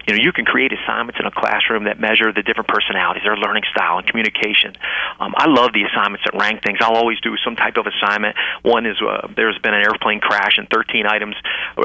You 0.06 0.14
know, 0.14 0.22
you 0.22 0.32
can 0.32 0.44
create 0.44 0.72
assignments 0.72 1.18
in 1.20 1.26
a 1.26 1.30
classroom 1.30 1.84
that 1.84 2.00
measure 2.00 2.32
the 2.32 2.42
different 2.42 2.68
personalities, 2.68 3.22
their 3.24 3.36
learning 3.36 3.64
style, 3.70 3.98
and 3.98 4.06
communication. 4.06 4.74
Um, 5.20 5.34
I 5.36 5.48
love 5.48 5.72
the 5.72 5.84
assignments 5.84 6.24
that 6.24 6.38
rank 6.38 6.62
things. 6.62 6.78
I'll 6.80 6.96
always 6.96 7.20
do 7.20 7.36
some 7.44 7.56
type 7.56 7.76
of 7.76 7.86
assignment. 7.86 8.36
One 8.62 8.86
is 8.86 8.96
uh, 9.00 9.28
there's 9.34 9.58
been 9.58 9.74
an 9.74 9.82
airplane 9.82 10.20
crash 10.20 10.57
and 10.58 10.68
13 10.70 11.06
items 11.06 11.36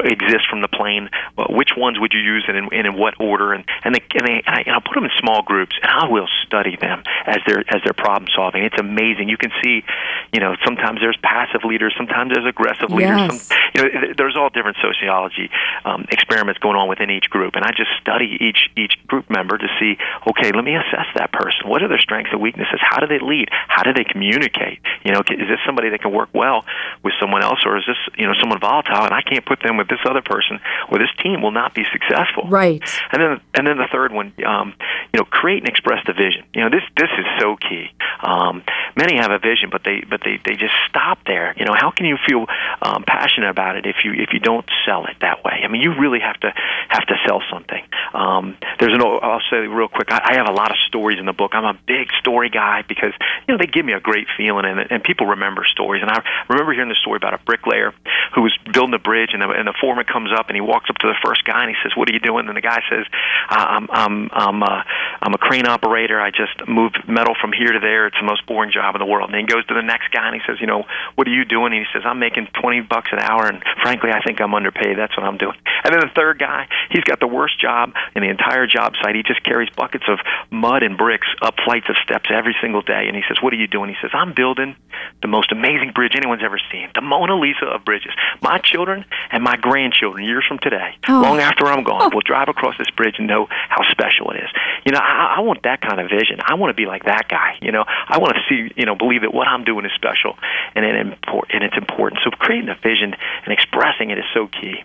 exist 0.03 0.47
from 0.49 0.61
the 0.61 0.67
plane. 0.67 1.09
Which 1.49 1.71
ones 1.77 1.99
would 1.99 2.13
you 2.13 2.19
use 2.19 2.45
and 2.47 2.57
in, 2.57 2.69
and 2.73 2.87
in 2.87 2.97
what 2.97 3.19
order? 3.19 3.53
And 3.53 3.65
and, 3.83 3.95
they, 3.95 4.01
and, 4.15 4.27
they, 4.27 4.43
and, 4.45 4.55
I, 4.55 4.61
and 4.65 4.73
I'll 4.75 4.81
put 4.81 4.95
them 4.95 5.05
in 5.05 5.11
small 5.19 5.41
groups 5.41 5.75
and 5.81 5.91
I 5.91 6.07
will 6.09 6.27
study 6.45 6.75
them 6.79 7.03
as 7.25 7.37
they're 7.47 7.63
as 7.69 7.81
they're 7.83 7.93
problem 7.93 8.29
solving. 8.35 8.63
It's 8.63 8.79
amazing. 8.79 9.29
You 9.29 9.37
can 9.37 9.51
see, 9.63 9.83
you 10.31 10.39
know, 10.39 10.55
sometimes 10.65 10.99
there's 10.99 11.17
passive 11.23 11.63
leaders, 11.63 11.93
sometimes 11.97 12.33
there's 12.33 12.47
aggressive 12.47 12.91
leaders. 12.91 13.31
Yes. 13.31 13.47
Some, 13.47 13.57
you 13.75 13.81
know, 13.81 14.13
there's 14.17 14.35
all 14.35 14.49
different 14.49 14.77
sociology 14.81 15.49
um, 15.85 16.05
experiments 16.11 16.59
going 16.59 16.75
on 16.75 16.87
within 16.87 17.09
each 17.09 17.29
group, 17.29 17.55
and 17.55 17.63
I 17.65 17.71
just 17.71 17.89
study 18.01 18.37
each 18.39 18.69
each 18.75 18.95
group 19.07 19.29
member 19.29 19.57
to 19.57 19.67
see, 19.79 19.97
okay, 20.29 20.51
let 20.51 20.63
me 20.63 20.75
assess 20.75 21.07
that 21.15 21.31
person. 21.31 21.67
What 21.67 21.81
are 21.83 21.87
their 21.87 21.99
strengths 21.99 22.31
and 22.31 22.41
weaknesses? 22.41 22.79
How 22.81 22.99
do 22.99 23.07
they 23.07 23.19
lead? 23.19 23.49
How 23.51 23.83
do 23.83 23.93
they 23.93 24.03
communicate? 24.03 24.79
You 25.03 25.11
know, 25.11 25.19
is 25.19 25.47
this 25.47 25.59
somebody 25.65 25.89
that 25.89 26.01
can 26.01 26.11
work 26.11 26.29
well 26.33 26.65
with 27.03 27.13
someone 27.19 27.43
else, 27.43 27.59
or 27.65 27.77
is 27.77 27.83
this 27.87 27.97
you 28.17 28.25
know 28.25 28.33
someone 28.39 28.59
volatile, 28.63 29.03
and 29.03 29.13
I 29.13 29.21
can't 29.21 29.45
put 29.45 29.59
them 29.59 29.75
with 29.75 29.91
this 29.91 29.99
other 30.07 30.23
person, 30.23 30.63
or 30.87 30.97
this 30.97 31.11
team 31.21 31.43
will 31.43 31.51
not 31.51 31.75
be 31.75 31.83
successful. 31.91 32.47
Right. 32.47 32.79
And 33.11 33.19
then, 33.21 33.31
and 33.53 33.67
then 33.67 33.77
the 33.77 33.91
third 33.91 34.15
one, 34.15 34.31
um, 34.47 34.73
you 35.11 35.19
know, 35.19 35.25
create 35.25 35.59
and 35.59 35.67
express 35.67 35.99
the 36.07 36.13
vision. 36.13 36.47
You 36.55 36.63
know, 36.63 36.69
this 36.71 36.83
this 36.95 37.11
is 37.19 37.27
so 37.39 37.57
key. 37.59 37.91
Um, 38.23 38.63
many 38.95 39.19
have 39.19 39.31
a 39.31 39.39
vision, 39.39 39.69
but 39.69 39.83
they 39.83 40.03
but 40.07 40.21
they 40.23 40.39
they 40.45 40.55
just 40.55 40.73
stop 40.87 41.19
there. 41.27 41.53
You 41.57 41.65
know, 41.65 41.75
how 41.75 41.91
can 41.91 42.05
you 42.05 42.17
feel 42.25 42.47
um, 42.81 43.03
passionate 43.03 43.49
about 43.49 43.75
it 43.75 43.85
if 43.85 43.97
you 44.05 44.13
if 44.13 44.31
you 44.31 44.39
don't 44.39 44.65
sell 44.85 45.05
it 45.05 45.17
that 45.19 45.43
way? 45.43 45.61
I 45.63 45.67
mean, 45.67 45.81
you 45.81 45.93
really 45.99 46.19
have 46.19 46.39
to 46.41 46.53
have 46.89 47.05
to 47.07 47.15
sell 47.27 47.41
something. 47.51 47.83
Um, 48.13 48.57
there's 48.79 48.93
an 48.93 49.01
I'll 49.01 49.43
say 49.51 49.67
real 49.67 49.89
quick. 49.89 50.11
I, 50.11 50.31
I 50.31 50.37
have 50.37 50.47
a 50.47 50.53
lot 50.53 50.71
of 50.71 50.77
stories 50.87 51.19
in 51.19 51.25
the 51.25 51.33
book. 51.33 51.51
I'm 51.53 51.65
a 51.65 51.77
big 51.85 52.07
story 52.19 52.49
guy 52.49 52.83
because 52.87 53.13
you 53.47 53.53
know 53.53 53.57
they 53.57 53.67
give 53.67 53.85
me 53.85 53.93
a 53.93 53.99
great 53.99 54.27
feeling, 54.37 54.65
and 54.65 54.79
and 54.89 55.03
people 55.03 55.27
remember 55.27 55.65
stories. 55.69 56.01
And 56.01 56.09
I 56.09 56.23
remember 56.49 56.73
hearing 56.73 56.89
the 56.89 57.01
story 57.01 57.17
about 57.17 57.33
a 57.33 57.39
bricklayer 57.43 57.93
who 58.35 58.41
was 58.41 58.52
building 58.71 58.93
a 58.93 58.99
bridge, 58.99 59.31
and 59.33 59.43
and 59.43 59.67
the 59.67 59.73
foreman 59.79 60.05
comes 60.05 60.31
up 60.31 60.47
and 60.47 60.55
he 60.55 60.61
walks 60.61 60.89
up 60.89 60.97
to 60.97 61.07
the 61.07 61.15
first 61.23 61.43
guy 61.45 61.61
and 61.61 61.69
he 61.69 61.75
says, 61.83 61.95
"What 61.95 62.09
are 62.09 62.13
you 62.13 62.19
doing?" 62.19 62.47
And 62.47 62.55
the 62.55 62.61
guy 62.61 62.81
says, 62.89 63.05
"I'm 63.49 63.87
I'm 63.91 64.29
I'm 64.31 64.63
uh, 64.63 64.83
I'm 65.23 65.33
a 65.33 65.37
crane 65.37 65.65
operator. 65.65 66.19
I 66.19 66.31
just 66.31 66.67
move 66.67 66.91
metal 67.07 67.33
from 67.39 67.53
here 67.53 67.71
to 67.71 67.79
there. 67.79 68.07
It's 68.07 68.17
the 68.19 68.25
most 68.25 68.45
boring 68.45 68.71
job 68.71 68.95
in 68.95 68.99
the 68.99 69.05
world." 69.05 69.29
And 69.29 69.33
then 69.33 69.47
he 69.47 69.47
goes 69.47 69.65
to 69.67 69.73
the 69.73 69.81
next 69.81 70.11
guy 70.11 70.27
and 70.27 70.35
he 70.35 70.41
says, 70.45 70.59
"You 70.59 70.67
know, 70.67 70.85
what 71.15 71.27
are 71.27 71.31
you 71.31 71.45
doing?" 71.45 71.71
And 71.71 71.85
he 71.85 71.87
says, 71.93 72.03
"I'm 72.05 72.19
making 72.19 72.47
twenty 72.53 72.81
bucks 72.81 73.09
an 73.11 73.19
hour, 73.19 73.47
and 73.47 73.63
frankly, 73.81 74.11
I 74.11 74.21
think 74.21 74.41
I'm 74.41 74.53
underpaid. 74.53 74.97
That's 74.97 75.15
what 75.15 75.25
I'm 75.25 75.37
doing." 75.37 75.55
And 75.85 75.93
then 75.93 76.01
the 76.01 76.13
third 76.13 76.39
guy, 76.39 76.67
he's 76.89 77.03
got 77.03 77.19
the 77.19 77.27
worst 77.27 77.59
job 77.59 77.93
in 78.15 78.21
the 78.21 78.29
entire 78.29 78.67
job 78.67 78.95
site. 79.01 79.15
He 79.15 79.23
just 79.23 79.43
carries 79.43 79.69
buckets 79.69 80.05
of 80.07 80.19
mud 80.51 80.83
and 80.83 80.97
bricks 80.97 81.27
up 81.41 81.55
flights 81.63 81.87
of 81.89 81.95
steps 82.03 82.29
every 82.29 82.55
single 82.61 82.81
day. 82.81 83.07
And 83.07 83.15
he 83.15 83.23
says, 83.27 83.37
"What 83.41 83.53
are 83.53 83.57
you 83.57 83.67
doing?" 83.67 83.89
He 83.89 83.97
says, 84.01 84.11
"I'm 84.13 84.33
building 84.33 84.75
the 85.21 85.27
most 85.27 85.51
amazing 85.51 85.91
bridge 85.91 86.13
anyone's 86.15 86.43
ever 86.43 86.59
seen, 86.71 86.89
the 86.95 87.01
Mona 87.01 87.35
Lisa 87.35 87.65
of 87.65 87.85
bridges. 87.85 88.11
My 88.41 88.57
children 88.59 89.05
and 89.31 89.43
my 89.43 89.55
grandchildren, 89.55 90.25
years 90.25 90.45
from 90.47 90.59
today, 90.59 90.95
oh. 91.07 91.21
long 91.21 91.39
after 91.39 91.65
I'm 91.67 91.83
gone, 91.83 92.03
oh. 92.03 92.09
will 92.13 92.21
drive 92.21 92.49
across 92.49 92.77
this 92.77 92.89
bridge 92.91 93.15
and 93.17 93.27
know 93.27 93.47
how 93.69 93.83
special 93.89 94.31
it 94.31 94.43
is. 94.43 94.49
You 94.85 94.91
know, 94.91 94.99
I, 94.99 95.12
I 95.13 95.41
want 95.41 95.63
that 95.63 95.81
kind 95.81 95.99
of 95.99 96.09
vision. 96.09 96.39
I 96.45 96.55
want 96.55 96.71
to 96.71 96.79
be 96.79 96.85
like 96.85 97.05
that 97.05 97.27
guy. 97.27 97.57
You 97.61 97.71
know, 97.71 97.83
I 97.87 98.17
want 98.17 98.33
to 98.35 98.41
see, 98.49 98.73
you 98.75 98.85
know, 98.85 98.95
believe 98.95 99.21
that 99.21 99.33
what 99.33 99.47
I'm 99.47 99.63
doing 99.63 99.85
is 99.85 99.91
special 99.95 100.37
and 100.75 100.85
and, 100.85 101.15
and 101.53 101.63
it's 101.63 101.77
important. 101.77 102.21
So 102.23 102.31
creating 102.31 102.69
a 102.69 102.75
vision 102.75 103.13
and 103.45 103.53
expressing 103.53 104.11
it 104.11 104.17
is 104.17 104.25
so 104.33 104.47
key. 104.47 104.83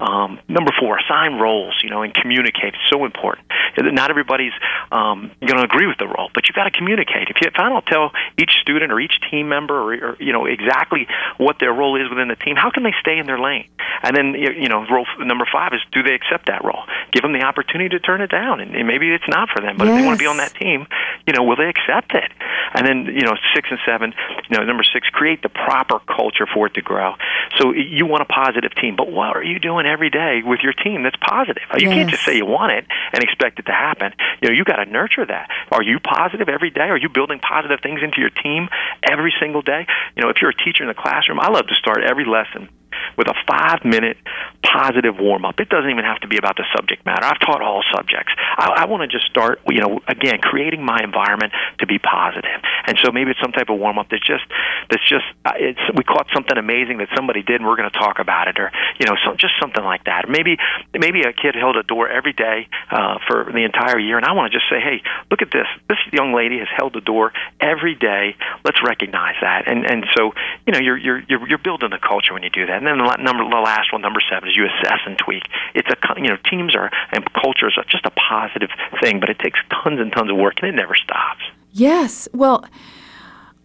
Um, 0.00 0.38
number 0.48 0.72
four, 0.78 0.98
assign 0.98 1.38
roles, 1.38 1.74
you 1.82 1.90
know, 1.90 2.02
and 2.02 2.14
communicate. 2.14 2.74
It's 2.74 2.90
so 2.90 3.04
important. 3.04 3.46
Not 3.78 4.10
everybody's 4.10 4.52
um, 4.92 5.32
going 5.40 5.58
to 5.58 5.64
agree 5.64 5.86
with 5.86 5.98
the 5.98 6.06
role, 6.06 6.30
but 6.34 6.48
you've 6.48 6.54
got 6.54 6.64
to 6.64 6.70
communicate. 6.70 7.28
If, 7.28 7.36
you, 7.40 7.48
if 7.48 7.58
I 7.58 7.68
don't 7.68 7.84
tell 7.86 8.12
each 8.38 8.52
student 8.60 8.92
or 8.92 9.00
each 9.00 9.18
team 9.30 9.48
member 9.48 9.74
or, 9.74 10.12
or, 10.12 10.16
you 10.20 10.32
know, 10.32 10.46
exactly 10.46 11.08
what 11.38 11.58
their 11.58 11.72
role 11.72 12.00
is 12.00 12.08
within 12.08 12.28
the 12.28 12.36
team, 12.36 12.56
how 12.56 12.70
can 12.70 12.82
they 12.84 12.94
stay 13.00 13.18
in 13.18 13.26
their 13.26 13.38
lane? 13.38 13.68
And 14.02 14.16
then, 14.16 14.34
you 14.34 14.68
know, 14.68 14.84
role 14.90 15.06
number 15.18 15.46
five 15.50 15.72
is 15.72 15.80
do 15.92 16.02
they 16.02 16.14
accept 16.14 16.46
that 16.46 16.64
role? 16.64 16.84
Give 17.12 17.22
them 17.22 17.32
the 17.32 17.42
opportunity 17.42 17.90
to 17.96 18.00
turn 18.00 18.20
it 18.20 18.30
down, 18.30 18.60
and 18.60 18.86
maybe 18.86 19.10
it's 19.10 19.28
not 19.28 19.48
for 19.48 19.60
them, 19.60 19.65
but 19.76 19.86
yes. 19.86 19.94
if 19.94 20.00
they 20.00 20.06
want 20.06 20.18
to 20.18 20.22
be 20.22 20.28
on 20.28 20.36
that 20.36 20.54
team, 20.54 20.86
you 21.26 21.32
know, 21.32 21.42
will 21.42 21.56
they 21.56 21.68
accept 21.68 22.14
it? 22.14 22.30
And 22.74 22.86
then, 22.86 23.06
you 23.06 23.22
know, 23.22 23.34
six 23.54 23.68
and 23.70 23.78
seven, 23.86 24.12
you 24.50 24.56
know, 24.56 24.64
number 24.64 24.84
six, 24.84 25.08
create 25.08 25.42
the 25.42 25.48
proper 25.48 25.98
culture 26.00 26.46
for 26.46 26.66
it 26.66 26.74
to 26.74 26.82
grow. 26.82 27.14
So 27.58 27.72
you 27.72 28.06
want 28.06 28.22
a 28.22 28.26
positive 28.26 28.74
team, 28.74 28.96
but 28.96 29.10
what 29.10 29.36
are 29.36 29.42
you 29.42 29.58
doing 29.58 29.86
every 29.86 30.10
day 30.10 30.42
with 30.44 30.60
your 30.62 30.72
team 30.72 31.02
that's 31.02 31.16
positive? 31.16 31.62
You 31.78 31.88
yes. 31.88 31.94
can't 31.94 32.10
just 32.10 32.24
say 32.24 32.36
you 32.36 32.46
want 32.46 32.72
it 32.72 32.86
and 33.12 33.22
expect 33.22 33.58
it 33.58 33.66
to 33.66 33.72
happen. 33.72 34.12
You 34.42 34.48
know, 34.48 34.54
you 34.54 34.64
got 34.64 34.76
to 34.76 34.86
nurture 34.86 35.24
that. 35.24 35.50
Are 35.72 35.82
you 35.82 35.98
positive 36.00 36.48
every 36.48 36.70
day? 36.70 36.88
Are 36.92 36.98
you 36.98 37.08
building 37.08 37.38
positive 37.38 37.80
things 37.82 38.00
into 38.02 38.20
your 38.20 38.30
team 38.30 38.68
every 39.02 39.34
single 39.40 39.62
day? 39.62 39.86
You 40.16 40.22
know, 40.22 40.28
if 40.28 40.36
you're 40.42 40.50
a 40.50 40.64
teacher 40.64 40.82
in 40.82 40.88
the 40.88 40.94
classroom, 40.94 41.40
I 41.40 41.48
love 41.48 41.66
to 41.68 41.74
start 41.74 42.02
every 42.04 42.24
lesson 42.24 42.68
with 43.16 43.28
a 43.28 43.34
five 43.46 43.84
minute 43.84 44.16
positive 44.62 45.16
warm 45.18 45.44
up. 45.44 45.60
It 45.60 45.68
doesn't 45.68 45.90
even 45.90 46.04
have 46.04 46.20
to 46.20 46.28
be 46.28 46.36
about 46.36 46.56
the 46.56 46.64
subject 46.74 47.04
matter. 47.06 47.24
I've 47.24 47.40
taught 47.40 47.62
all 47.62 47.82
subjects. 47.94 48.32
I, 48.36 48.82
I 48.82 48.86
want 48.86 49.02
to 49.02 49.08
just 49.08 49.26
start, 49.30 49.60
you 49.68 49.80
know, 49.80 50.00
again, 50.08 50.38
creating 50.40 50.84
my 50.84 51.00
environment 51.02 51.52
to 51.78 51.86
be 51.86 51.98
positive. 51.98 52.60
And 52.86 52.98
so 53.02 53.12
maybe 53.12 53.30
it's 53.30 53.40
some 53.40 53.52
type 53.52 53.68
of 53.68 53.78
warm 53.78 53.98
up 53.98 54.08
that's 54.10 54.26
just 54.26 54.44
that's 54.90 55.06
just 55.08 55.24
uh, 55.44 55.52
it's 55.56 55.80
we 55.96 56.04
caught 56.04 56.28
something 56.32 56.56
amazing 56.56 56.98
that 56.98 57.08
somebody 57.14 57.42
did, 57.42 57.60
and 57.60 57.66
we're 57.66 57.76
going 57.76 57.90
to 57.90 57.98
talk 57.98 58.18
about 58.18 58.48
it, 58.48 58.58
or 58.58 58.70
you 58.98 59.06
know, 59.06 59.16
so, 59.24 59.34
just 59.34 59.54
something 59.60 59.82
like 59.82 60.04
that. 60.04 60.28
maybe 60.28 60.56
maybe 60.94 61.22
a 61.22 61.32
kid 61.32 61.54
held 61.54 61.76
a 61.76 61.82
door 61.82 62.08
every 62.08 62.32
day 62.32 62.68
uh, 62.90 63.18
for 63.26 63.50
the 63.52 63.64
entire 63.64 63.98
year, 63.98 64.16
and 64.16 64.26
I 64.26 64.32
want 64.32 64.52
to 64.52 64.58
just 64.58 64.68
say, 64.70 64.80
hey, 64.80 65.02
look 65.30 65.42
at 65.42 65.50
this. 65.50 65.66
This 65.88 65.98
young 66.12 66.34
lady 66.34 66.58
has 66.58 66.68
held 66.76 66.94
the 66.94 67.00
door 67.00 67.32
every 67.60 67.94
day. 67.94 68.36
Let's 68.64 68.82
recognize 68.82 69.34
that. 69.40 69.66
And 69.66 69.84
and 69.84 70.06
so 70.16 70.32
you 70.66 70.72
know, 70.72 70.80
you're 70.80 70.96
you're 70.96 71.22
you're, 71.28 71.48
you're 71.48 71.58
building 71.58 71.90
the 71.90 71.98
culture 71.98 72.32
when 72.32 72.42
you 72.42 72.50
do 72.50 72.66
that. 72.66 72.76
And 72.76 72.85
then 72.86 72.98
the 72.98 73.16
number, 73.16 73.44
the 73.44 73.62
last 73.62 73.92
one, 73.92 74.02
number 74.02 74.20
seven, 74.30 74.48
is 74.48 74.56
you 74.56 74.66
assess 74.66 75.00
and 75.06 75.18
tweak. 75.18 75.44
It's 75.74 75.88
a 75.88 75.96
you 76.20 76.28
know 76.28 76.36
teams 76.48 76.74
are 76.74 76.90
and 77.12 77.24
cultures 77.34 77.74
are 77.76 77.84
just 77.84 78.06
a 78.06 78.10
positive 78.10 78.70
thing, 79.02 79.20
but 79.20 79.28
it 79.28 79.38
takes 79.38 79.58
tons 79.70 80.00
and 80.00 80.12
tons 80.12 80.30
of 80.30 80.36
work, 80.36 80.54
and 80.62 80.68
it 80.68 80.74
never 80.74 80.94
stops. 80.94 81.42
Yes, 81.72 82.28
well. 82.32 82.64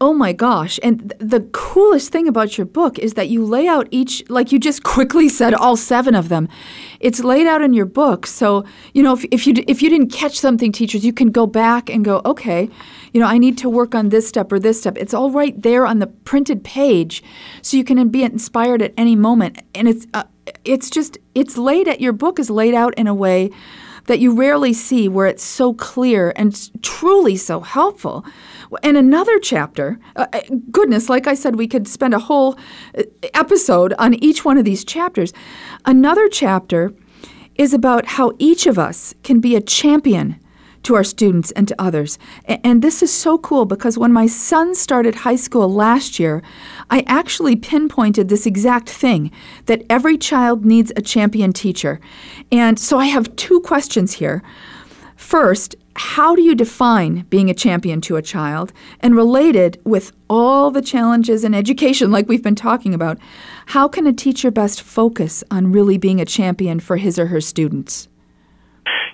Oh 0.03 0.15
my 0.15 0.33
gosh. 0.33 0.79
And 0.81 1.11
th- 1.11 1.11
the 1.19 1.41
coolest 1.51 2.11
thing 2.11 2.27
about 2.27 2.57
your 2.57 2.65
book 2.65 2.97
is 2.97 3.13
that 3.13 3.29
you 3.29 3.45
lay 3.45 3.67
out 3.67 3.87
each, 3.91 4.27
like 4.31 4.51
you 4.51 4.57
just 4.57 4.81
quickly 4.95 5.29
said, 5.29 5.53
all 5.53 5.77
seven 5.77 6.15
of 6.15 6.27
them. 6.27 6.49
It's 6.99 7.19
laid 7.23 7.45
out 7.45 7.61
in 7.61 7.73
your 7.73 7.85
book. 7.85 8.25
So, 8.25 8.65
you 8.95 9.03
know, 9.03 9.13
if, 9.13 9.23
if, 9.29 9.45
you, 9.45 9.53
if 9.67 9.83
you 9.83 9.91
didn't 9.91 10.09
catch 10.09 10.39
something, 10.39 10.71
teachers, 10.71 11.05
you 11.05 11.13
can 11.13 11.29
go 11.29 11.45
back 11.45 11.87
and 11.87 12.03
go, 12.03 12.19
okay, 12.25 12.67
you 13.13 13.19
know, 13.19 13.27
I 13.27 13.37
need 13.37 13.57
to 13.59 13.69
work 13.69 13.93
on 13.93 14.09
this 14.09 14.27
step 14.27 14.51
or 14.51 14.59
this 14.59 14.79
step. 14.79 14.97
It's 14.97 15.13
all 15.13 15.31
right 15.31 15.59
there 15.61 15.85
on 15.85 15.99
the 15.99 16.07
printed 16.07 16.63
page, 16.63 17.23
so 17.61 17.77
you 17.77 17.83
can 17.83 18.09
be 18.09 18.23
inspired 18.23 18.81
at 18.81 18.93
any 18.97 19.15
moment. 19.15 19.61
And 19.75 19.87
it's 19.87 20.07
uh, 20.13 20.23
it's 20.63 20.89
just 20.89 21.17
it's 21.35 21.57
laid 21.57 21.87
at 21.87 22.01
your 22.01 22.13
book 22.13 22.39
is 22.39 22.49
laid 22.49 22.73
out 22.73 22.93
in 22.95 23.07
a 23.07 23.15
way 23.15 23.51
that 24.07 24.19
you 24.19 24.33
rarely 24.33 24.73
see 24.73 25.07
where 25.07 25.27
it's 25.27 25.43
so 25.43 25.73
clear 25.73 26.33
and 26.35 26.69
truly 26.81 27.37
so 27.37 27.59
helpful. 27.59 28.25
And 28.83 28.97
another 28.97 29.39
chapter, 29.39 29.99
uh, 30.15 30.25
uh, 30.33 30.41
goodness, 30.71 31.07
like 31.07 31.27
I 31.27 31.35
said, 31.35 31.55
we 31.55 31.67
could 31.67 31.87
spend 31.87 32.13
a 32.13 32.19
whole 32.19 32.57
uh, 32.97 33.03
episode 33.33 33.93
on 33.99 34.15
each 34.15 34.43
one 34.43 34.57
of 34.57 34.65
these 34.65 34.83
chapters. 34.83 35.33
Another 35.85 36.27
chapter 36.29 36.93
is 37.55 37.73
about 37.73 38.05
how 38.05 38.33
each 38.39 38.65
of 38.65 38.79
us 38.79 39.13
can 39.23 39.39
be 39.39 39.55
a 39.55 39.61
champion 39.61 40.39
to 40.83 40.95
our 40.95 41.03
students 41.03 41.51
and 41.51 41.67
to 41.67 41.81
others. 41.81 42.17
And 42.45 42.81
this 42.81 43.03
is 43.03 43.13
so 43.13 43.37
cool 43.37 43.65
because 43.65 43.97
when 43.97 44.11
my 44.11 44.27
son 44.27 44.75
started 44.75 45.15
high 45.15 45.35
school 45.35 45.71
last 45.71 46.19
year, 46.19 46.41
I 46.89 47.03
actually 47.07 47.55
pinpointed 47.55 48.29
this 48.29 48.45
exact 48.45 48.89
thing 48.89 49.31
that 49.65 49.83
every 49.89 50.17
child 50.17 50.65
needs 50.65 50.91
a 50.95 51.01
champion 51.01 51.53
teacher. 51.53 51.99
And 52.51 52.79
so 52.79 52.97
I 52.97 53.05
have 53.05 53.35
two 53.35 53.61
questions 53.61 54.13
here. 54.13 54.43
First, 55.15 55.75
how 55.95 56.35
do 56.35 56.41
you 56.41 56.55
define 56.55 57.25
being 57.29 57.49
a 57.49 57.53
champion 57.53 58.01
to 58.01 58.15
a 58.15 58.21
child? 58.21 58.73
And 59.01 59.15
related 59.15 59.79
with 59.83 60.13
all 60.29 60.71
the 60.71 60.81
challenges 60.81 61.43
in 61.43 61.53
education, 61.53 62.11
like 62.11 62.27
we've 62.27 62.41
been 62.41 62.55
talking 62.55 62.93
about, 62.93 63.19
how 63.67 63.87
can 63.87 64.07
a 64.07 64.13
teacher 64.13 64.49
best 64.51 64.81
focus 64.81 65.43
on 65.51 65.71
really 65.71 65.97
being 65.97 66.19
a 66.19 66.25
champion 66.25 66.79
for 66.79 66.97
his 66.97 67.19
or 67.19 67.27
her 67.27 67.41
students? 67.41 68.07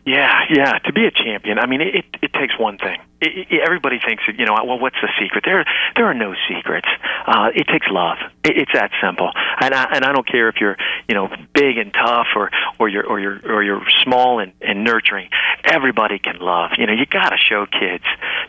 Yeah, 0.05 0.45
yeah. 0.49 0.79
To 0.79 0.93
be 0.93 1.05
a 1.05 1.11
champion, 1.11 1.59
I 1.59 1.65
mean, 1.65 1.81
it, 1.81 2.05
it 2.21 2.33
takes 2.33 2.57
one 2.57 2.77
thing. 2.77 2.99
It, 3.19 3.47
it, 3.49 3.61
everybody 3.65 3.99
thinks, 4.05 4.23
you 4.37 4.45
know, 4.45 4.53
well, 4.63 4.79
what's 4.79 4.97
the 5.01 5.09
secret? 5.19 5.43
There, 5.45 5.65
there 5.95 6.05
are 6.05 6.13
no 6.13 6.35
secrets. 6.47 6.87
Uh, 7.25 7.49
it 7.53 7.67
takes 7.67 7.87
love. 7.89 8.17
It, 8.43 8.57
it's 8.57 8.73
that 8.73 8.91
simple. 9.01 9.31
And 9.59 9.73
I, 9.73 9.83
and 9.95 10.05
I 10.05 10.13
don't 10.13 10.27
care 10.27 10.49
if 10.49 10.57
you're, 10.61 10.77
you 11.09 11.15
know, 11.15 11.29
big 11.53 11.77
and 11.77 11.91
tough, 11.93 12.27
or 12.35 12.51
or 12.79 12.89
you're 12.89 13.05
or 13.05 13.19
you're 13.19 13.39
or 13.43 13.63
you're 13.63 13.81
small 14.03 14.39
and, 14.39 14.53
and 14.61 14.83
nurturing. 14.83 15.29
Everybody 15.63 16.19
can 16.19 16.37
love. 16.39 16.71
You 16.77 16.85
know, 16.85 16.93
you 16.93 17.05
got 17.05 17.29
to 17.29 17.37
show 17.37 17.65
kids 17.65 18.03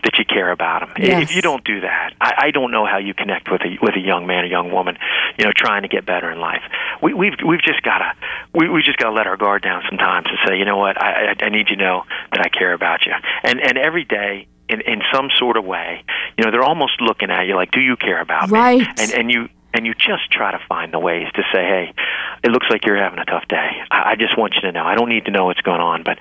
that 0.05 0.19
you 0.19 0.25
care 0.25 0.51
about 0.51 0.81
them. 0.81 0.93
Yes. 0.99 1.31
If 1.31 1.37
you 1.37 1.43
don't 1.43 1.65
do 1.65 1.81
that, 1.81 2.15
I, 2.21 2.35
I 2.39 2.51
don't 2.51 2.71
know 2.71 2.85
how 2.85 2.99
you 2.99 3.15
connect 3.15 3.51
with 3.51 3.63
a 3.63 3.79
with 3.81 3.97
a 3.97 4.01
young 4.01 4.27
man 4.27 4.45
or 4.45 4.49
young 4.49 4.71
woman, 4.71 4.99
you 5.39 5.45
know, 5.45 5.53
trying 5.55 5.83
to 5.83 5.89
get 5.89 6.05
better 6.05 6.31
in 6.31 6.39
life. 6.39 6.63
We, 7.03 7.15
we've 7.15 7.35
we've 7.47 7.63
just 7.63 7.83
got 7.83 7.99
to 7.99 8.13
we 8.55 8.69
we 8.69 8.83
just 8.83 8.99
got 8.99 9.09
to 9.09 9.15
let 9.15 9.27
our 9.27 9.37
guard 9.37 9.63
down 9.63 9.83
sometimes 9.89 10.27
and 10.29 10.39
say, 10.47 10.59
you 10.59 10.67
know 10.67 10.77
what, 10.77 11.01
I, 11.03 11.33
I 11.33 11.45
I 11.47 11.49
need 11.49 11.71
you 11.71 11.77
to 11.77 11.83
know 11.83 12.05
that 12.33 12.41
I 12.41 12.49
care 12.51 12.75
about 12.75 13.07
you. 13.07 13.13
And 13.43 13.61
and 13.61 13.79
every 13.79 14.05
day 14.05 14.47
in 14.69 14.81
in 14.83 15.03
some 15.13 15.29
sort 15.39 15.57
of 15.57 15.65
way, 15.65 16.05
you 16.37 16.45
know, 16.45 16.51
they're 16.51 16.63
almost 16.63 17.01
looking 17.01 17.31
at 17.31 17.47
you 17.47 17.55
like, 17.55 17.71
do 17.71 17.81
you 17.81 17.97
care 17.97 18.21
about 18.21 18.51
right. 18.51 18.81
me? 18.81 18.87
And 18.99 19.13
and 19.13 19.31
you 19.31 19.49
and 19.75 19.87
you 19.87 19.95
just 19.95 20.31
try 20.31 20.51
to 20.51 20.61
find 20.69 20.93
the 20.93 20.99
ways 20.99 21.27
to 21.35 21.43
say, 21.53 21.63
hey, 21.63 21.95
it 22.43 22.51
looks 22.51 22.67
like 22.71 22.87
you're 22.87 22.97
having 22.97 23.19
a 23.19 23.25
tough 23.25 23.47
day. 23.49 23.71
I, 23.91 24.13
I 24.13 24.17
just 24.17 24.37
want 24.39 24.55
you 24.55 24.63
to 24.63 24.73
know. 24.73 24.85
I 24.85 24.95
don't 24.95 25.09
need 25.09 25.27
to 25.27 25.31
know 25.31 25.47
what's 25.47 25.61
going 25.61 25.81
on, 25.81 26.03
but 26.03 26.19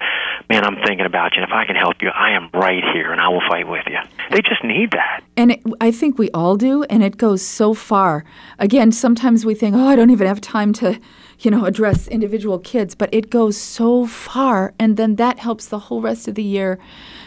man, 0.50 0.66
I'm 0.66 0.76
thinking 0.86 1.06
about 1.06 1.36
you. 1.36 1.42
And 1.42 1.50
if 1.50 1.56
I 1.56 1.66
can 1.66 1.76
help 1.76 2.02
you, 2.02 2.10
I 2.10 2.32
am 2.32 2.50
right 2.54 2.84
here, 2.94 3.12
and 3.12 3.22
I 3.22 3.30
will 3.30 3.42
fight 3.48 3.68
with 3.68 3.86
you. 3.88 4.00
They 4.32 4.42
just 4.42 4.64
need 4.64 4.92
that. 4.92 5.24
And 5.38 5.52
it, 5.54 5.64
I 5.80 5.92
think 5.92 6.18
we 6.18 6.30
all 6.32 6.58
do, 6.58 6.84
and 6.84 7.04
it 7.04 7.18
goes 7.18 7.42
so 7.42 7.74
far. 7.74 8.26
Again, 8.60 8.92
sometimes 8.92 9.46
we 9.46 9.56
think, 9.56 9.76
oh, 9.76 9.88
I 9.88 9.96
don't 9.96 10.10
even 10.10 10.28
have 10.28 10.42
time 10.42 10.74
to 10.74 11.00
you 11.40 11.52
know, 11.52 11.66
address 11.66 12.08
individual 12.08 12.58
kids, 12.60 12.96
but 12.96 13.14
it 13.14 13.30
goes 13.30 13.58
so 13.58 14.08
far, 14.08 14.74
and 14.80 14.98
then 14.98 15.16
that 15.18 15.40
helps 15.40 15.68
the 15.68 15.80
whole 15.80 16.02
rest 16.02 16.28
of 16.28 16.36
the 16.36 16.44
year 16.44 16.80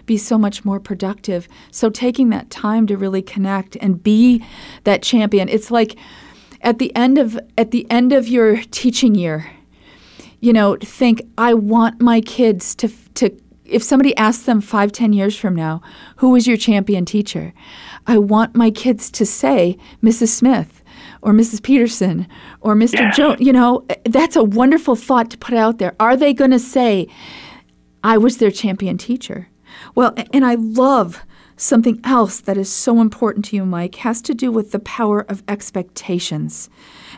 be 0.06 0.16
so 0.16 0.36
much 0.36 0.64
more 0.64 0.80
productive. 0.80 1.46
So 1.70 1.90
taking 1.90 2.30
that 2.30 2.50
time 2.50 2.86
to 2.88 2.96
really 2.96 3.22
connect 3.22 3.76
and 3.76 4.02
be 4.02 4.44
that 4.84 5.02
champion, 5.02 5.48
it's 5.48 5.70
like 5.70 5.96
at 6.62 6.78
the 6.78 6.94
end 6.96 7.18
of 7.18 7.38
at 7.56 7.70
the 7.70 7.88
end 7.90 8.12
of 8.12 8.26
your 8.26 8.62
teaching 8.70 9.14
year, 9.14 9.50
you 10.40 10.52
know, 10.52 10.76
think 10.80 11.22
I 11.38 11.54
want 11.54 12.00
my 12.00 12.20
kids 12.20 12.74
to 12.76 12.88
to 13.14 13.30
if 13.64 13.84
somebody 13.84 14.16
asks 14.16 14.44
them 14.44 14.60
five, 14.60 14.90
ten 14.90 15.12
years 15.12 15.38
from 15.38 15.54
now, 15.54 15.80
who 16.16 16.30
was 16.30 16.48
your 16.48 16.56
champion 16.56 17.04
teacher? 17.04 17.52
I 18.06 18.18
want 18.18 18.56
my 18.56 18.70
kids 18.72 19.10
to 19.12 19.24
say 19.24 19.78
Mrs. 20.02 20.28
Smith 20.28 20.79
or 21.22 21.32
Mrs. 21.32 21.62
Peterson 21.62 22.26
or 22.60 22.74
Mr. 22.74 23.00
Yeah. 23.00 23.10
Jones. 23.12 23.40
You 23.40 23.52
know, 23.52 23.84
eh, 23.88 23.96
that's 24.04 24.36
a 24.36 24.44
wonderful 24.44 24.96
thought 24.96 25.30
to 25.30 25.38
put 25.38 25.54
out 25.54 25.78
there. 25.78 25.94
Are 26.00 26.16
they 26.16 26.32
going 26.32 26.50
to 26.50 26.58
say, 26.58 27.08
I 28.02 28.18
was 28.18 28.38
their 28.38 28.50
champion 28.50 28.98
teacher? 28.98 29.48
Well, 29.94 30.14
and 30.32 30.44
I 30.44 30.54
love 30.54 31.22
something 31.60 32.00
else 32.04 32.40
that 32.40 32.56
is 32.56 32.72
so 32.72 33.00
important 33.00 33.44
to 33.44 33.56
you, 33.56 33.66
Mike, 33.66 33.96
has 33.96 34.22
to 34.22 34.34
do 34.34 34.50
with 34.50 34.72
the 34.72 34.78
power 34.78 35.20
of 35.28 35.42
expectations. 35.46 36.70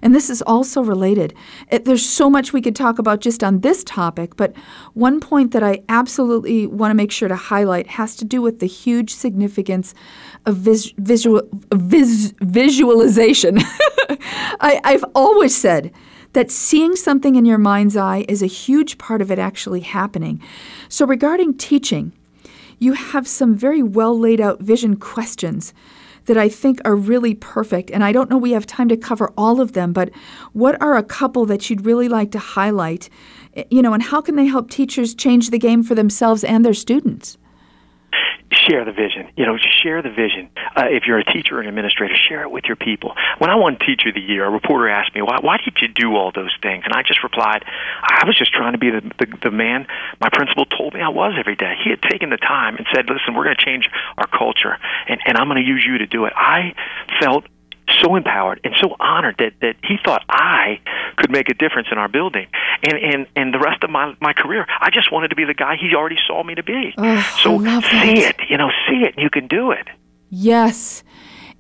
And 0.03 0.15
this 0.15 0.29
is 0.29 0.43
also 0.43 0.83
related. 0.83 1.33
It, 1.71 1.85
there's 1.85 2.05
so 2.05 2.29
much 2.29 2.53
we 2.53 2.61
could 2.61 2.75
talk 2.75 2.99
about 2.99 3.21
just 3.21 3.45
on 3.45 3.61
this 3.61 3.85
topic, 3.85 4.37
but 4.37 4.55
one 4.95 5.21
point 5.21 5.53
that 5.53 5.63
I 5.63 5.83
absolutely 5.89 6.67
want 6.67 6.91
to 6.91 6.97
make 6.97 7.13
sure 7.13 7.29
to 7.29 7.37
highlight 7.37 7.87
has 7.87 8.17
to 8.17 8.25
do 8.25 8.43
with 8.43 8.59
the 8.59 8.67
huge 8.67 9.15
significance 9.15 9.95
of 10.47 10.57
vis, 10.57 10.93
visual, 10.99 11.43
vis, 11.73 12.35
visualization. 12.41 13.59
I, 14.61 14.81
I've 14.85 15.05
always 15.15 15.57
said 15.57 15.93
that 16.33 16.51
seeing 16.51 16.97
something 16.97 17.37
in 17.37 17.45
your 17.45 17.59
mind's 17.59 17.97
eye 17.97 18.25
is 18.29 18.43
a 18.43 18.47
huge 18.47 18.99
part 18.99 19.21
of 19.21 19.31
it 19.31 19.39
actually 19.39 19.81
happening. 19.81 20.41
So, 20.89 21.07
regarding 21.07 21.55
teaching, 21.55 22.13
you 22.79 22.95
have 22.95 23.29
some 23.29 23.55
very 23.55 23.83
well 23.83 24.19
laid 24.19 24.41
out 24.41 24.61
vision 24.61 24.97
questions 24.97 25.73
that 26.27 26.37
I 26.37 26.49
think 26.49 26.81
are 26.85 26.95
really 26.95 27.35
perfect. 27.35 27.91
And 27.91 28.05
I 28.05 28.13
don't 28.13 28.31
know 28.31 28.37
we 28.39 28.53
have 28.53 28.67
time 28.67 28.89
to 28.89 28.97
cover 28.97 29.33
all 29.37 29.61
of 29.61 29.73
them, 29.73 29.93
but 29.93 30.11
what 30.53 30.81
are 30.81 30.97
a 30.97 31.03
couple 31.03 31.47
that 31.47 31.69
you'd 31.69 31.85
really 31.85 32.09
like 32.09 32.31
to 32.33 32.39
highlight? 32.39 33.09
Eh, 33.55 33.65
you 33.71 33.83
know, 33.83 33.93
and 33.93 34.03
how 34.03 34.21
can 34.21 34.37
they 34.37 34.47
help 34.47 34.71
teachers 34.71 35.15
change 35.15 35.51
the 35.51 35.59
game 35.59 35.83
for 35.83 35.95
themselves 35.95 36.45
and 36.45 36.65
their 36.65 36.75
students? 36.75 37.39
Share 38.53 38.85
the 38.85 38.93
vision. 38.93 39.29
You 39.37 39.47
know, 39.47 39.57
share 39.83 40.03
the 40.03 40.11
vision. 40.11 40.51
Uh, 40.77 40.87
if 40.91 41.05
you're 41.07 41.19
a 41.19 41.25
teacher 41.25 41.59
or 41.59 41.61
an 41.61 41.69
administrator, 41.69 42.15
share 42.17 42.43
it 42.43 42.51
with 42.51 42.65
your 42.65 42.77
people. 42.77 43.15
When 43.39 43.51
I 43.51 43.57
won 43.57 43.79
Teacher 43.79 44.11
of 44.11 44.15
the 44.15 44.21
Year, 44.21 44.45
a 44.45 44.51
reporter 44.51 44.89
asked 44.89 45.15
me, 45.15 45.23
"Why? 45.23 45.39
Why 45.41 45.59
did 45.65 45.79
you 45.81 45.89
do 45.89 46.17
all 46.17 46.33
those 46.33 46.55
things?" 46.63 46.85
And 46.85 46.93
I 46.95 47.03
just 47.03 47.23
replied, 47.23 47.65
"I 48.03 48.25
was 48.27 48.37
just 48.37 48.53
trying 48.53 48.73
to 48.73 48.79
be 48.79 48.91
the 48.91 49.01
the, 49.19 49.27
the 49.45 49.51
man 49.51 49.87
my 50.21 50.29
principal 50.29 50.65
told 50.67 50.95
me 50.95 51.01
I 51.01 51.09
was 51.09 51.35
every 51.39 51.57
day. 51.57 51.75
He 51.83 51.91
had 51.91 52.03
taken 52.03 52.31
the 52.31 52.37
time 52.37 52.77
and 52.77 52.87
said, 52.95 53.09
"Listen, 53.09 53.35
we're 53.35 53.45
going 53.45 53.57
to 53.57 53.65
change 53.65 53.89
our 54.19 54.27
culture, 54.27 54.79
and, 55.09 55.21
and 55.27 55.37
I'm 55.37 55.49
going 55.49 55.63
to 55.63 55.69
use 55.69 55.85
you 55.87 55.99
to 55.99 56.07
do 56.07 56.25
it." 56.27 56.33
I 56.37 56.75
felt 57.21 57.45
so 58.01 58.17
empowered 58.17 58.61
and 58.65 58.75
so 58.81 58.97
honored 59.01 59.37
that 59.39 59.55
that 59.61 59.77
he 59.83 59.97
thought 60.05 60.25
I 60.29 60.81
could 61.17 61.31
make 61.31 61.49
a 61.49 61.55
difference 61.55 61.89
in 61.91 61.99
our 61.99 62.09
building. 62.09 62.47
And 62.83 62.99
and 62.99 63.27
and 63.37 63.55
the 63.55 63.59
rest 63.59 63.83
of 63.83 63.91
my 63.91 64.15
my 64.21 64.33
career, 64.33 64.67
I 64.81 64.91
just 64.91 65.13
wanted 65.13 65.29
to 65.29 65.37
be 65.37 65.45
the 65.45 65.55
guy 65.55 65.77
he 65.77 65.95
already 65.95 66.19
saw 66.27 66.43
me 66.43 66.55
to 66.55 66.63
be. 66.63 66.95
Oh, 66.99 67.39
so 67.43 67.59
see 67.59 67.65
that. 67.65 68.41
it, 68.41 68.51
you 68.51 68.57
know, 68.57 68.71
see 68.89 69.05
it, 69.05 69.15
you 69.19 69.31
can 69.31 69.47
do 69.47 69.71
it. 69.71 69.89
Yes. 70.31 71.05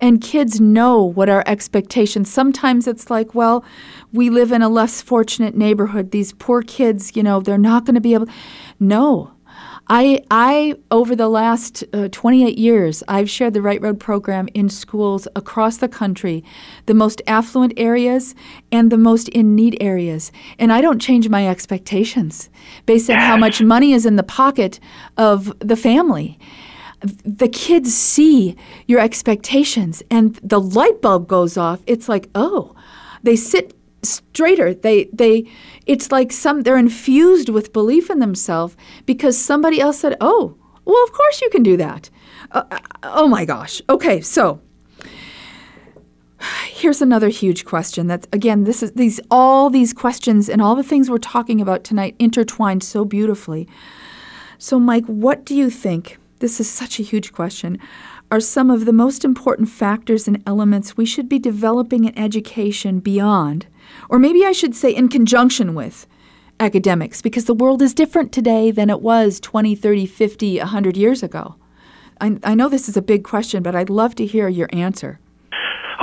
And 0.00 0.20
kids 0.20 0.60
know 0.60 1.04
what 1.04 1.28
our 1.28 1.44
expectations. 1.46 2.32
Sometimes 2.32 2.88
it's 2.88 3.08
like, 3.08 3.36
well, 3.36 3.64
we 4.12 4.30
live 4.30 4.50
in 4.50 4.60
a 4.60 4.68
less 4.68 5.00
fortunate 5.00 5.54
neighborhood. 5.54 6.10
These 6.10 6.32
poor 6.32 6.62
kids, 6.62 7.14
you 7.14 7.22
know, 7.22 7.40
they're 7.40 7.56
not 7.56 7.84
going 7.84 7.94
to 7.94 8.00
be 8.00 8.14
able. 8.14 8.26
No, 8.80 9.30
I, 9.94 10.24
I 10.30 10.76
over 10.90 11.14
the 11.14 11.28
last 11.28 11.84
uh, 11.92 12.08
28 12.10 12.56
years, 12.56 13.02
I've 13.08 13.28
shared 13.28 13.52
the 13.52 13.60
Right 13.60 13.78
Road 13.78 14.00
program 14.00 14.48
in 14.54 14.70
schools 14.70 15.28
across 15.36 15.76
the 15.76 15.88
country, 15.88 16.42
the 16.86 16.94
most 16.94 17.20
affluent 17.26 17.74
areas 17.76 18.34
and 18.72 18.90
the 18.90 18.96
most 18.96 19.28
in 19.28 19.54
need 19.54 19.76
areas. 19.82 20.32
And 20.58 20.72
I 20.72 20.80
don't 20.80 20.98
change 20.98 21.28
my 21.28 21.46
expectations 21.46 22.48
based 22.86 23.10
on 23.10 23.18
how 23.18 23.36
much 23.36 23.60
money 23.60 23.92
is 23.92 24.06
in 24.06 24.16
the 24.16 24.22
pocket 24.22 24.80
of 25.18 25.52
the 25.58 25.76
family. 25.76 26.38
The 27.02 27.48
kids 27.48 27.92
see 27.92 28.56
your 28.86 28.98
expectations 29.00 30.02
and 30.10 30.36
the 30.36 30.58
light 30.60 31.02
bulb 31.02 31.28
goes 31.28 31.58
off. 31.58 31.82
It's 31.86 32.08
like, 32.08 32.30
oh, 32.34 32.74
they 33.22 33.36
sit 33.36 33.74
straighter. 34.02 34.74
They 34.74 35.04
they 35.12 35.46
it's 35.86 36.12
like 36.12 36.32
some 36.32 36.62
they're 36.62 36.76
infused 36.76 37.48
with 37.48 37.72
belief 37.72 38.10
in 38.10 38.18
themselves 38.18 38.76
because 39.06 39.36
somebody 39.38 39.80
else 39.80 39.98
said, 40.00 40.16
"Oh, 40.20 40.56
well, 40.84 41.02
of 41.04 41.12
course 41.12 41.40
you 41.40 41.50
can 41.50 41.62
do 41.62 41.76
that." 41.76 42.10
Uh, 42.50 42.64
uh, 42.70 42.78
oh 43.02 43.28
my 43.28 43.44
gosh. 43.44 43.82
Okay, 43.88 44.20
so 44.20 44.60
here's 46.68 47.00
another 47.00 47.28
huge 47.28 47.64
question 47.64 48.08
that 48.08 48.26
again 48.32 48.64
this 48.64 48.82
is 48.82 48.92
these 48.92 49.20
all 49.30 49.70
these 49.70 49.92
questions 49.92 50.48
and 50.48 50.60
all 50.60 50.74
the 50.74 50.82
things 50.82 51.08
we're 51.08 51.18
talking 51.18 51.60
about 51.60 51.84
tonight 51.84 52.16
intertwined 52.18 52.82
so 52.82 53.04
beautifully. 53.04 53.68
So 54.58 54.78
Mike, 54.78 55.06
what 55.06 55.44
do 55.44 55.54
you 55.54 55.70
think? 55.70 56.18
This 56.38 56.60
is 56.60 56.68
such 56.68 56.98
a 56.98 57.04
huge 57.04 57.32
question. 57.32 57.78
Are 58.30 58.40
some 58.40 58.70
of 58.70 58.84
the 58.84 58.92
most 58.92 59.24
important 59.24 59.68
factors 59.68 60.26
and 60.26 60.42
elements 60.46 60.96
we 60.96 61.04
should 61.04 61.28
be 61.28 61.38
developing 61.38 62.04
in 62.04 62.18
education 62.18 62.98
beyond 62.98 63.66
or 64.12 64.18
maybe 64.18 64.44
I 64.44 64.52
should 64.52 64.74
say 64.74 64.94
in 64.94 65.08
conjunction 65.08 65.74
with 65.74 66.06
academics, 66.60 67.22
because 67.22 67.46
the 67.46 67.54
world 67.54 67.80
is 67.80 67.94
different 67.94 68.30
today 68.30 68.70
than 68.70 68.90
it 68.90 69.00
was 69.00 69.40
20, 69.40 69.74
30, 69.74 70.04
50, 70.04 70.58
100 70.58 70.96
years 70.98 71.22
ago. 71.22 71.56
I, 72.20 72.38
I 72.44 72.54
know 72.54 72.68
this 72.68 72.90
is 72.90 72.96
a 72.98 73.02
big 73.02 73.24
question, 73.24 73.62
but 73.62 73.74
I'd 73.74 73.88
love 73.88 74.14
to 74.16 74.26
hear 74.26 74.48
your 74.48 74.68
answer. 74.70 75.18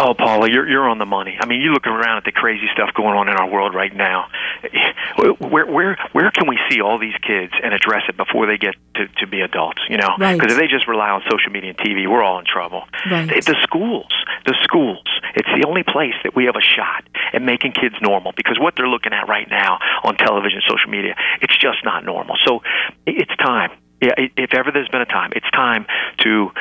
Oh, 0.02 0.14
Paula, 0.14 0.50
you're 0.50 0.68
you're 0.70 0.88
on 0.90 0.98
the 0.98 1.06
money. 1.06 1.38
I 1.40 1.46
mean, 1.46 1.60
you 1.60 1.72
look 1.74 1.86
around 1.86 2.18
at 2.18 2.24
the 2.24 2.32
crazy 2.32 2.68
stuff 2.74 2.94
going 2.96 3.16
on 3.18 3.28
in 3.28 3.36
our 3.36 3.50
world 3.50 3.76
right 3.76 3.94
now. 3.94 4.28
Where 5.18 5.66
where 5.66 5.98
where 6.14 6.32
can 6.32 6.48
we 6.48 6.58
see 6.70 6.80
all 6.82 6.98
these 7.00 7.16
kids 7.22 7.52
and 7.62 7.74
address 7.74 8.04
it 8.08 8.16
before 8.16 8.46
they 8.48 8.58
get 8.58 8.76
to 8.96 9.08
to 9.20 9.28
be 9.28 9.42
adults? 9.42 9.82
You 9.90 9.98
know, 9.98 10.16
Right. 10.18 10.40
because 10.40 10.54
if 10.54 10.60
they 10.60 10.68
just 10.68 10.88
rely 10.88 11.10
on 11.10 11.22
social 11.30 11.52
media 11.52 11.72
and 11.72 11.78
TV, 11.80 12.08
we're 12.10 12.24
all 12.24 12.40
in 12.40 12.46
trouble. 12.46 12.84
Right. 13.12 13.28
The, 13.28 13.42
the 13.42 13.58
schools, 13.64 14.08
the 14.46 14.56
schools, 14.64 15.04
it's 15.36 15.50
the 15.50 15.68
only 15.68 15.84
place 15.84 16.14
that 16.24 16.36
we 16.36 16.46
have 16.46 16.56
a 16.56 16.62
shot 16.64 17.04
at 17.34 17.42
making 17.42 17.74
kids 17.74 17.96
normal. 18.02 18.32
Because 18.38 18.58
what 18.60 18.76
they're 18.78 18.88
looking 18.88 19.12
at 19.12 19.28
right 19.28 19.48
now 19.50 19.80
on 20.04 20.16
television, 20.16 20.62
social 20.68 20.90
media, 20.90 21.16
it's 21.42 21.58
just 21.58 21.84
not 21.84 22.06
normal. 22.06 22.36
So 22.46 22.62
it's 23.06 23.36
time 23.38 23.72
Yeah, 24.02 24.14
if 24.38 24.54
ever 24.54 24.72
there's 24.72 24.88
been 24.90 25.02
a 25.02 25.06
time, 25.06 25.32
it's 25.36 25.50
time 25.52 25.86
to 26.24 26.52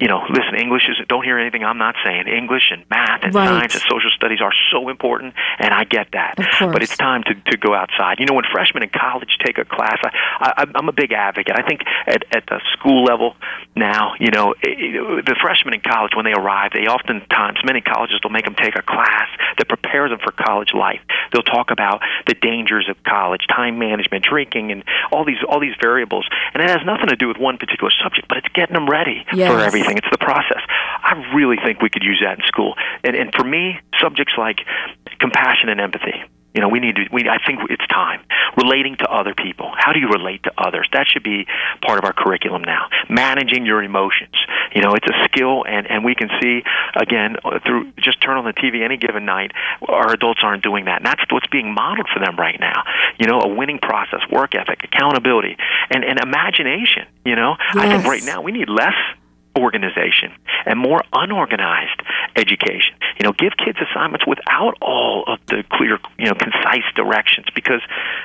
you 0.00 0.08
know, 0.08 0.22
listen, 0.28 0.54
English 0.56 0.88
is, 0.88 0.96
don't 1.08 1.24
hear 1.24 1.38
anything 1.38 1.64
I'm 1.64 1.78
not 1.78 1.94
saying. 2.04 2.28
English 2.28 2.70
and 2.70 2.84
math 2.90 3.22
and 3.22 3.34
right. 3.34 3.48
science 3.48 3.74
and 3.74 3.82
social 3.88 4.10
studies 4.14 4.40
are 4.40 4.52
so 4.72 4.88
important, 4.88 5.34
and 5.58 5.72
I 5.72 5.84
get 5.84 6.08
that. 6.12 6.34
But 6.60 6.82
it's 6.82 6.96
time 6.96 7.22
to, 7.24 7.34
to 7.34 7.56
go 7.56 7.74
outside. 7.74 8.18
You 8.18 8.26
know, 8.26 8.34
when 8.34 8.44
freshmen 8.50 8.82
in 8.82 8.90
college 8.90 9.38
take 9.44 9.58
a 9.58 9.64
class, 9.64 9.98
I, 10.02 10.10
I, 10.40 10.64
I'm 10.74 10.88
a 10.88 10.92
big 10.92 11.12
advocate. 11.12 11.54
I 11.56 11.66
think 11.66 11.82
at, 12.06 12.24
at 12.34 12.46
the 12.46 12.60
school 12.72 13.04
level 13.04 13.36
now, 13.74 14.14
you 14.18 14.30
know, 14.30 14.54
it, 14.62 15.24
the 15.24 15.36
freshmen 15.40 15.74
in 15.74 15.80
college, 15.80 16.12
when 16.14 16.24
they 16.24 16.32
arrive, 16.32 16.72
they 16.72 16.86
oftentimes, 16.86 17.58
many 17.64 17.80
colleges 17.80 18.20
will 18.22 18.30
make 18.30 18.44
them 18.44 18.54
take 18.54 18.76
a 18.76 18.82
class 18.82 19.28
that 19.58 19.68
prepares 19.68 20.10
them 20.10 20.18
for 20.22 20.32
college 20.32 20.72
life. 20.74 21.00
They'll 21.32 21.42
talk 21.42 21.70
about 21.70 22.00
the 22.26 22.34
dangers 22.34 22.88
of 22.88 22.96
college, 23.04 23.46
time 23.48 23.78
management, 23.78 24.24
drinking, 24.24 24.72
and 24.72 24.84
all 25.12 25.24
these, 25.24 25.42
all 25.48 25.60
these 25.60 25.76
variables. 25.80 26.26
And 26.54 26.62
it 26.62 26.70
has 26.70 26.80
nothing 26.86 27.08
to 27.08 27.16
do 27.16 27.28
with 27.28 27.36
one 27.36 27.58
particular 27.58 27.90
subject, 28.02 28.28
but 28.28 28.38
it's 28.38 28.48
getting 28.54 28.74
them 28.74 28.88
ready 28.88 29.24
yes. 29.32 29.50
for 29.50 29.58
everything. 29.66 29.98
It's 29.98 30.10
the 30.10 30.18
process. 30.18 30.62
I 31.02 31.32
really 31.34 31.56
think 31.56 31.82
we 31.82 31.90
could 31.90 32.02
use 32.02 32.20
that 32.24 32.38
in 32.38 32.44
school. 32.46 32.74
And, 33.04 33.16
and 33.16 33.32
for 33.34 33.44
me, 33.44 33.78
subjects 34.00 34.34
like 34.36 34.60
compassion 35.18 35.68
and 35.68 35.80
empathy. 35.80 36.24
You 36.56 36.62
know, 36.62 36.68
we 36.68 36.80
need 36.80 36.96
to. 36.96 37.02
We, 37.12 37.28
I 37.28 37.36
think 37.46 37.60
it's 37.68 37.86
time. 37.88 38.22
Relating 38.56 38.96
to 38.96 39.10
other 39.10 39.34
people. 39.34 39.70
How 39.76 39.92
do 39.92 40.00
you 40.00 40.08
relate 40.08 40.42
to 40.44 40.52
others? 40.56 40.88
That 40.94 41.06
should 41.06 41.22
be 41.22 41.46
part 41.84 41.98
of 41.98 42.06
our 42.06 42.14
curriculum 42.14 42.62
now. 42.62 42.88
Managing 43.10 43.66
your 43.66 43.82
emotions. 43.82 44.34
You 44.74 44.80
know, 44.80 44.94
it's 44.94 45.06
a 45.06 45.24
skill, 45.24 45.66
and 45.68 45.86
and 45.86 46.02
we 46.02 46.14
can 46.14 46.30
see 46.40 46.62
again 46.98 47.36
through 47.66 47.92
just 47.98 48.22
turn 48.22 48.38
on 48.38 48.46
the 48.46 48.54
TV 48.54 48.82
any 48.82 48.96
given 48.96 49.26
night. 49.26 49.52
Our 49.86 50.14
adults 50.14 50.40
aren't 50.42 50.62
doing 50.62 50.86
that, 50.86 51.04
and 51.04 51.06
that's 51.06 51.30
what's 51.30 51.46
being 51.48 51.74
modeled 51.74 52.08
for 52.08 52.20
them 52.20 52.36
right 52.36 52.58
now. 52.58 52.84
You 53.20 53.26
know, 53.26 53.40
a 53.40 53.48
winning 53.48 53.78
process, 53.78 54.20
work 54.32 54.54
ethic, 54.54 54.82
accountability, 54.82 55.58
and 55.90 56.04
and 56.04 56.18
imagination. 56.18 57.04
You 57.26 57.36
know, 57.36 57.56
yes. 57.74 57.84
I 57.84 57.88
think 57.88 58.04
right 58.04 58.24
now 58.24 58.40
we 58.40 58.52
need 58.52 58.70
less 58.70 58.96
organization 59.56 60.32
and 60.64 60.78
more 60.78 61.02
unorganized 61.12 62.02
education. 62.36 62.94
You 63.18 63.24
know, 63.24 63.32
give 63.32 63.52
kids 63.56 63.78
assignments 63.80 64.26
without 64.26 64.74
all 64.80 65.24
of 65.26 65.38
the 65.46 65.64
clear, 65.70 65.98
you 66.18 66.26
know, 66.26 66.34
concise 66.34 66.84
directions 66.94 67.46
because, 67.54 67.80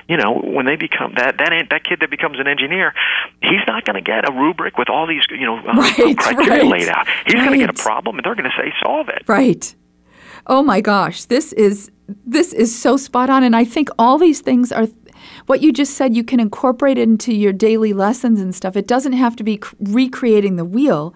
you 0.07 0.17
know, 0.17 0.39
when 0.43 0.65
they 0.65 0.75
become 0.75 1.13
that 1.15 1.37
that 1.37 1.51
that 1.69 1.83
kid 1.83 1.99
that 2.01 2.09
becomes 2.09 2.39
an 2.39 2.47
engineer, 2.47 2.93
he's 3.41 3.61
not 3.67 3.85
going 3.85 3.95
to 3.95 4.01
get 4.01 4.27
a 4.27 4.31
rubric 4.31 4.77
with 4.77 4.89
all 4.89 5.07
these, 5.07 5.23
you 5.29 5.45
know, 5.45 5.57
uh, 5.57 5.73
right, 5.73 6.17
criteria 6.17 6.63
right, 6.63 6.65
laid 6.65 6.89
out. 6.89 7.07
He's 7.25 7.35
right. 7.35 7.45
going 7.45 7.59
to 7.59 7.65
get 7.65 7.69
a 7.69 7.81
problem 7.81 8.17
and 8.17 8.25
they're 8.25 8.35
going 8.35 8.49
to 8.49 8.57
say 8.57 8.73
solve 8.83 9.09
it. 9.09 9.23
Right. 9.27 9.73
Oh 10.47 10.63
my 10.63 10.81
gosh, 10.81 11.25
this 11.25 11.53
is 11.53 11.91
this 12.25 12.51
is 12.51 12.77
so 12.77 12.97
spot 12.97 13.29
on 13.29 13.43
and 13.43 13.55
I 13.55 13.63
think 13.63 13.89
all 13.97 14.17
these 14.17 14.41
things 14.41 14.71
are 14.71 14.87
what 15.45 15.61
you 15.61 15.71
just 15.73 15.95
said 15.95 16.15
you 16.15 16.23
can 16.23 16.39
incorporate 16.39 16.97
into 16.97 17.33
your 17.33 17.53
daily 17.53 17.93
lessons 17.93 18.39
and 18.39 18.53
stuff. 18.53 18.75
It 18.75 18.87
doesn't 18.87 19.13
have 19.13 19.35
to 19.37 19.43
be 19.43 19.61
recreating 19.79 20.55
the 20.55 20.65
wheel. 20.65 21.13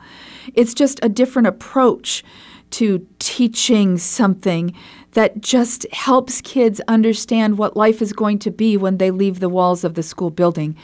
It's 0.53 0.73
just 0.73 0.99
a 1.03 1.09
different 1.09 1.47
approach 1.47 2.23
to 2.71 3.07
teaching 3.19 3.97
something 3.97 4.75
that 5.11 5.39
just 5.39 5.85
helps 5.93 6.41
kids 6.41 6.81
understand 6.89 7.57
what 7.57 7.77
life 7.77 8.01
is 8.01 8.11
going 8.11 8.37
to 8.37 8.51
be 8.51 8.75
when 8.75 8.97
they 8.97 9.11
leave 9.11 9.39
the 9.39 9.47
walls 9.47 9.85
of 9.85 9.93
the 9.93 10.03
school 10.03 10.29
building. 10.29 10.75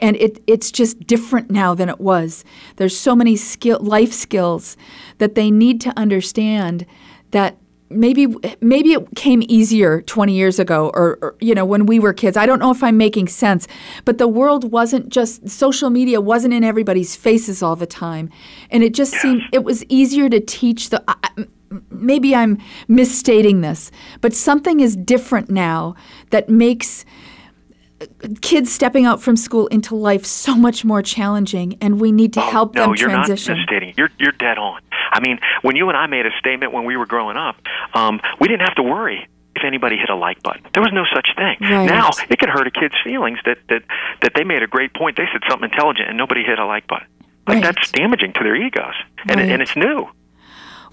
And 0.00 0.16
it, 0.16 0.40
it's 0.46 0.70
just 0.70 1.06
different 1.08 1.50
now 1.50 1.74
than 1.74 1.88
it 1.88 2.00
was. 2.00 2.44
There's 2.76 2.96
so 2.96 3.16
many 3.16 3.34
skill, 3.34 3.80
life 3.80 4.12
skills 4.12 4.76
that 5.18 5.34
they 5.34 5.50
need 5.50 5.80
to 5.80 5.98
understand 5.98 6.86
that 7.32 7.56
maybe 7.90 8.28
maybe 8.60 8.92
it 8.92 9.14
came 9.16 9.42
easier 9.48 10.02
20 10.02 10.32
years 10.32 10.58
ago 10.58 10.90
or, 10.94 11.18
or, 11.20 11.36
you 11.40 11.54
know 11.54 11.64
when 11.64 11.86
we 11.86 11.98
were 11.98 12.12
kids. 12.12 12.36
I 12.36 12.46
don't 12.46 12.60
know 12.60 12.70
if 12.70 12.82
i'm 12.82 12.96
making 12.96 13.28
sense 13.28 13.66
but 14.04 14.18
the 14.18 14.28
world 14.28 14.70
wasn't 14.70 15.08
just 15.08 15.48
social 15.48 15.90
media 15.90 16.20
wasn't 16.20 16.54
in 16.54 16.64
everybody's 16.64 17.16
faces 17.16 17.62
all 17.62 17.76
the 17.76 17.86
time. 17.86 18.30
And 18.70 18.82
it 18.82 18.94
just 18.94 19.12
seemed 19.14 19.42
it 19.52 19.64
was 19.64 19.84
easier 19.88 20.28
to 20.28 20.40
teach 20.40 20.90
the 20.90 21.02
uh, 21.08 21.44
maybe 21.90 22.34
i'm 22.34 22.58
misstating 22.88 23.60
this 23.60 23.92
but 24.20 24.34
something 24.34 24.80
is 24.80 24.96
different 24.96 25.50
now 25.50 25.94
that 26.30 26.48
makes 26.48 27.04
kids 28.40 28.72
stepping 28.72 29.04
out 29.04 29.20
from 29.20 29.36
school 29.36 29.66
into 29.68 29.94
life 29.94 30.24
so 30.24 30.54
much 30.56 30.84
more 30.84 31.02
challenging 31.02 31.76
and 31.80 32.00
we 32.00 32.12
need 32.12 32.32
to 32.34 32.40
oh, 32.40 32.50
help 32.50 32.74
no, 32.74 32.86
them 32.86 32.94
you're 32.96 33.10
transition 33.10 33.54
not 33.54 33.60
misstating. 33.60 33.94
You're, 33.96 34.10
you're 34.18 34.32
dead 34.32 34.58
on. 34.58 34.80
I 35.12 35.20
mean, 35.20 35.38
when 35.62 35.76
you 35.76 35.88
and 35.88 35.96
I 35.96 36.06
made 36.06 36.26
a 36.26 36.30
statement 36.38 36.72
when 36.72 36.84
we 36.84 36.96
were 36.96 37.06
growing 37.06 37.36
up, 37.36 37.56
um, 37.94 38.20
we 38.40 38.48
didn't 38.48 38.62
have 38.62 38.76
to 38.76 38.82
worry 38.82 39.28
if 39.56 39.64
anybody 39.64 39.96
hit 39.96 40.08
a 40.08 40.14
like 40.14 40.42
button. 40.42 40.62
There 40.72 40.82
was 40.82 40.92
no 40.92 41.04
such 41.14 41.28
thing. 41.36 41.56
Right. 41.60 41.86
Now 41.86 42.10
it 42.30 42.38
can 42.38 42.48
hurt 42.48 42.66
a 42.66 42.70
kid's 42.70 42.94
feelings 43.04 43.38
that, 43.44 43.58
that 43.68 43.82
that 44.22 44.32
they 44.34 44.44
made 44.44 44.62
a 44.62 44.66
great 44.66 44.94
point. 44.94 45.16
They 45.16 45.26
said 45.32 45.42
something 45.48 45.68
intelligent 45.70 46.08
and 46.08 46.16
nobody 46.16 46.42
hit 46.44 46.58
a 46.58 46.66
like 46.66 46.86
button. 46.86 47.06
Like 47.46 47.56
Right. 47.56 47.74
that's 47.74 47.90
damaging 47.90 48.32
to 48.34 48.40
their 48.44 48.54
egos, 48.54 48.94
and 49.26 49.40
Right. 49.40 49.50
and 49.50 49.60
it's 49.62 49.74
new. 49.74 50.08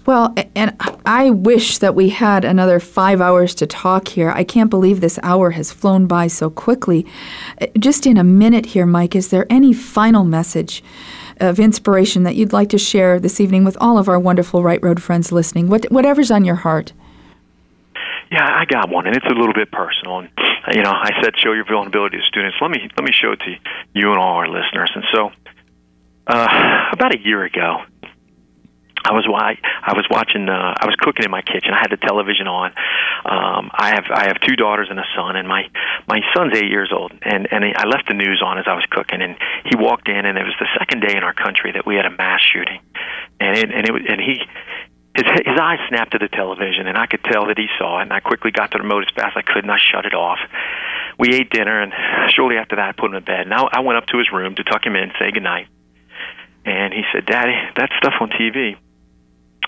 Well, 0.06 0.34
and 0.54 0.74
I 1.04 1.30
wish 1.30 1.78
that 1.78 1.94
we 1.94 2.08
had 2.08 2.44
another 2.44 2.80
five 2.80 3.20
hours 3.20 3.54
to 3.56 3.66
talk 3.66 4.08
here. 4.08 4.30
I 4.30 4.42
can't 4.42 4.70
believe 4.70 5.00
this 5.00 5.18
hour 5.22 5.50
has 5.50 5.70
flown 5.70 6.06
by 6.06 6.28
so 6.28 6.48
quickly. 6.48 7.04
Uh, 7.60 7.66
Just 7.78 8.06
in 8.06 8.16
a 8.16 8.24
minute 8.24 8.66
here, 8.66 8.86
Mike, 8.86 9.14
is 9.14 9.28
there 9.28 9.46
any 9.50 9.74
final 9.74 10.24
message 10.24 10.82
of 11.40 11.60
inspiration 11.60 12.22
that 12.22 12.36
you'd 12.36 12.54
like 12.54 12.70
to 12.70 12.78
share 12.78 13.20
this 13.20 13.38
evening 13.38 13.64
with 13.64 13.76
all 13.80 13.98
of 13.98 14.08
our 14.08 14.18
wonderful 14.18 14.62
Right 14.62 14.82
Road 14.82 15.02
friends 15.02 15.30
listening? 15.30 15.68
What, 15.68 15.84
whatever's 15.92 16.30
on 16.30 16.44
your 16.44 16.56
heart. 16.56 16.94
Yeah, 18.30 18.44
I 18.44 18.64
got 18.64 18.90
one, 18.90 19.06
and 19.06 19.16
it's 19.16 19.26
a 19.26 19.34
little 19.34 19.54
bit 19.54 19.70
personal. 19.70 20.18
And 20.18 20.28
you 20.74 20.82
know, 20.82 20.90
I 20.90 21.10
said 21.22 21.32
show 21.36 21.52
your 21.52 21.64
vulnerability 21.64 22.18
to 22.18 22.24
students. 22.24 22.56
Let 22.60 22.70
me 22.70 22.88
let 22.96 23.04
me 23.04 23.12
show 23.12 23.32
it 23.32 23.40
to 23.40 23.54
you 23.94 24.10
and 24.10 24.18
all 24.18 24.36
our 24.36 24.48
listeners. 24.48 24.90
And 24.94 25.04
so, 25.14 25.30
uh, 26.26 26.88
about 26.92 27.14
a 27.14 27.18
year 27.18 27.44
ago, 27.44 27.82
I 29.04 29.12
was 29.12 29.26
I 29.28 29.92
was 29.94 30.06
watching. 30.10 30.48
Uh, 30.48 30.74
I 30.76 30.86
was 30.86 30.96
cooking 30.98 31.24
in 31.24 31.30
my 31.30 31.42
kitchen. 31.42 31.72
I 31.72 31.78
had 31.78 31.90
the 31.90 31.96
television 31.96 32.46
on. 32.46 32.72
Um, 33.24 33.70
I 33.72 33.94
have 33.94 34.06
I 34.10 34.24
have 34.26 34.40
two 34.40 34.56
daughters 34.56 34.88
and 34.90 34.98
a 34.98 35.06
son, 35.16 35.36
and 35.36 35.46
my 35.46 35.68
my 36.06 36.20
son's 36.34 36.56
eight 36.56 36.70
years 36.70 36.90
old. 36.92 37.12
And 37.22 37.48
and 37.50 37.64
I 37.64 37.86
left 37.86 38.08
the 38.08 38.14
news 38.14 38.42
on 38.44 38.58
as 38.58 38.66
I 38.66 38.74
was 38.74 38.84
cooking, 38.90 39.22
and 39.22 39.36
he 39.64 39.76
walked 39.76 40.08
in, 40.08 40.24
and 40.24 40.36
it 40.36 40.44
was 40.44 40.54
the 40.58 40.68
second 40.78 41.00
day 41.00 41.16
in 41.16 41.22
our 41.22 41.34
country 41.34 41.72
that 41.72 41.86
we 41.86 41.96
had 41.96 42.06
a 42.06 42.10
mass 42.10 42.40
shooting, 42.42 42.80
and 43.40 43.56
it, 43.56 43.70
and 43.70 43.88
it 43.88 44.10
and 44.10 44.20
he. 44.20 44.40
His, 45.16 45.26
his 45.46 45.58
eyes 45.60 45.80
snapped 45.88 46.12
to 46.12 46.18
the 46.18 46.28
television, 46.28 46.86
and 46.86 46.96
I 46.96 47.06
could 47.06 47.24
tell 47.24 47.48
that 47.48 47.58
he 47.58 47.66
saw 47.76 47.98
it. 47.98 48.02
And 48.02 48.12
I 48.12 48.20
quickly 48.20 48.52
got 48.52 48.70
to 48.70 48.78
the 48.78 48.84
remote 48.84 49.02
as 49.02 49.10
fast 49.16 49.36
as 49.36 49.42
I 49.42 49.52
could, 49.52 49.64
and 49.64 49.72
I 49.72 49.78
shut 49.80 50.06
it 50.06 50.14
off. 50.14 50.38
We 51.18 51.34
ate 51.34 51.50
dinner, 51.50 51.82
and 51.82 51.92
shortly 52.36 52.56
after 52.56 52.76
that, 52.76 52.88
I 52.90 52.92
put 52.92 53.10
him 53.10 53.16
in 53.16 53.24
bed. 53.24 53.48
Now 53.48 53.68
I 53.72 53.80
went 53.80 53.98
up 53.98 54.06
to 54.14 54.18
his 54.18 54.30
room 54.30 54.54
to 54.54 54.62
tuck 54.62 54.86
him 54.86 54.94
in, 54.94 55.10
say 55.18 55.32
goodnight. 55.32 55.66
And 56.64 56.92
he 56.92 57.02
said, 57.12 57.26
"Daddy, 57.26 57.56
that 57.76 57.90
stuff 57.98 58.14
on 58.20 58.30
TV. 58.30 58.76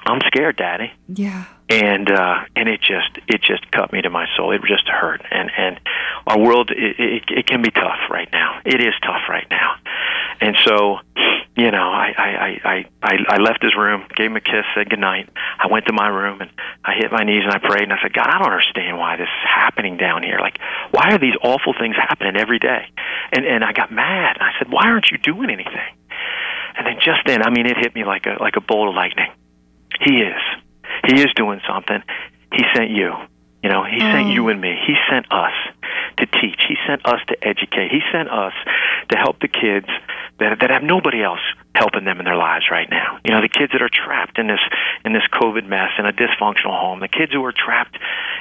I'm 0.07 0.21
scared, 0.27 0.57
Daddy." 0.57 0.93
Yeah. 1.09 1.45
and 1.69 2.11
uh 2.11 2.41
and 2.57 2.69
it 2.69 2.81
just 2.81 3.19
it 3.29 3.43
just 3.43 3.71
cut 3.71 3.93
me 3.93 4.03
to 4.03 4.11
my 4.11 4.27
soul. 4.37 4.53
It 4.53 4.61
just 4.67 4.89
hurt. 4.89 5.23
And 5.31 5.51
and 5.57 5.81
our 6.27 6.39
world 6.39 6.71
it, 6.71 6.99
it 6.99 7.23
it 7.29 7.47
can 7.47 7.63
be 7.63 7.71
tough 7.71 8.01
right 8.11 8.29
now. 8.33 8.61
It 8.65 8.81
is 8.81 8.95
tough 9.03 9.23
right 9.29 9.47
now. 9.51 9.77
And 10.41 10.57
so 10.67 10.99
you 11.57 11.71
know 11.71 11.83
i 11.83 12.09
i 12.17 12.61
i 12.65 12.87
i 13.03 13.13
i 13.29 13.37
left 13.37 13.63
his 13.63 13.75
room 13.77 14.05
gave 14.17 14.31
him 14.31 14.37
a 14.37 14.41
kiss 14.41 14.65
said 14.75 14.89
good 14.89 15.01
night 15.01 15.29
i 15.59 15.67
went 15.67 15.85
to 15.85 15.93
my 15.93 16.07
room 16.07 16.41
and 16.41 16.49
i 16.85 16.95
hit 16.95 17.11
my 17.11 17.25
knees 17.25 17.43
and 17.43 17.53
i 17.53 17.59
prayed 17.59 17.83
and 17.83 17.93
i 17.93 17.99
said 18.01 18.13
god 18.15 18.29
i 18.29 18.39
don't 18.39 18.47
understand 18.53 18.97
why 18.97 19.17
this 19.17 19.25
is 19.29 19.45
happening 19.49 19.97
down 19.97 20.23
here. 20.23 20.39
Like 20.41 20.59
why 20.93 21.11
are 21.11 21.19
these 21.19 21.35
awful 21.43 21.75
things 21.79 21.97
happening 21.97 22.37
every 22.37 22.59
day? 22.59 22.87
And 23.33 23.45
and 23.45 23.65
i 23.65 23.73
got 23.73 23.93
mad. 23.93 24.37
And 24.39 24.45
i 24.49 24.53
said 24.59 24.73
why 24.73 24.85
aren't 24.87 25.11
you 25.11 25.19
doing 25.19 25.51
anything? 25.51 25.91
And 26.77 26.87
then 26.87 26.97
just 27.05 27.21
then 27.27 27.43
i 27.43 27.51
mean 27.51 27.67
it 27.67 27.77
hit 27.77 27.95
me 27.95 28.05
like 28.05 28.27
a 28.27 28.37
like 28.41 28.57
a 28.57 28.61
bolt 28.61 28.89
of 28.89 28.95
lightning 28.95 29.31
he 30.01 30.23
is 30.23 30.41
he 31.07 31.21
is 31.21 31.33
doing 31.35 31.61
something. 31.69 32.03
He 32.53 32.65
sent 32.75 32.91
you. 32.91 33.13
You 33.63 33.69
know, 33.69 33.85
he 33.85 34.01
sent 34.01 34.29
oh. 34.29 34.33
you 34.33 34.49
and 34.49 34.61
me. 34.61 34.75
He 34.87 34.95
sent 35.11 35.27
us 35.31 35.53
to 36.19 36.27
teach. 36.27 36.61
He 36.69 36.77
sent 36.87 37.07
us 37.07 37.21
to 37.29 37.37
educate. 37.47 37.91
He 37.91 38.01
sent 38.13 38.29
us 38.29 38.53
to 39.11 39.19
help 39.19 39.41
the 39.41 39.49
kids 39.49 39.87
that 40.39 40.59
that 40.61 40.71
have 40.71 40.83
nobody 40.83 41.23
else 41.23 41.41
helping 41.75 42.05
them 42.05 42.19
in 42.19 42.25
their 42.25 42.37
lives 42.37 42.67
right 42.71 42.89
now. 42.91 43.19
You 43.25 43.33
know, 43.33 43.41
the 43.41 43.49
kids 43.49 43.73
that 43.73 43.83
are 43.83 43.91
trapped 43.91 44.39
in 44.39 44.49
this 44.49 44.61
in 45.05 45.13
this 45.13 45.23
COVID 45.33 45.67
mess 45.67 45.91
in 45.99 46.07
a 46.07 46.13
dysfunctional 46.13 46.79
home, 46.79 47.01
the 47.01 47.09
kids 47.09 47.33
who 47.33 47.45
are 47.45 47.53
trapped 47.53 47.97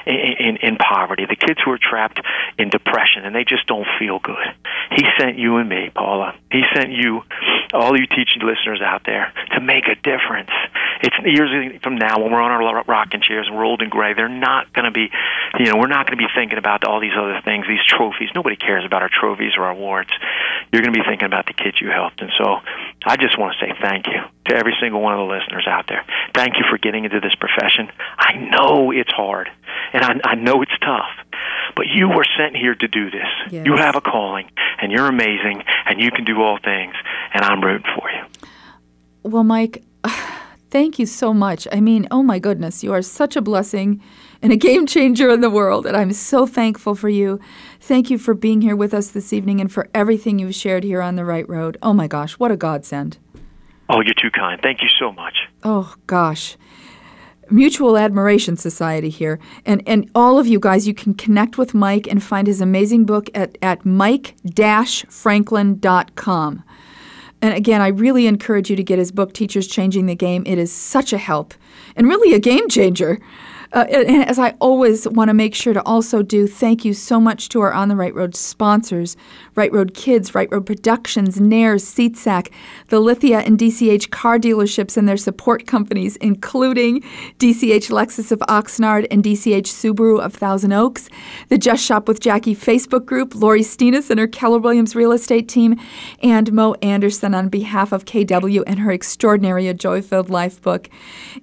in, 0.06 0.14
in, 0.14 0.56
in 0.56 0.76
poverty, 0.76 1.26
the 1.28 1.36
kids 1.36 1.60
who 1.64 1.70
are 1.70 1.78
trapped 1.80 2.20
in 2.58 2.70
depression 2.70 3.24
and 3.24 3.34
they 3.34 3.44
just 3.44 3.66
don't 3.66 3.86
feel 3.98 4.18
good. 4.18 4.46
He 4.90 5.04
sent 5.18 5.38
you 5.38 5.56
and 5.56 5.68
me, 5.68 5.90
Paula. 5.94 6.34
He 6.50 6.62
sent 6.74 6.90
you, 6.90 7.22
all 7.72 7.96
you 7.96 8.06
teaching 8.06 8.42
listeners 8.42 8.80
out 8.82 9.02
there, 9.06 9.32
to 9.54 9.60
make 9.60 9.86
a 9.86 9.94
difference. 9.94 10.50
It's 11.02 11.16
years 11.24 11.80
from 11.82 11.96
now 11.96 12.20
when 12.20 12.32
we're 12.32 12.42
on 12.42 12.50
our 12.50 12.84
rocking 12.84 13.22
chairs 13.22 13.46
and 13.46 13.56
we're 13.56 13.64
old 13.64 13.80
and 13.80 13.90
gray. 13.90 14.12
They're 14.14 14.28
not 14.28 14.72
going 14.72 14.84
to 14.84 14.90
be, 14.90 15.08
you 15.58 15.66
know, 15.66 15.78
we're 15.78 15.86
not 15.86 16.06
going 16.06 16.18
to 16.18 16.22
be 16.22 16.28
thinking 16.34 16.58
about 16.58 16.84
all 16.84 17.00
these 17.00 17.16
other 17.16 17.40
things, 17.44 17.66
these 17.66 17.84
trophies. 17.86 18.28
Nobody 18.34 18.56
cares 18.56 18.84
about 18.84 19.02
our 19.02 19.08
trophies 19.08 19.52
or 19.56 19.64
our 19.64 19.72
awards. 19.72 20.10
You're 20.72 20.82
going 20.82 20.92
to 20.92 20.98
be 20.98 21.06
thinking 21.06 21.26
about 21.26 21.46
the 21.46 21.54
kids 21.54 21.80
you 21.80 21.88
helped. 21.88 22.20
And 22.20 22.30
so 22.36 22.60
I 23.04 23.16
just 23.20 23.38
want 23.38 23.54
to 23.58 23.66
say 23.66 23.72
thank 23.80 24.06
you 24.06 24.20
to 24.46 24.56
every 24.56 24.74
single 24.80 25.00
one 25.00 25.14
of 25.14 25.18
the 25.20 25.32
listeners 25.34 25.66
out 25.68 25.86
there. 25.88 26.04
Thank 26.34 26.54
you 26.56 26.64
for 26.68 26.78
getting 26.78 27.04
into 27.04 27.20
this 27.20 27.34
profession. 27.34 27.90
I 28.18 28.34
know 28.36 28.90
it's 28.90 29.12
hard 29.12 29.48
and 29.92 30.04
I, 30.04 30.20
I 30.24 30.34
know 30.34 30.62
it's 30.62 30.76
tough, 30.80 31.10
but 31.76 31.86
you 31.86 32.08
were 32.08 32.24
sent 32.36 32.56
here 32.56 32.74
to 32.74 32.88
do 32.88 33.10
this. 33.10 33.28
Yes. 33.50 33.66
You 33.66 33.76
have 33.76 33.96
a 33.96 34.00
calling, 34.00 34.50
and 34.80 34.92
you're 34.92 35.06
amazing, 35.06 35.62
and 35.86 36.00
you 36.00 36.10
can 36.10 36.24
do 36.24 36.40
all 36.40 36.58
things, 36.62 36.94
and 37.32 37.44
I'm 37.44 37.60
rooting 37.60 37.86
for 37.96 38.10
you. 38.10 38.48
Well, 39.22 39.44
Mike, 39.44 39.82
thank 40.70 40.98
you 40.98 41.06
so 41.06 41.34
much. 41.34 41.66
I 41.72 41.80
mean, 41.80 42.06
oh 42.10 42.22
my 42.22 42.38
goodness, 42.38 42.82
you 42.82 42.92
are 42.92 43.02
such 43.02 43.36
a 43.36 43.42
blessing 43.42 44.02
and 44.42 44.52
a 44.52 44.56
game 44.56 44.86
changer 44.86 45.30
in 45.30 45.40
the 45.40 45.50
world, 45.50 45.86
and 45.86 45.96
I'm 45.96 46.12
so 46.12 46.46
thankful 46.46 46.94
for 46.94 47.08
you. 47.08 47.40
Thank 47.80 48.10
you 48.10 48.18
for 48.18 48.34
being 48.34 48.60
here 48.60 48.76
with 48.76 48.94
us 48.94 49.08
this 49.08 49.32
evening 49.32 49.60
and 49.60 49.70
for 49.70 49.88
everything 49.94 50.38
you've 50.38 50.54
shared 50.54 50.84
here 50.84 51.02
on 51.02 51.16
the 51.16 51.24
right 51.24 51.48
road. 51.48 51.76
Oh 51.82 51.92
my 51.92 52.06
gosh, 52.06 52.34
what 52.34 52.50
a 52.50 52.56
godsend. 52.56 53.18
Oh, 53.88 54.00
you're 54.00 54.14
too 54.14 54.30
kind. 54.30 54.60
Thank 54.62 54.82
you 54.82 54.88
so 54.98 55.12
much. 55.12 55.36
Oh 55.64 55.94
gosh. 56.06 56.56
Mutual 57.50 57.98
Admiration 57.98 58.56
Society 58.56 59.10
here. 59.10 59.40
And, 59.66 59.82
and 59.86 60.08
all 60.14 60.38
of 60.38 60.46
you 60.46 60.60
guys, 60.60 60.86
you 60.86 60.94
can 60.94 61.14
connect 61.14 61.58
with 61.58 61.74
Mike 61.74 62.06
and 62.06 62.22
find 62.22 62.46
his 62.46 62.60
amazing 62.60 63.04
book 63.04 63.28
at, 63.34 63.58
at 63.60 63.84
mike-franklin.com. 63.84 66.64
And 67.42 67.54
again, 67.54 67.80
I 67.80 67.88
really 67.88 68.26
encourage 68.26 68.68
you 68.70 68.76
to 68.76 68.82
get 68.82 68.98
his 68.98 69.12
book, 69.12 69.32
Teachers 69.32 69.66
Changing 69.66 70.06
the 70.06 70.14
Game. 70.14 70.42
It 70.46 70.58
is 70.58 70.72
such 70.72 71.12
a 71.12 71.18
help 71.18 71.54
and 71.96 72.06
really 72.06 72.34
a 72.34 72.38
game 72.38 72.68
changer. 72.68 73.18
Uh, 73.72 73.86
and 73.90 74.24
as 74.24 74.38
I 74.38 74.54
always 74.60 75.06
want 75.08 75.28
to 75.28 75.34
make 75.34 75.54
sure 75.54 75.72
to 75.72 75.82
also 75.84 76.22
do, 76.22 76.46
thank 76.46 76.84
you 76.84 76.92
so 76.92 77.20
much 77.20 77.48
to 77.50 77.60
our 77.60 77.72
On 77.72 77.88
the 77.88 77.96
Right 77.96 78.14
Road 78.14 78.34
sponsors 78.34 79.16
Right 79.54 79.72
Road 79.72 79.94
Kids, 79.94 80.34
Right 80.34 80.50
Road 80.50 80.66
Productions, 80.66 81.40
Nares, 81.40 81.84
SeatSack, 81.84 82.50
the 82.88 82.98
Lithia 82.98 83.40
and 83.40 83.58
DCH 83.58 84.10
car 84.10 84.38
dealerships 84.38 84.96
and 84.96 85.08
their 85.08 85.16
support 85.16 85.66
companies, 85.66 86.16
including 86.16 87.02
DCH 87.38 87.90
Lexus 87.90 88.32
of 88.32 88.40
Oxnard 88.40 89.06
and 89.10 89.22
DCH 89.22 89.66
Subaru 89.66 90.20
of 90.20 90.34
Thousand 90.34 90.72
Oaks, 90.72 91.08
the 91.48 91.58
Just 91.58 91.84
Shop 91.84 92.08
with 92.08 92.20
Jackie 92.20 92.56
Facebook 92.56 93.04
group, 93.04 93.34
Lori 93.34 93.60
Steenis 93.60 94.10
and 94.10 94.18
her 94.18 94.26
Keller 94.26 94.58
Williams 94.58 94.96
real 94.96 95.12
estate 95.12 95.48
team, 95.48 95.78
and 96.22 96.52
Mo 96.52 96.74
Anderson 96.82 97.34
on 97.34 97.48
behalf 97.48 97.92
of 97.92 98.04
KW 98.04 98.62
and 98.66 98.80
her 98.80 98.90
extraordinary 98.90 99.68
A 99.68 99.74
Joy 99.74 100.02
Filled 100.02 100.30
Life 100.30 100.60
book. 100.60 100.88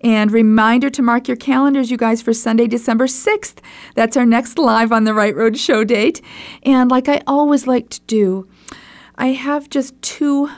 And 0.01 0.31
reminder 0.31 0.89
to 0.89 1.01
mark 1.01 1.27
your 1.27 1.37
calendars, 1.37 1.91
you 1.91 1.97
guys, 1.97 2.16
for 2.21 2.33
Sunday, 2.33 2.67
December 2.67 3.07
6th. 3.07 3.57
That's 3.95 4.17
our 4.17 4.25
next 4.25 4.57
live 4.57 4.91
on 4.91 5.03
the 5.03 5.13
Right 5.13 5.35
Road 5.35 5.57
show 5.57 5.83
date. 5.83 6.21
And 6.63 6.89
like 6.89 7.09
I 7.09 7.21
always 7.27 7.67
like 7.67 7.89
to 7.89 8.01
do, 8.01 8.47
I 9.15 9.27
have 9.27 9.69
just 9.69 9.99
two 10.01 10.49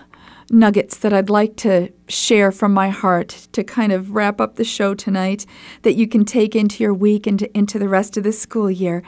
nuggets 0.51 0.97
that 0.97 1.14
I'd 1.14 1.30
like 1.30 1.55
to 1.57 1.91
share 2.07 2.51
from 2.51 2.74
my 2.74 2.89
heart 2.89 3.47
to 3.51 3.64
kind 3.64 3.91
of 3.91 4.12
wrap 4.12 4.41
up 4.41 4.55
the 4.55 4.64
show 4.64 4.93
tonight 4.93 5.45
that 5.84 5.95
you 5.95 6.07
can 6.07 6.26
take 6.26 6.55
into 6.55 6.84
your 6.84 6.93
week 6.93 7.28
and 7.28 7.39
to, 7.39 7.57
into 7.57 7.80
the 7.80 7.89
rest 7.89 8.18
of 8.18 8.24
the 8.24 8.32
school 8.32 8.70
year. 8.70 9.03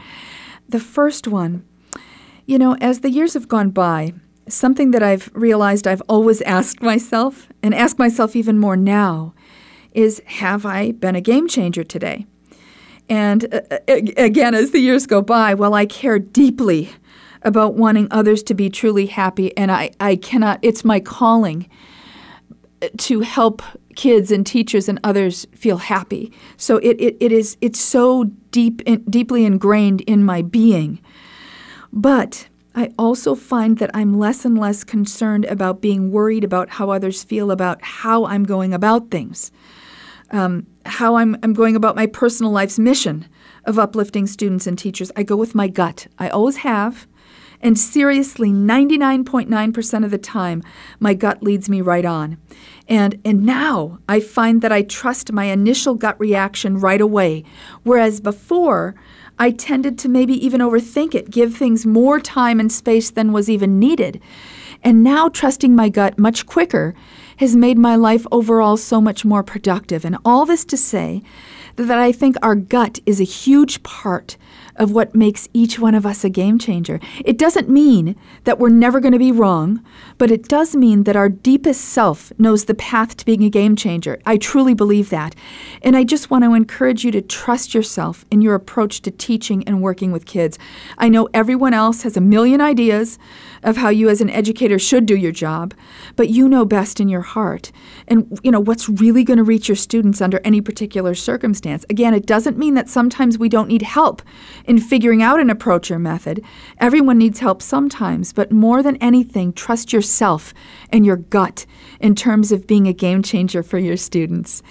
The 0.70 0.80
first 0.80 1.28
one, 1.28 1.66
you 2.46 2.58
know, 2.58 2.76
as 2.82 3.00
the 3.00 3.10
years 3.10 3.34
have 3.34 3.48
gone 3.48 3.72
by, 3.72 4.14
something 4.48 4.92
that 4.92 5.04
I've 5.04 5.30
realized 5.34 5.88
I've 5.88 6.02
always 6.08 6.42
asked 6.42 6.82
myself, 6.82 7.48
and 7.64 7.74
ask 7.74 7.98
myself 8.00 8.36
even 8.36 8.60
more 8.60 8.78
now, 8.78 9.34
is 9.94 10.22
have 10.26 10.66
I 10.66 10.92
been 10.92 11.16
a 11.16 11.22
game 11.22 11.48
changer 11.48 11.84
today? 11.84 12.26
And 13.12 13.54
uh, 13.54 13.60
again, 13.90 14.56
as 14.56 14.72
the 14.72 14.80
years 14.80 15.06
go 15.06 15.22
by, 15.22 15.54
well, 15.54 15.74
I 15.74 15.86
care 15.86 16.18
deeply 16.18 16.90
about 17.42 17.74
wanting 17.74 18.08
others 18.10 18.42
to 18.44 18.54
be 18.54 18.70
truly 18.70 19.06
happy, 19.06 19.56
and 19.58 19.70
I, 19.70 19.92
I 20.00 20.16
cannot, 20.16 20.60
it's 20.62 20.86
my 20.86 21.02
calling 21.02 21.68
to 22.98 23.20
help 23.20 23.62
kids 23.98 24.32
and 24.32 24.48
teachers 24.48 24.88
and 24.88 24.98
others 25.04 25.46
feel 25.54 25.78
happy. 25.78 26.32
So 26.56 26.78
it, 26.78 27.02
it, 27.02 27.18
it 27.20 27.32
is 27.34 27.58
it's 27.60 27.82
so 27.82 28.24
deep 28.52 28.82
in, 28.86 29.04
deeply 29.04 29.44
ingrained 29.44 30.02
in 30.02 30.24
my 30.24 30.42
being. 30.42 31.00
But 31.92 32.48
I 32.76 32.92
also 32.98 33.36
find 33.36 33.78
that 33.80 33.92
I'm 33.94 34.18
less 34.18 34.46
and 34.46 34.58
less 34.58 34.86
concerned 34.86 35.44
about 35.46 35.82
being 35.82 36.12
worried 36.12 36.46
about 36.46 36.70
how 36.70 36.90
others 36.90 37.26
feel 37.26 37.52
about 37.52 37.84
how 37.84 38.26
I'm 38.26 38.46
going 38.46 38.74
about 38.74 39.12
things, 39.12 39.52
um, 40.32 40.66
how 40.86 41.16
I'm, 41.16 41.38
I'm 41.44 41.54
going 41.54 41.76
about 41.76 41.96
my 41.96 42.08
personal 42.08 42.52
life's 42.52 42.80
mission 42.80 43.28
of 43.66 43.78
uplifting 43.78 44.28
students 44.28 44.68
and 44.68 44.78
teachers. 44.78 45.12
I 45.16 45.24
go 45.24 45.36
with 45.36 45.56
my 45.56 45.68
gut. 45.68 46.08
I 46.18 46.30
always 46.30 46.58
have. 46.58 47.08
And 47.64 47.78
seriously, 47.78 48.50
99.9% 48.50 50.04
of 50.04 50.12
the 50.12 50.18
time, 50.18 50.64
my 51.00 51.14
gut 51.14 51.44
leads 51.44 51.70
me 51.70 51.82
right 51.82 52.06
on. 52.06 52.38
And, 52.88 53.22
and 53.24 53.46
now 53.46 54.00
I 54.10 54.20
find 54.20 54.62
that 54.62 54.72
I 54.72 54.82
trust 54.82 55.32
my 55.32 55.46
initial 55.46 55.94
gut 55.94 56.20
reaction 56.20 56.80
right 56.80 57.00
away, 57.00 57.44
whereas 57.84 58.20
before, 58.20 58.96
I 59.38 59.52
tended 59.52 59.98
to 60.00 60.10
maybe 60.10 60.34
even 60.46 60.62
overthink 60.62 61.16
it, 61.16 61.32
give 61.32 61.56
things 61.56 61.86
more 61.86 62.20
time 62.20 62.60
and 62.60 62.72
space 62.72 63.10
than 63.10 63.32
was 63.32 63.50
even 63.50 63.80
needed. 63.80 64.22
And 64.84 65.04
now 65.04 65.30
trusting 65.30 65.76
my 65.76 65.90
gut 65.90 66.20
much 66.20 66.46
quicker 66.46 66.94
has 67.42 67.56
made 67.56 67.78
my 67.78 67.96
life 67.96 68.26
overall 68.32 68.78
so 68.78 69.02
much 69.02 69.26
more 69.26 69.42
productive. 69.42 70.06
And 70.06 70.16
all 70.24 70.46
this 70.46 70.64
to 70.66 70.78
say 70.78 71.24
that 71.76 71.98
I 71.98 72.12
think 72.12 72.36
our 72.42 72.56
gut 72.56 73.00
is 73.06 73.20
a 73.20 73.26
huge 73.26 73.82
part 73.82 74.38
of 74.76 74.92
what 74.92 75.16
makes 75.16 75.50
each 75.54 75.80
one 75.80 75.96
of 75.96 76.06
us 76.06 76.24
a 76.24 76.30
game 76.30 76.58
changer. 76.58 77.00
It 77.26 77.38
doesn't 77.38 77.70
mean 77.70 78.16
that 78.44 78.60
we're 78.60 78.70
never 78.70 79.00
going 79.00 79.12
to 79.12 79.20
be 79.20 79.32
wrong, 79.32 79.84
but 80.18 80.32
it 80.32 80.48
does 80.48 80.76
mean 80.76 81.04
that 81.04 81.16
our 81.16 81.30
deepest 81.30 81.82
self 81.82 82.32
knows 82.38 82.66
the 82.66 82.74
path 82.74 83.18
to 83.18 83.26
being 83.26 83.44
a 83.44 83.50
game 83.50 83.76
changer. 83.76 84.20
I 84.26 84.38
truly 84.38 84.74
believe 84.74 85.10
that. 85.10 85.36
And 85.82 85.98
I 85.98 86.04
just 86.04 86.30
want 86.30 86.44
to 86.44 86.54
encourage 86.54 87.04
you 87.04 87.12
to 87.12 87.22
trust 87.22 87.74
yourself 87.74 88.24
in 88.32 88.42
your 88.42 88.56
approach 88.56 89.02
to 89.02 89.12
teaching 89.12 89.64
and 89.68 89.82
working 89.82 90.12
with 90.12 90.26
kids. 90.26 90.58
I 90.98 91.10
know 91.10 91.28
everyone 91.34 91.74
else 91.74 92.04
has 92.04 92.16
a 92.16 92.22
million 92.22 92.62
ideas 92.62 93.18
of 93.64 93.78
how 93.78 93.90
you 93.90 94.10
as 94.10 94.22
an 94.22 94.30
educator 94.30 94.80
should 94.80 95.06
do 95.06 95.16
your 95.16 95.32
job, 95.32 95.74
but 96.16 96.30
you 96.30 96.48
know 96.48 96.66
best 96.66 97.00
in 97.00 97.10
your 97.10 97.22
heart. 97.22 97.72
And 98.08 98.40
you 98.44 98.52
know 98.52 98.60
what's 98.60 98.90
really 98.90 99.24
going 99.24 99.38
to 99.38 99.44
reach 99.44 99.68
your 99.68 99.76
students 99.76 100.22
under 100.22 100.42
any 100.44 100.62
particular 100.62 101.16
circumstance. 101.16 101.86
Again, 101.90 102.14
it 102.14 102.26
doesn't 102.26 102.58
mean 102.58 102.74
that 102.76 102.90
sometimes 102.90 103.38
we 103.38 103.50
don't 103.50 103.68
need 103.68 103.82
help 103.82 104.22
in 104.66 104.80
figuring 104.80 105.22
out 105.22 105.40
an 105.40 105.50
approach 105.50 105.92
or 105.92 106.00
method. 106.00 106.44
Everyone 106.80 107.18
needs 107.18 107.40
help 107.40 107.62
sometimes, 107.62 108.34
but 108.34 108.52
more 108.52 108.82
than 108.82 108.98
anything, 108.98 109.54
trust 109.54 109.94
yourself 109.94 110.54
and 110.90 111.06
your 111.06 111.18
gut 111.18 111.66
in 112.00 112.16
terms 112.16 112.52
of 112.52 112.68
being 112.68 112.88
a 112.88 112.94
game 112.94 113.24
changer 113.24 113.64
for 113.64 113.78
your 113.78 113.98
students. 113.98 114.64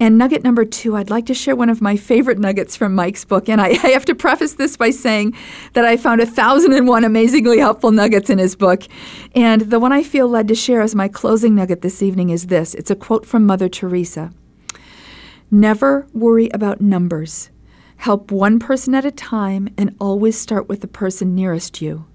And 0.00 0.18
nugget 0.18 0.42
number 0.42 0.64
two, 0.64 0.96
I'd 0.96 1.10
like 1.10 1.26
to 1.26 1.34
share 1.34 1.54
one 1.54 1.70
of 1.70 1.80
my 1.80 1.96
favorite 1.96 2.38
nuggets 2.38 2.76
from 2.76 2.94
Mike's 2.94 3.24
book. 3.24 3.48
And 3.48 3.60
I, 3.60 3.68
I 3.82 3.88
have 3.90 4.04
to 4.06 4.14
preface 4.14 4.54
this 4.54 4.76
by 4.76 4.90
saying 4.90 5.34
that 5.74 5.84
I 5.84 5.96
found 5.96 6.20
a 6.20 6.26
thousand 6.26 6.72
and 6.72 6.88
one 6.88 7.04
amazingly 7.04 7.58
helpful 7.58 7.92
nuggets 7.92 8.30
in 8.30 8.38
his 8.38 8.56
book. 8.56 8.82
And 9.34 9.62
the 9.62 9.78
one 9.78 9.92
I 9.92 10.02
feel 10.02 10.28
led 10.28 10.48
to 10.48 10.54
share 10.54 10.80
as 10.80 10.94
my 10.94 11.08
closing 11.08 11.54
nugget 11.54 11.82
this 11.82 12.02
evening 12.02 12.30
is 12.30 12.46
this 12.46 12.74
it's 12.74 12.90
a 12.90 12.96
quote 12.96 13.24
from 13.24 13.46
Mother 13.46 13.68
Teresa 13.68 14.32
Never 15.50 16.08
worry 16.12 16.48
about 16.50 16.80
numbers. 16.80 17.50
Help 17.98 18.32
one 18.32 18.58
person 18.58 18.94
at 18.94 19.04
a 19.04 19.12
time 19.12 19.68
and 19.78 19.94
always 20.00 20.38
start 20.38 20.68
with 20.68 20.80
the 20.80 20.88
person 20.88 21.34
nearest 21.34 21.80
you. 21.80 22.06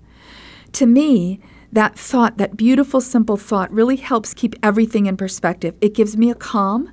To 0.73 0.86
me, 0.86 1.39
that 1.71 1.97
thought, 1.97 2.38
that 2.38 2.57
beautiful, 2.57 2.99
simple 2.99 3.38
thought, 3.38 3.71
really 3.71 3.95
helps 3.95 4.34
keep 4.34 4.55
everything 4.61 5.05
in 5.05 5.17
perspective. 5.17 5.75
It 5.82 5.93
gives 5.93 6.17
me 6.17 6.30
a 6.30 6.36
calm. 6.36 6.91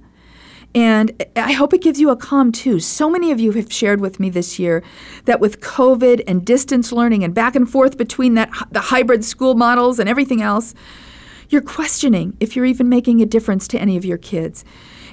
And 0.77 1.24
I 1.37 1.53
hope 1.53 1.72
it 1.72 1.81
gives 1.81 1.99
you 1.99 2.11
a 2.11 2.16
calm 2.16 2.53
too. 2.53 2.81
So 2.81 3.09
many 3.09 3.31
of 3.31 3.41
you 3.41 3.53
have 3.53 3.72
shared 3.72 3.99
with 3.99 4.20
me 4.20 4.29
this 4.29 4.59
year 4.59 4.83
that 5.24 5.41
with 5.41 5.62
COVID 5.62 6.22
and 6.29 6.45
distance 6.45 6.93
learning 6.93 7.24
and 7.24 7.35
back 7.35 7.57
and 7.57 7.68
forth 7.68 7.97
between 7.97 8.35
that 8.35 8.51
the 8.70 8.83
hybrid 8.83 9.24
school 9.24 9.55
models 9.55 9.99
and 9.99 10.07
everything 10.07 10.43
else, 10.43 10.74
you're 11.49 11.62
questioning 11.62 12.37
if 12.41 12.55
you're 12.55 12.66
even 12.66 12.91
making 12.91 13.22
a 13.22 13.27
difference 13.27 13.66
to 13.68 13.79
any 13.79 13.97
of 13.97 14.05
your 14.05 14.18
kids. 14.18 14.66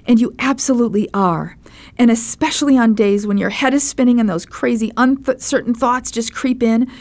And 0.06 0.20
you 0.20 0.36
absolutely 0.38 1.08
are. 1.14 1.58
And 1.98 2.12
especially 2.12 2.78
on 2.78 2.94
days 2.94 3.26
when 3.26 3.38
your 3.38 3.50
head 3.50 3.74
is 3.74 3.88
spinning 3.88 4.20
and 4.20 4.28
those 4.28 4.46
crazy, 4.46 4.92
uncertain 4.98 5.74
thoughts 5.74 6.12
just 6.12 6.34
creep 6.34 6.62
in, 6.62 6.92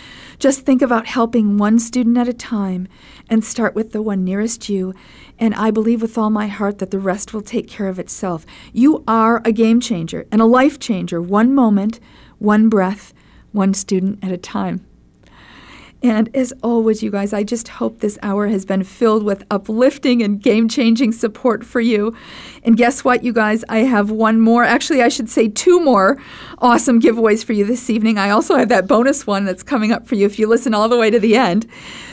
just 0.42 0.62
think 0.62 0.82
about 0.82 1.06
helping 1.06 1.56
one 1.56 1.78
student 1.78 2.18
at 2.18 2.26
a 2.26 2.32
time 2.32 2.88
and 3.30 3.44
start 3.44 3.76
with 3.76 3.92
the 3.92 4.02
one 4.02 4.24
nearest 4.24 4.68
you. 4.68 4.92
And 5.38 5.54
I 5.54 5.70
believe 5.70 6.02
with 6.02 6.18
all 6.18 6.30
my 6.30 6.48
heart 6.48 6.78
that 6.78 6.90
the 6.90 6.98
rest 6.98 7.32
will 7.32 7.42
take 7.42 7.68
care 7.68 7.86
of 7.86 8.00
itself. 8.00 8.44
You 8.72 9.04
are 9.06 9.40
a 9.44 9.52
game 9.52 9.78
changer 9.78 10.26
and 10.32 10.42
a 10.42 10.44
life 10.44 10.80
changer, 10.80 11.22
one 11.22 11.54
moment, 11.54 12.00
one 12.40 12.68
breath, 12.68 13.14
one 13.52 13.72
student 13.72 14.18
at 14.20 14.32
a 14.32 14.36
time. 14.36 14.84
And 16.02 16.34
as 16.34 16.52
always, 16.62 17.02
you 17.02 17.10
guys, 17.10 17.32
I 17.32 17.44
just 17.44 17.68
hope 17.68 18.00
this 18.00 18.18
hour 18.22 18.48
has 18.48 18.64
been 18.64 18.82
filled 18.82 19.22
with 19.22 19.44
uplifting 19.50 20.20
and 20.22 20.42
game 20.42 20.68
changing 20.68 21.12
support 21.12 21.64
for 21.64 21.80
you. 21.80 22.16
And 22.64 22.76
guess 22.76 23.04
what, 23.04 23.22
you 23.22 23.32
guys? 23.32 23.64
I 23.68 23.78
have 23.78 24.10
one 24.10 24.40
more, 24.40 24.64
actually, 24.64 25.00
I 25.02 25.08
should 25.08 25.28
say 25.28 25.48
two 25.48 25.80
more 25.80 26.18
awesome 26.58 27.00
giveaways 27.00 27.44
for 27.44 27.52
you 27.52 27.64
this 27.64 27.88
evening. 27.88 28.18
I 28.18 28.30
also 28.30 28.56
have 28.56 28.68
that 28.68 28.88
bonus 28.88 29.26
one 29.26 29.44
that's 29.44 29.62
coming 29.62 29.92
up 29.92 30.06
for 30.06 30.16
you 30.16 30.26
if 30.26 30.38
you 30.38 30.48
listen 30.48 30.74
all 30.74 30.88
the 30.88 30.98
way 30.98 31.10
to 31.10 31.20
the 31.20 31.36
end. 31.36 31.66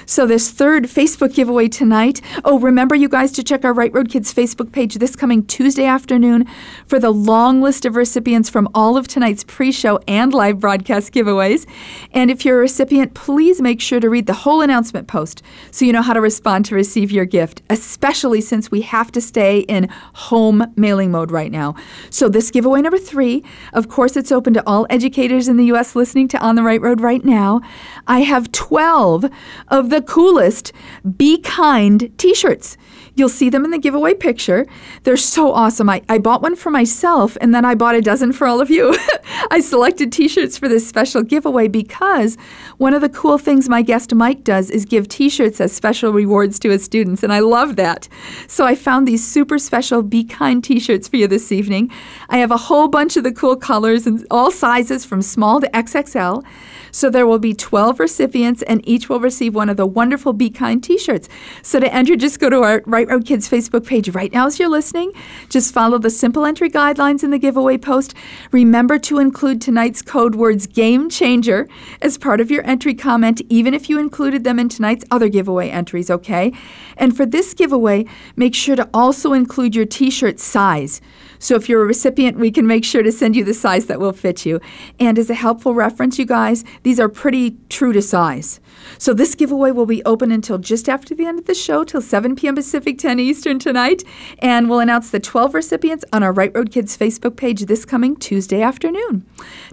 So, 0.06 0.26
this 0.26 0.50
third 0.50 0.86
Facebook 0.86 1.36
giveaway 1.36 1.68
tonight. 1.68 2.20
Oh, 2.44 2.58
remember, 2.58 2.96
you 2.96 3.08
guys, 3.08 3.32
to 3.34 3.44
check 3.44 3.64
our 3.64 3.74
Right 3.74 3.94
Road 3.94 4.10
Kids 4.10 4.34
Facebook 4.34 4.72
page 4.72 4.96
this 4.96 5.16
coming 5.16 5.46
Tuesday 5.46 5.86
afternoon 5.86 6.48
for 6.88 6.98
the 6.98 7.12
long 7.12 7.62
list 7.62 7.86
of 7.86 7.96
recipients 7.96 8.50
from 8.50 8.68
all 8.74 8.98
of 8.98 9.08
tonight's 9.08 9.44
pre 9.44 9.72
show 9.72 10.00
and 10.08 10.34
live 10.34 10.60
broadcast 10.60 11.14
giveaways. 11.14 11.68
And 12.12 12.32
if 12.32 12.44
you're 12.44 12.58
a 12.58 12.62
recipient, 12.62 13.14
please 13.14 13.62
make 13.62 13.79
make 13.80 13.84
sure 13.86 14.02
to 14.02 14.10
read 14.10 14.26
the 14.26 14.34
whole 14.34 14.60
announcement 14.60 15.08
post 15.08 15.42
so 15.72 15.86
you 15.86 15.94
know 15.94 16.02
how 16.02 16.12
to 16.12 16.20
respond 16.20 16.66
to 16.66 16.76
receive 16.76 17.12
your 17.12 17.24
gift, 17.24 17.62
especially 17.70 18.42
since 18.42 18.70
we 18.70 18.82
have 18.82 19.10
to 19.10 19.22
stay 19.22 19.60
in 19.70 19.88
home 20.16 20.74
mailing 20.76 21.12
mode 21.12 21.32
right 21.32 21.50
now. 21.50 21.74
So, 22.10 22.28
this 22.28 22.52
giveaway 22.52 22.82
number 22.82 22.98
three, 22.98 23.42
of 23.72 23.88
course, 23.88 24.18
it's 24.18 24.34
open 24.34 24.54
to 24.56 24.64
all 24.68 24.86
educators 24.90 25.48
in 25.48 25.56
the 25.56 25.64
U.S. 25.68 25.96
listening 25.96 26.28
to 26.28 26.38
On 26.40 26.56
the 26.56 26.64
Right 26.64 26.82
Road 26.82 27.00
right 27.00 27.24
now. 27.24 27.62
I 28.06 28.20
have 28.20 28.52
12 28.52 29.28
of 29.70 29.90
the 29.90 30.02
coolest 30.02 30.74
Be 31.16 31.40
Kind 31.40 32.12
t 32.18 32.34
shirts. 32.34 32.76
You'll 33.20 33.28
see 33.28 33.50
them 33.50 33.66
in 33.66 33.72
the 33.72 33.78
giveaway 33.78 34.14
picture. 34.14 34.66
They're 35.04 35.18
so 35.18 35.52
awesome. 35.52 35.90
I, 35.90 36.02
I 36.08 36.20
bought 36.20 36.42
one 36.42 36.56
for 36.56 36.72
myself 36.72 37.38
and 37.42 37.54
then 37.54 37.66
I 37.66 37.76
bought 37.76 37.96
a 37.96 38.02
dozen 38.02 38.32
for 38.32 38.48
all 38.48 38.62
of 38.62 38.70
you. 38.70 38.96
I 39.52 39.60
selected 39.60 40.14
t 40.14 40.30
shirts 40.30 40.58
for 40.58 40.70
this 40.70 40.88
special 40.88 41.22
giveaway 41.22 41.68
because 41.68 42.38
one 42.78 42.94
of 42.94 43.02
the 43.02 43.10
cool 43.10 43.38
things 43.38 43.68
my 43.68 43.82
guest 43.82 44.16
Mike 44.16 44.46
does 44.46 44.70
is 44.70 44.86
give 44.86 45.10
t 45.10 45.28
shirts 45.30 45.60
as 45.60 45.74
special 45.74 46.14
rewards 46.14 46.60
to 46.60 46.70
his 46.70 46.84
students, 46.84 47.24
and 47.24 47.34
I 47.34 47.40
love 47.40 47.76
that. 47.76 48.08
So 48.48 48.66
I 48.66 48.76
found 48.76 49.08
these 49.08 49.26
super 49.26 49.60
special 49.60 50.02
Be 50.02 50.24
Kind 50.24 50.64
t 50.64 50.80
shirts 50.80 51.08
for 51.08 51.18
you 51.18 51.28
this 51.28 51.52
evening. 51.52 51.92
I 52.30 52.38
have 52.38 52.52
a 52.52 52.58
whole 52.58 52.88
bunch 52.88 53.18
of 53.18 53.24
the 53.24 53.34
cool 53.34 53.58
colors 53.58 54.08
and 54.08 54.26
all 54.32 54.50
sizes 54.50 55.04
from 55.04 55.22
small 55.22 55.60
to 55.60 55.68
XXL. 55.72 56.44
So 56.92 57.10
there 57.10 57.28
will 57.28 57.40
be 57.40 57.54
12 57.54 58.00
recipients, 58.00 58.62
and 58.64 58.88
each 58.88 59.10
will 59.10 59.20
receive 59.20 59.54
one 59.54 59.70
of 59.70 59.78
the 59.78 59.86
wonderful 59.86 60.34
Be 60.34 60.50
Kind 60.50 60.84
t 60.84 60.98
shirts. 60.98 61.28
So 61.62 61.80
to 61.80 61.94
enter, 61.94 62.16
just 62.16 62.40
go 62.40 62.50
to 62.50 62.62
our 62.62 62.82
Right 62.86 63.09
Road 63.10 63.26
Kids 63.26 63.50
Facebook 63.50 63.88
page 63.88 64.10
right 64.10 64.32
now 64.32 64.46
as 64.46 64.60
you're 64.60 64.70
listening. 64.70 65.12
Just 65.50 65.74
follow 65.74 65.98
the 65.98 66.12
simple 66.12 66.46
entry 66.46 66.70
guidelines 66.70 67.24
in 67.24 67.32
the 67.32 67.40
giveaway 67.40 67.78
post. 67.78 68.14
Remember 68.52 69.00
to 69.00 69.18
include 69.18 69.60
tonight's 69.62 70.04
code 70.04 70.36
words 70.36 70.68
Game 70.68 71.10
Changer 71.10 71.68
as 72.04 72.20
part 72.20 72.40
of 72.40 72.52
your 72.52 72.64
entry 72.68 72.94
comment, 72.94 73.42
even 73.50 73.74
if 73.74 73.90
you 73.90 74.00
included 74.00 74.44
them 74.44 74.60
in 74.60 74.70
tonight's 74.70 75.04
other 75.10 75.28
giveaway 75.28 75.70
entries, 75.70 76.12
okay? 76.12 76.54
And 76.98 77.18
for 77.18 77.26
this 77.26 77.56
giveaway, 77.56 78.06
make 78.36 78.54
sure 78.54 78.76
to 78.76 78.88
also 78.94 79.34
include 79.34 79.76
your 79.76 79.86
t 79.86 80.12
shirt 80.12 80.40
size. 80.40 81.02
So 81.40 81.56
if 81.56 81.70
you're 81.70 81.82
a 81.82 81.86
recipient, 81.86 82.38
we 82.38 82.52
can 82.52 82.68
make 82.68 82.84
sure 82.84 83.02
to 83.02 83.12
send 83.12 83.36
you 83.36 83.44
the 83.44 83.54
size 83.54 83.86
that 83.86 84.00
will 84.00 84.12
fit 84.12 84.46
you. 84.46 84.60
And 85.00 85.18
as 85.18 85.30
a 85.30 85.34
helpful 85.34 85.74
reference, 85.74 86.20
you 86.20 86.26
guys, 86.26 86.66
these 86.84 87.00
are 87.00 87.10
pretty 87.10 87.58
true 87.70 87.94
to 87.94 88.02
size. 88.02 88.60
So 88.98 89.14
this 89.14 89.36
giveaway 89.36 89.72
will 89.72 89.86
be 89.86 90.04
open 90.04 90.32
until 90.32 90.58
just 90.58 90.90
after 90.90 91.16
the 91.16 91.26
end 91.26 91.40
of 91.40 91.46
the 91.46 91.54
show, 91.54 91.84
till 91.84 92.02
7 92.02 92.36
p.m. 92.36 92.56
Pacific, 92.56 92.98
10 92.98 93.20
Eastern 93.20 93.58
tonight. 93.58 94.04
And 94.40 94.70
we'll 94.70 94.80
announce 94.82 95.12
the 95.12 95.20
12 95.20 95.54
recipients 95.54 96.04
on 96.12 96.24
our 96.24 96.34
Right 96.34 96.54
Road 96.54 96.72
Kids 96.72 96.98
Facebook 96.98 97.38
page 97.38 97.62
this 97.62 97.86
coming 97.86 98.18
Tuesday 98.18 98.62
afternoon. 98.62 99.26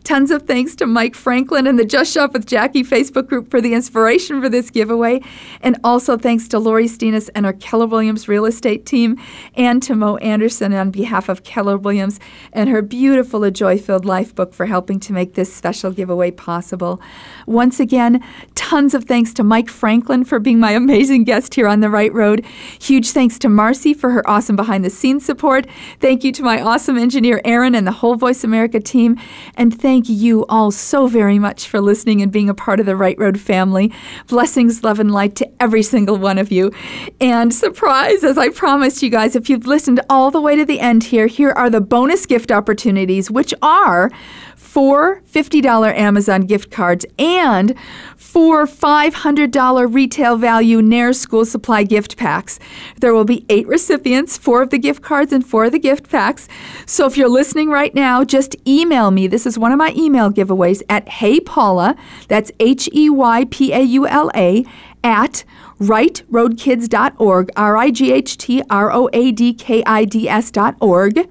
Tons 0.05 0.31
of 0.31 0.43
thanks 0.43 0.77
to 0.77 0.87
Mike 0.87 1.17
Franklin 1.17 1.67
and 1.67 1.79
the 1.79 1.85
Just 1.85 2.13
Shop 2.13 2.33
with 2.33 2.47
Jackie 2.47 2.85
Facebook 2.85 3.27
group 3.27 3.51
for 3.51 3.61
the 3.61 3.75
inspiration 3.75 4.41
for 4.41 4.49
this 4.49 4.71
giveaway. 4.71 5.21
And 5.63 5.77
also 5.83 6.17
thanks 6.17 6.47
to 6.49 6.61
Lori 6.61 6.87
Steenis 6.87 7.29
and 7.35 7.45
our 7.45 7.53
Keller 7.53 7.87
Williams 7.87 8.29
real 8.29 8.45
estate 8.45 8.87
team 8.87 9.21
and 9.57 9.83
to 9.83 9.97
Mo 9.97 10.17
Anderson 10.19 10.73
on 10.73 10.91
behalf 10.91 11.29
of 11.29 11.43
Keller 11.43 11.56
Williams 11.65 12.21
and 12.53 12.69
her 12.69 12.83
beautiful 12.83 13.45
A 13.45 13.51
Joy 13.51 13.79
Filled 13.79 14.05
Life 14.05 14.35
book 14.35 14.53
for 14.53 14.67
helping 14.67 15.01
to 15.01 15.13
make 15.13 15.35
this 15.35 15.53
special 15.53 15.91
giveaway 15.91 16.31
possible. 16.31 17.01
Once 17.47 17.81
again, 17.81 18.23
tons 18.55 18.95
of 18.95 19.05
thanks 19.05 19.33
to 19.35 19.45
Mike 19.45 19.69
Franklin 19.69 20.25
for 20.25 20.39
being 20.39 20.59
my 20.59 20.73
amazing 20.73 21.25
guest 21.25 21.55
here 21.55 21.69
on 21.69 21.81
the 21.81 21.91
right 21.91 22.13
road. 22.13 22.45
Huge 22.81 23.11
thanks 23.11 23.39
to 23.39 23.49
Marcy 23.49 23.95
for 23.95 24.11
her 24.11 24.29
awesome 24.29 24.57
behind 24.57 24.85
the 24.85 24.91
scenes 24.91 25.25
support. 25.25 25.67
Thank 26.01 26.25
you 26.25 26.33
to 26.33 26.43
my 26.43 26.61
awesome 26.61 26.99
engineer, 26.99 27.41
Aaron, 27.45 27.75
and 27.75 27.87
the 27.87 27.93
whole 27.93 28.17
Voice 28.17 28.45
America 28.45 28.81
team. 28.81 29.19
And 29.57 29.79
thank 29.79 30.09
you 30.09 30.45
all 30.47 30.71
so 30.71 31.07
very 31.07 31.39
much 31.39 31.69
for 31.69 31.81
listening 31.81 32.23
and 32.23 32.33
being 32.33 32.49
a 32.49 32.55
part 32.55 32.81
of 32.81 32.87
the 32.87 32.97
Right 32.97 33.19
Road 33.19 33.41
family. 33.41 33.93
Blessings, 34.27 34.83
love, 34.83 35.01
and 35.01 35.13
light 35.13 35.37
to 35.37 35.51
every 35.61 35.83
single 35.83 36.17
one 36.17 36.39
of 36.39 36.51
you. 36.51 36.73
And 37.21 37.55
surprise, 37.55 38.25
as 38.25 38.37
I 38.37 38.49
promised 38.49 39.03
you 39.03 39.11
guys, 39.11 39.37
if 39.37 39.49
you've 39.49 39.67
listened 39.67 40.01
all 40.11 40.31
the 40.31 40.41
way 40.41 40.57
to 40.57 40.65
the 40.65 40.81
end 40.81 41.05
here, 41.05 41.27
here 41.27 41.46
are 41.53 41.69
the 41.69 41.81
bonus 41.81 42.27
gift 42.27 42.51
opportunities, 42.51 43.31
which 43.31 43.53
are 43.63 44.11
four 44.57 45.23
$50 45.23 45.95
Amazon 45.95 46.43
gift 46.43 46.71
cards 46.71 47.07
and 47.19 47.75
four 48.17 48.67
$500 48.67 49.95
retail 49.95 50.37
value 50.37 50.83
Nair 50.83 51.15
School 51.15 51.47
Supply 51.47 51.83
gift 51.83 52.19
packs. 52.19 52.59
There 53.01 53.15
will 53.15 53.25
be 53.25 53.47
eight 53.49 53.67
recipients, 53.67 54.37
four 54.37 54.61
of 54.61 54.69
the 54.69 54.79
gift 54.79 55.03
cards 55.03 55.33
and 55.33 55.47
four 55.47 55.65
of 55.65 55.73
the 55.73 55.79
gift 55.79 56.11
packs. 56.11 56.47
So 56.85 57.07
if 57.07 57.17
you're 57.17 57.29
listening 57.29 57.71
right 57.71 57.95
now, 57.95 58.25
just 58.25 58.55
email 58.69 59.11
me. 59.11 59.27
This 59.27 59.47
is 59.47 59.59
one 59.59 59.73
of 59.73 59.79
my 59.79 59.95
email 59.97 60.31
giveaways 60.31 60.83
at 60.91 61.09
Hey 61.09 61.41
Paula, 61.41 61.97
that's 62.29 62.51
H 62.61 62.89
E 62.93 63.09
Y 63.09 63.47
P 63.51 63.73
A 63.73 63.81
U 63.81 64.07
L 64.07 64.31
A, 64.35 64.65
at 65.03 65.45
rightroadkids.org, 65.81 67.51
R 67.57 67.77
I 67.77 67.91
G 67.91 68.13
H 68.13 68.37
T 68.37 68.63
R 68.69 68.93
O 68.93 69.09
A 69.13 69.33
D 69.33 69.55
K 69.55 69.83
I 69.87 70.05
D 70.05 70.29
S.org. 70.29 71.29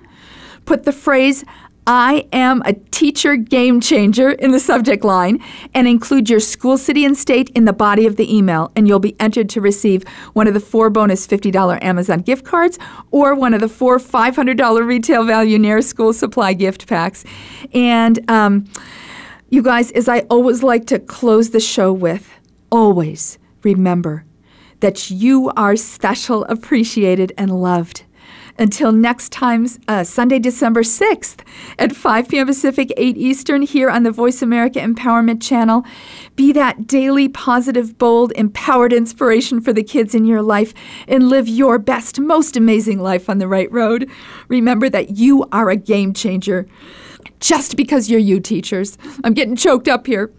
Put 0.66 0.84
the 0.84 0.92
phrase 0.92 1.46
I 1.88 2.28
am 2.34 2.64
a 2.66 2.74
teacher 2.74 3.36
game 3.36 3.80
changer 3.80 4.32
in 4.32 4.52
the 4.52 4.60
subject 4.60 5.04
line 5.04 5.40
and 5.76 5.88
include 5.88 6.32
your 6.32 6.40
school, 6.40 6.80
city, 6.80 7.06
and 7.06 7.16
state 7.16 7.52
in 7.52 7.66
the 7.66 7.74
body 7.74 8.08
of 8.08 8.16
the 8.16 8.36
email, 8.36 8.72
and 8.76 8.88
you'll 8.88 8.98
be 8.98 9.16
entered 9.20 9.50
to 9.50 9.62
receive 9.62 10.04
one 10.34 10.48
of 10.48 10.56
the 10.56 10.60
four 10.60 10.90
bonus 10.90 11.28
$50 11.28 11.84
Amazon 11.84 12.22
gift 12.22 12.44
cards 12.44 12.80
or 13.12 13.36
one 13.36 13.54
of 13.54 13.62
the 13.62 13.70
four 13.70 14.00
$500 14.00 14.86
retail 14.86 15.26
value 15.26 15.60
Nair 15.60 15.82
School 15.84 16.12
Supply 16.12 16.54
gift 16.54 16.88
packs. 16.88 17.24
And 17.72 18.20
um, 18.32 18.66
you 19.50 19.62
guys, 19.62 19.92
as 19.92 20.10
I 20.10 20.22
always 20.22 20.64
like 20.64 20.88
to 20.88 20.98
close 20.98 21.52
the 21.52 21.60
show 21.60 21.94
with, 21.94 22.32
always 22.72 23.38
remember 23.62 24.26
that 24.80 25.12
you 25.12 25.52
are 25.56 25.76
special, 25.76 26.46
appreciated, 26.46 27.32
and 27.38 27.62
loved. 27.62 28.06
Until 28.58 28.94
next 28.94 29.34
time, 29.34 29.68
uh, 29.88 30.06
Sunday, 30.06 30.40
December 30.40 30.82
6th 30.82 31.40
at 31.78 31.94
5 31.94 32.30
p.m. 32.30 32.48
Pacific, 32.48 32.94
8 32.96 33.18
Eastern, 33.18 33.62
here 33.64 33.90
on 33.90 34.04
the 34.04 34.12
Voice 34.12 34.42
America 34.42 34.80
Empowerment 34.80 35.42
Channel. 35.42 35.86
Be 36.38 36.54
that 36.54 36.88
daily, 36.88 37.28
positive, 37.28 37.98
bold, 37.98 38.32
empowered 38.34 38.94
inspiration 38.94 39.60
for 39.60 39.74
the 39.74 39.84
kids 39.84 40.16
in 40.16 40.26
your 40.26 40.42
life 40.42 40.74
and 41.08 41.28
live 41.28 41.50
your 41.50 41.78
best, 41.78 42.20
most 42.20 42.56
amazing 42.56 43.00
life 43.00 43.30
on 43.30 43.40
the 43.40 43.48
right 43.48 43.72
road. 43.74 44.10
Remember 44.48 44.90
that 44.90 45.18
you 45.18 45.46
are 45.52 45.70
a 45.70 45.76
game 45.76 46.14
changer 46.14 46.66
just 47.42 47.76
because 47.76 48.10
you're 48.10 48.20
you, 48.20 48.40
teachers. 48.40 48.98
I'm 49.24 49.34
getting 49.34 49.58
choked 49.58 49.90
up 49.90 50.08
here. 50.08 50.32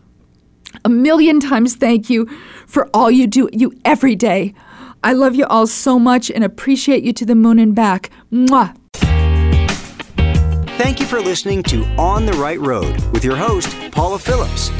A 0.84 0.88
million 0.88 1.40
times 1.40 1.76
thank 1.76 2.08
you 2.10 2.26
for 2.66 2.88
all 2.94 3.10
you 3.10 3.26
do 3.26 3.48
you 3.52 3.72
every 3.84 4.14
day. 4.14 4.54
I 5.06 5.12
love 5.12 5.36
you 5.36 5.46
all 5.46 5.68
so 5.68 6.00
much 6.00 6.32
and 6.32 6.42
appreciate 6.42 7.04
you 7.04 7.12
to 7.12 7.24
the 7.24 7.36
moon 7.36 7.60
and 7.60 7.76
back. 7.76 8.10
Mwah. 8.32 8.74
Thank 10.76 10.98
you 10.98 11.06
for 11.06 11.20
listening 11.20 11.62
to 11.64 11.84
On 11.96 12.24
the 12.26 12.32
Right 12.32 12.58
Road 12.58 13.00
with 13.12 13.24
your 13.24 13.36
host, 13.36 13.68
Paula 13.92 14.18
Phillips. 14.18 14.70